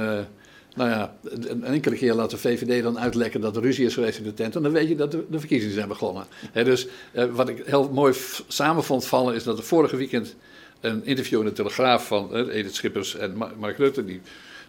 nou 0.75 0.89
ja, 0.89 1.15
een 1.23 1.63
enkele 1.63 1.95
keer 1.95 2.13
laat 2.13 2.29
de 2.29 2.37
VVD 2.37 2.83
dan 2.83 2.99
uitlekken 2.99 3.41
dat 3.41 3.55
er 3.55 3.61
ruzie 3.61 3.85
is 3.85 3.93
geweest 3.93 4.17
in 4.17 4.23
de 4.23 4.33
tent. 4.33 4.55
En 4.55 4.63
dan 4.63 4.71
weet 4.71 4.87
je 4.87 4.95
dat 4.95 5.11
de, 5.11 5.25
de 5.29 5.39
verkiezingen 5.39 5.75
zijn 5.75 5.87
begonnen. 5.87 6.25
Dus 6.53 6.87
eh, 7.11 7.25
wat 7.25 7.49
ik 7.49 7.63
heel 7.65 7.89
mooi 7.89 8.13
samen 8.47 8.83
vond 8.83 9.05
vallen 9.05 9.35
is 9.35 9.43
dat 9.43 9.57
er 9.57 9.63
vorige 9.63 9.95
weekend 9.95 10.35
een 10.81 11.05
interview 11.05 11.39
in 11.39 11.45
de 11.45 11.51
Telegraaf 11.53 12.07
van 12.07 12.35
eh, 12.35 12.55
Edith 12.55 12.75
Schippers 12.75 13.15
en 13.15 13.37
Ma- 13.37 13.51
Mark 13.57 13.77
Rutte. 13.77 14.05
Die, 14.05 14.21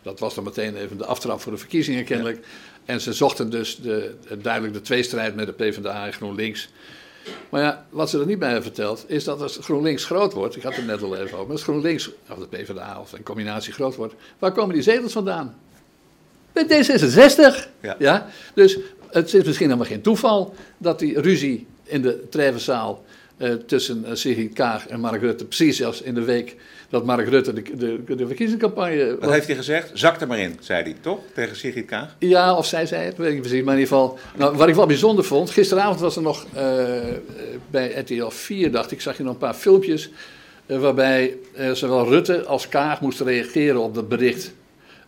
dat 0.02 0.18
was 0.20 0.34
dan 0.34 0.44
meteen 0.44 0.76
even 0.76 0.98
de 0.98 1.06
aftrap 1.06 1.40
voor 1.40 1.52
de 1.52 1.58
verkiezingen 1.58 2.04
kennelijk. 2.04 2.46
En 2.84 3.00
ze 3.00 3.12
zochten 3.12 3.50
dus 3.50 3.76
de, 3.76 4.14
duidelijk 4.42 4.74
de 4.74 4.80
tweestrijd 4.80 5.34
met 5.34 5.46
de 5.46 5.52
PvdA 5.52 6.06
en 6.06 6.12
GroenLinks. 6.12 6.68
Maar 7.48 7.62
ja, 7.62 7.86
wat 7.90 8.10
ze 8.10 8.20
er 8.20 8.26
niet 8.26 8.38
bij 8.38 8.50
hebben 8.50 8.66
verteld, 8.66 9.04
is 9.06 9.24
dat 9.24 9.42
als 9.42 9.58
GroenLinks 9.62 10.04
groot 10.04 10.32
wordt, 10.32 10.56
ik 10.56 10.62
had 10.62 10.76
het 10.76 10.86
net 10.86 11.02
al 11.02 11.16
even 11.16 11.38
over, 11.38 11.52
als 11.52 11.62
GroenLinks, 11.62 12.10
of 12.28 12.38
de 12.38 12.46
PvdA 12.46 13.00
of 13.00 13.12
een 13.12 13.22
combinatie 13.22 13.72
groot 13.72 13.94
wordt, 13.96 14.14
waar 14.38 14.52
komen 14.52 14.74
die 14.74 14.82
zetels 14.82 15.12
vandaan? 15.12 15.56
Bij 16.54 16.64
D66. 16.64 17.68
Ja. 17.80 17.96
Ja. 17.98 18.26
Dus 18.54 18.78
het 19.10 19.34
is 19.34 19.44
misschien 19.44 19.66
helemaal 19.66 19.88
geen 19.88 20.02
toeval 20.02 20.54
dat 20.78 20.98
die 20.98 21.20
ruzie 21.20 21.66
in 21.84 22.02
de 22.02 22.28
Trevenzaal 22.30 23.04
eh, 23.36 23.52
tussen 23.52 24.04
eh, 24.04 24.14
Sigrid 24.14 24.52
Kaag 24.52 24.86
en 24.86 25.00
Mark 25.00 25.20
Rutte, 25.20 25.44
precies 25.44 25.84
als 25.84 26.02
in 26.02 26.14
de 26.14 26.22
week 26.22 26.56
dat 26.88 27.04
Mark 27.04 27.28
Rutte 27.28 27.52
de, 27.52 27.62
de, 27.76 28.14
de 28.16 28.26
verkiezingscampagne... 28.26 29.16
Wat 29.20 29.30
heeft 29.30 29.46
hij 29.46 29.56
gezegd? 29.56 29.90
Zak 29.94 30.20
er 30.20 30.26
maar 30.26 30.38
in, 30.38 30.56
zei 30.60 30.82
hij, 30.82 30.96
toch? 31.00 31.18
Tegen 31.34 31.56
Sigrid 31.56 31.86
Kaag? 31.86 32.16
Ja, 32.18 32.54
of 32.54 32.66
zij 32.66 32.86
zei 32.86 33.04
het, 33.04 33.16
weet 33.16 33.26
ik 33.26 33.32
niet 33.32 33.42
precies. 33.42 33.62
Maar 33.64 33.74
in 33.74 33.80
ieder 33.80 33.96
geval, 33.96 34.18
nou, 34.36 34.56
wat 34.56 34.68
ik 34.68 34.74
wel 34.74 34.86
bijzonder 34.86 35.24
vond, 35.24 35.50
gisteravond 35.50 36.00
was 36.00 36.16
er 36.16 36.22
nog 36.22 36.46
eh, 36.54 36.64
bij 37.70 37.92
RTL 37.92 38.28
4, 38.28 38.70
dacht 38.70 38.90
ik, 38.90 39.00
zag 39.00 39.16
je 39.16 39.22
nog 39.22 39.32
een 39.32 39.38
paar 39.38 39.54
filmpjes. 39.54 40.10
waarbij 40.66 41.36
zowel 41.72 42.08
Rutte 42.08 42.44
als 42.44 42.68
Kaag 42.68 43.00
moesten 43.00 43.26
reageren 43.26 43.80
op 43.80 43.94
dat 43.94 44.08
bericht. 44.08 44.52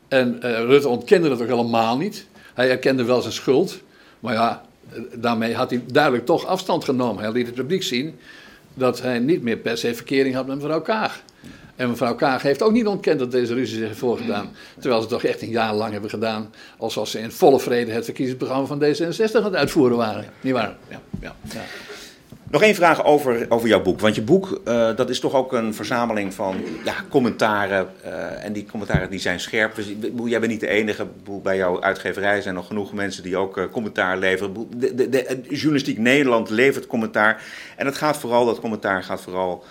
En 0.09 0.43
eh, 0.43 0.65
Rutte 0.65 0.89
ontkende 0.89 1.29
dat 1.29 1.41
ook 1.41 1.49
helemaal 1.49 1.97
niet. 1.97 2.27
Hij 2.55 2.71
erkende 2.71 3.05
wel 3.05 3.21
zijn 3.21 3.33
schuld. 3.33 3.81
Maar 4.21 4.35
ja, 4.35 4.65
eh, 4.93 5.01
daarmee 5.15 5.55
had 5.55 5.71
hij 5.71 5.83
duidelijk 5.93 6.27
toch 6.27 6.47
afstand 6.47 6.85
genomen. 6.85 7.23
Hij 7.23 7.33
liet 7.33 7.47
het 7.47 7.55
publiek 7.55 7.83
zien 7.83 8.19
dat 8.75 9.03
hij 9.03 9.19
niet 9.19 9.43
meer 9.43 9.57
per 9.57 9.79
se 9.79 9.95
verkering 9.95 10.35
had 10.35 10.47
met 10.47 10.57
mevrouw 10.57 10.81
Kaag. 10.81 11.23
En 11.77 11.89
mevrouw 11.89 12.15
Kaag 12.15 12.43
heeft 12.43 12.63
ook 12.63 12.73
niet 12.73 12.87
ontkend 12.87 13.19
dat 13.19 13.31
deze 13.31 13.55
ruzie 13.55 13.79
zich 13.79 13.87
heeft 13.87 13.99
voorgedaan. 13.99 14.51
Terwijl 14.79 15.03
ze 15.03 15.09
toch 15.09 15.23
echt 15.23 15.43
een 15.43 15.49
jaar 15.49 15.75
lang 15.75 15.93
hebben 15.93 16.11
gedaan. 16.11 16.53
alsof 16.77 17.09
ze 17.09 17.19
in 17.19 17.31
volle 17.31 17.61
vrede 17.61 17.93
het 17.93 18.05
verkiezingsprogramma 18.05 18.67
van 18.67 18.83
D66 18.83 19.37
aan 19.37 19.45
het 19.45 19.55
uitvoeren 19.55 19.97
waren. 19.97 20.25
Niet 20.41 20.53
waar? 20.53 20.77
Ja, 20.89 21.01
ja. 21.21 21.35
Ja. 21.53 21.65
Nog 22.51 22.63
één 22.63 22.75
vraag 22.75 23.05
over, 23.05 23.47
over 23.49 23.69
jouw 23.69 23.83
boek. 23.83 24.01
Want 24.01 24.15
je 24.15 24.23
boek, 24.23 24.61
eh, 24.65 24.97
dat 24.97 25.11
is 25.11 25.21
toch 25.21 25.35
ook 25.35 25.53
een 25.53 25.75
verzameling 25.75 26.35
van 26.35 26.57
ja, 26.85 26.95
commentaren. 27.09 27.89
eh, 28.03 28.45
en 28.45 28.53
die 28.53 28.67
commentaren 28.71 29.11
die 29.11 29.19
zijn 29.19 29.41
scherp. 29.41 29.75
Dus, 29.75 29.87
jij 30.25 30.41
bent 30.41 30.53
niet 30.53 30.61
de 30.61 30.69
enige. 30.69 31.07
Bij 31.43 31.57
jouw 31.57 31.81
uitgeverij 31.81 32.41
zijn 32.41 32.55
nog 32.55 32.67
genoeg 32.67 32.93
mensen 32.93 33.23
die 33.23 33.37
ook 33.37 33.59
eh, 33.59 33.65
commentaar 33.73 34.19
leveren. 34.19 34.55
De, 34.77 34.95
de, 34.95 35.09
de, 35.09 35.41
journalistiek 35.49 35.99
Nederland 35.99 36.51
levert 36.51 36.87
commentaar. 36.87 37.43
En 37.77 37.87
het 37.87 37.97
gaat 37.97 38.17
vooral, 38.17 38.45
dat 38.45 38.61
commentaar 38.61 39.03
gaat 39.03 39.21
vooral 39.21 39.65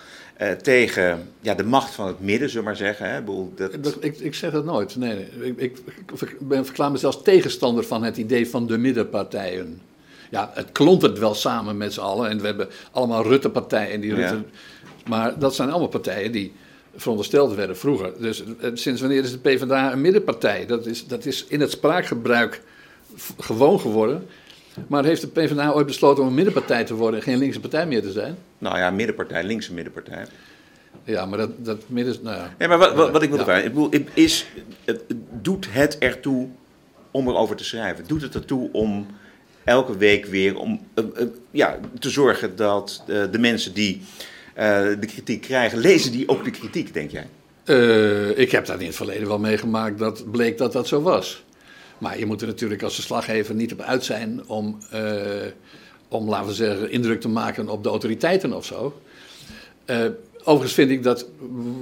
tegen 0.62 1.28
ja, 1.40 1.54
de 1.54 1.64
macht 1.64 1.94
van 1.94 2.06
het 2.06 2.20
midden, 2.20 2.48
zullen 2.48 2.64
we 2.64 2.68
maar 2.68 2.78
zeggen. 2.78 3.10
Hè? 3.10 3.24
Dat, 3.80 3.96
ik, 4.00 4.18
ik 4.18 4.34
zeg 4.34 4.52
dat 4.52 4.64
nooit. 4.64 4.96
Nee. 4.96 5.28
Ik, 5.40 5.58
ik, 5.58 5.78
ik 6.20 6.48
ben, 6.48 6.64
verklaar 6.64 6.90
me 6.90 6.96
zelfs 6.96 7.22
tegenstander 7.22 7.84
van 7.84 8.02
het 8.02 8.16
idee 8.16 8.48
van 8.50 8.66
de 8.66 8.78
middenpartijen. 8.78 9.80
Ja, 10.30 10.50
het 10.54 10.72
klontert 10.72 11.18
wel 11.18 11.34
samen 11.34 11.76
met 11.76 11.92
z'n 11.92 12.00
allen. 12.00 12.30
En 12.30 12.40
we 12.40 12.46
hebben 12.46 12.68
allemaal 12.90 13.22
Rutte-partijen. 13.22 14.00
Die 14.00 14.10
Ja. 14.10 14.16
Rutte, 14.16 14.44
Maar 15.08 15.38
dat 15.38 15.54
zijn 15.54 15.70
allemaal 15.70 15.88
partijen 15.88 16.32
die 16.32 16.52
verondersteld 16.96 17.54
werden 17.54 17.76
vroeger. 17.76 18.12
Dus 18.20 18.42
eh, 18.60 18.70
sinds 18.74 19.00
wanneer 19.00 19.22
is 19.22 19.30
de 19.32 19.38
PvdA 19.38 19.92
een 19.92 20.00
middenpartij? 20.00 20.66
Dat 20.66 20.86
is, 20.86 21.06
dat 21.06 21.24
is 21.24 21.44
in 21.48 21.60
het 21.60 21.70
spraakgebruik 21.70 22.62
gewoon 23.38 23.80
geworden. 23.80 24.26
Maar 24.86 25.04
heeft 25.04 25.20
de 25.20 25.28
PvdA 25.28 25.70
ooit 25.72 25.86
besloten 25.86 26.22
om 26.22 26.28
een 26.28 26.34
middenpartij 26.34 26.84
te 26.84 26.94
worden 26.94 27.18
en 27.20 27.24
geen 27.26 27.38
linkse 27.38 27.60
partij 27.60 27.86
meer 27.86 28.02
te 28.02 28.12
zijn? 28.12 28.36
Nou 28.58 28.78
ja, 28.78 28.90
middenpartij, 28.90 29.44
linkse 29.44 29.74
middenpartij. 29.74 30.26
Ja, 31.04 31.26
maar 31.26 31.38
dat, 31.38 31.50
dat 31.64 31.78
midden... 31.86 32.16
Nou 32.22 32.36
ja. 32.36 32.54
Nee, 32.58 32.68
maar 32.68 32.78
wat, 32.78 32.94
wat, 32.94 33.10
wat 33.10 33.22
ik 33.22 33.34
Ja. 33.36 33.44
vragen, 33.44 33.64
ik 33.64 33.74
bedoel, 33.74 33.90
is, 34.14 34.46
het- 34.84 35.02
doet 35.42 35.66
het 35.70 35.98
ertoe 35.98 36.48
om 37.10 37.28
erover 37.28 37.56
te 37.56 37.64
schrijven? 37.64 38.04
Doet 38.06 38.22
het 38.22 38.34
ertoe 38.34 38.68
om 38.72 39.06
elke 39.66 39.96
week 39.96 40.26
weer 40.26 40.58
om, 40.58 40.80
eh, 40.94 41.04
eh, 41.14 41.26
ja, 41.50 41.78
te 41.98 42.10
zorgen 42.10 42.56
dat 42.56 43.02
eh, 43.06 43.22
de 43.30 43.38
mensen 43.38 43.74
die 43.74 44.02
de 44.54 45.06
kritiek 45.06 45.40
krijgen, 45.40 45.78
lezen 45.78 46.12
die 46.12 46.28
ook 46.28 46.44
de 46.44 46.50
kritiek, 46.50 46.94
denk 46.94 47.10
jij? 47.10 47.26
Ik 48.36 48.50
heb 48.50 48.66
dat 48.66 48.80
in 48.80 48.86
het 48.86 48.96
verleden 48.96 49.28
wel 49.28 49.38
meegemaakt 49.38 49.98
dat 49.98 50.30
bleek 50.30 50.58
dat 50.58 50.72
dat 50.72 50.88
zo 50.88 51.02
was. 51.02 51.44
Maar 51.98 52.18
je 52.18 52.26
moet 52.26 52.40
er 52.40 52.46
natuurlijk 52.46 52.82
als 52.82 52.94
verslaggever 52.94 53.54
niet 53.54 53.72
op 53.72 53.80
uit 53.80 54.04
zijn 54.04 54.48
om, 54.48 54.78
om 56.08 56.28
laten 56.28 56.48
we 56.48 56.54
zeggen, 56.54 56.90
indruk 56.90 57.20
te 57.20 57.28
maken 57.28 57.68
op 57.68 57.82
de 57.82 57.88
autoriteiten 57.88 58.52
of 58.52 58.64
zo. 58.64 59.00
Overigens 60.44 60.74
vind 60.74 60.90
ik 60.90 61.02
dat 61.02 61.26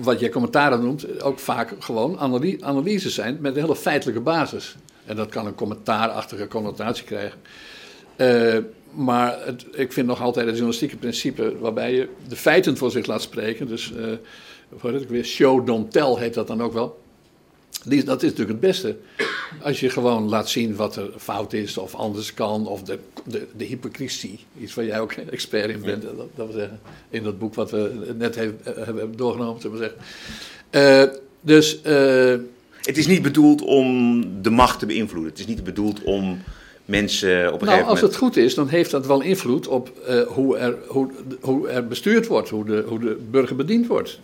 wat 0.00 0.20
jij 0.20 0.28
commentaren 0.28 0.80
noemt 0.80 1.22
ook 1.22 1.38
vaak 1.38 1.74
gewoon 1.78 2.18
analy- 2.18 2.58
analyses 2.60 3.14
zijn 3.14 3.38
met 3.40 3.56
een 3.56 3.62
hele 3.62 3.76
feitelijke 3.76 4.20
basis. 4.20 4.76
En 5.06 5.16
dat 5.16 5.28
kan 5.28 5.46
een 5.46 5.54
commentaarachtige 5.54 6.48
connotatie 6.48 7.04
krijgen. 7.04 7.40
Eh, 8.16 8.58
maar 8.90 9.46
het, 9.46 9.66
ik 9.72 9.92
vind 9.92 10.06
nog 10.06 10.20
altijd 10.20 10.44
het 10.44 10.54
journalistieke 10.54 10.96
principe 10.96 11.58
waarbij 11.58 11.94
je 11.94 12.08
de 12.28 12.36
feiten 12.36 12.76
voor 12.76 12.90
zich 12.90 13.06
laat 13.06 13.22
spreken. 13.22 13.68
Dus 13.68 13.92
eh 13.92 14.12
hoe 14.80 14.90
heet 14.90 15.00
het 15.00 15.10
weer? 15.10 15.24
Show, 15.24 15.66
don't 15.66 15.92
tell 15.92 16.14
heet 16.14 16.34
dat 16.34 16.46
dan 16.46 16.62
ook 16.62 16.72
wel. 16.72 17.02
Die, 17.84 18.04
dat 18.04 18.22
is 18.22 18.30
natuurlijk 18.30 18.60
het 18.60 18.70
beste. 18.70 18.96
Als 19.62 19.80
je 19.80 19.90
gewoon 19.90 20.28
laat 20.28 20.48
zien 20.48 20.76
wat 20.76 20.96
er 20.96 21.10
fout 21.16 21.52
is 21.52 21.78
of 21.78 21.94
anders 21.94 22.34
kan. 22.34 22.66
Of 22.66 22.82
de, 22.82 22.98
de, 23.26 23.46
de 23.56 23.64
hypocrisie. 23.64 24.40
Iets 24.58 24.74
waar 24.74 24.84
jij 24.84 25.00
ook 25.00 25.12
expert 25.12 25.70
in 25.70 25.80
bent. 25.80 26.02
Dat, 26.02 26.16
dat 26.16 26.28
wil 26.34 26.52
zeggen, 26.52 26.80
in 27.10 27.22
dat 27.22 27.38
boek 27.38 27.54
wat 27.54 27.70
we 27.70 28.12
net 28.16 28.36
eh, 28.36 28.48
hebben 28.64 29.16
doorgenomen. 29.16 29.70
We 29.70 29.76
zeggen. 29.76 29.98
Eh, 30.70 31.18
dus 31.40 31.82
eh, 31.82 32.34
Het 32.84 32.96
is 32.96 33.06
niet 33.06 33.22
bedoeld 33.22 33.62
om 33.62 34.24
de 34.42 34.50
macht 34.50 34.78
te 34.78 34.86
beïnvloeden. 34.86 35.30
Het 35.30 35.40
is 35.40 35.46
niet 35.46 35.64
bedoeld 35.64 36.02
om 36.02 36.42
mensen 36.84 37.52
op 37.52 37.60
een 37.60 37.66
Nou, 37.66 37.78
als 37.78 37.86
moment... 37.86 38.00
het 38.00 38.16
goed 38.16 38.36
is, 38.36 38.54
dan 38.54 38.68
heeft 38.68 38.90
dat 38.90 39.06
wel 39.06 39.20
invloed 39.20 39.68
op 39.68 39.92
eh, 40.06 40.20
hoe, 40.22 40.56
er, 40.58 40.76
hoe, 40.86 41.10
hoe 41.40 41.68
er 41.68 41.86
bestuurd 41.86 42.26
wordt, 42.26 42.48
hoe 42.48 42.64
de, 42.64 42.84
hoe 42.86 42.98
de 42.98 43.16
burger 43.30 43.56
bediend 43.56 43.86
wordt. 43.86 44.20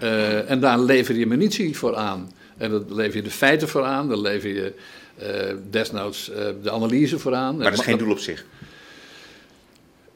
Eh, 0.00 0.50
en 0.50 0.60
daar 0.60 0.78
lever 0.78 1.16
je 1.16 1.26
munitie 1.26 1.76
voor 1.76 1.96
aan. 1.96 2.32
En 2.56 2.70
dan 2.70 2.84
lever 2.88 3.16
je 3.16 3.22
de 3.22 3.30
feiten 3.30 3.68
voor 3.68 3.84
aan, 3.84 4.08
dan 4.08 4.20
lever 4.20 4.48
je 4.48 4.72
eh, 5.16 5.54
desnoods 5.70 6.30
de 6.62 6.70
analyse 6.70 7.18
voor 7.18 7.34
aan. 7.34 7.56
Maar 7.56 7.70
dat 7.70 7.78
is 7.78 7.84
geen 7.84 7.98
doel 7.98 8.10
op 8.10 8.18
zich. 8.18 8.44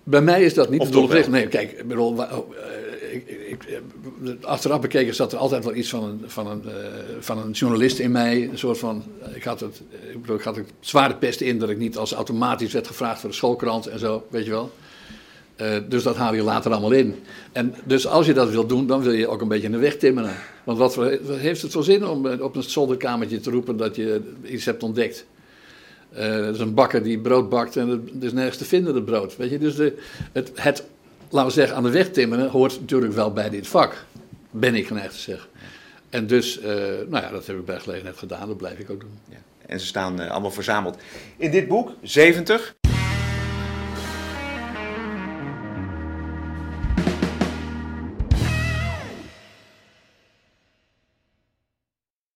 Bij 0.02 0.22
mij 0.22 0.42
is 0.42 0.54
dat 0.54 0.70
niet 0.70 0.80
Of 0.80 0.86
het 0.86 0.94
doel 0.94 1.04
op 1.04 1.10
zich. 1.10 1.28
Nee, 1.28 1.46
kijk, 1.46 1.88
bedoel, 1.88 2.12
oh, 2.12 2.38
ik, 3.16 3.46
ik, 3.48 3.64
eh, 3.64 4.30
achteraf 4.40 4.80
bekeken 4.80 5.14
zat 5.14 5.32
er 5.32 5.38
altijd 5.38 5.64
wel 5.64 5.74
iets 5.74 5.88
van 5.88 6.04
een, 6.04 6.22
van, 6.26 6.46
een, 6.46 6.62
eh, 6.64 6.74
van 7.20 7.38
een 7.38 7.50
journalist 7.50 7.98
in 7.98 8.10
mij. 8.10 8.48
Een 8.48 8.58
soort 8.58 8.78
van, 8.78 9.04
ik 9.34 9.44
had 9.44 9.60
het, 9.60 9.82
ik 10.12 10.20
bedoel, 10.20 10.36
ik 10.36 10.42
had 10.42 10.56
het 10.56 10.72
zware 10.80 11.14
pest 11.14 11.40
in 11.40 11.58
dat 11.58 11.68
ik 11.68 11.78
niet 11.78 11.96
als 11.96 12.12
automatisch 12.12 12.72
werd 12.72 12.86
gevraagd 12.86 13.20
voor 13.20 13.30
de 13.30 13.36
schoolkrant 13.36 13.86
en 13.86 13.98
zo, 13.98 14.26
weet 14.30 14.44
je 14.44 14.50
wel. 14.50 14.72
Eh, 15.56 15.76
dus 15.88 16.02
dat 16.02 16.16
haal 16.16 16.34
je 16.34 16.42
later 16.42 16.70
allemaal 16.70 16.92
in. 16.92 17.14
En 17.52 17.74
dus 17.84 18.06
als 18.06 18.26
je 18.26 18.34
dat 18.34 18.50
wil 18.50 18.66
doen, 18.66 18.86
dan 18.86 19.02
wil 19.02 19.12
je 19.12 19.28
ook 19.28 19.40
een 19.40 19.48
beetje 19.48 19.66
in 19.66 19.72
de 19.72 19.78
weg 19.78 19.96
timmeren. 19.96 20.34
Want 20.64 20.78
wat, 20.78 20.94
wat 20.94 21.20
heeft 21.36 21.62
het 21.62 21.72
voor 21.72 21.84
zin 21.84 22.06
om 22.06 22.26
eh, 22.26 22.40
op 22.40 22.56
een 22.56 22.62
zolderkamertje 22.62 23.40
te 23.40 23.50
roepen 23.50 23.76
dat 23.76 23.96
je 23.96 24.20
iets 24.42 24.64
hebt 24.64 24.82
ontdekt? 24.82 25.26
Eh, 26.12 26.46
er 26.46 26.54
is 26.54 26.58
een 26.58 26.74
bakker 26.74 27.02
die 27.02 27.18
brood 27.18 27.48
bakt 27.48 27.76
en 27.76 27.88
het 27.88 28.22
is 28.22 28.32
nergens 28.32 28.56
te 28.56 28.64
vinden, 28.64 28.94
dat 28.94 29.04
brood. 29.04 29.36
Weet 29.36 29.50
je? 29.50 29.58
Dus 29.58 29.74
de, 29.74 29.96
het, 30.32 30.50
het, 30.54 30.84
laten 31.36 31.54
we 31.54 31.60
zeggen, 31.60 31.76
aan 31.76 31.82
de 31.82 31.90
weg 31.90 32.10
timmeren 32.10 32.50
hoort 32.50 32.80
natuurlijk 32.80 33.12
wel 33.12 33.32
bij 33.32 33.50
dit 33.50 33.68
vak. 33.68 34.04
Ben 34.50 34.74
ik 34.74 34.86
geneigd 34.86 35.12
te 35.12 35.20
zeggen. 35.20 35.48
En 36.10 36.26
dus, 36.26 36.60
eh, 36.60 36.74
nou 37.08 37.24
ja, 37.24 37.30
dat 37.30 37.46
heb 37.46 37.58
ik 37.58 37.64
bij 37.64 37.80
gelegenheid 37.80 38.16
gedaan, 38.16 38.48
dat 38.48 38.56
blijf 38.56 38.78
ik 38.78 38.90
ook 38.90 39.00
doen. 39.00 39.18
Ja. 39.28 39.36
En 39.66 39.80
ze 39.80 39.86
staan 39.86 40.20
eh, 40.20 40.30
allemaal 40.30 40.50
verzameld 40.50 40.96
in 41.36 41.50
dit 41.50 41.68
boek, 41.68 41.92
70. 42.02 42.75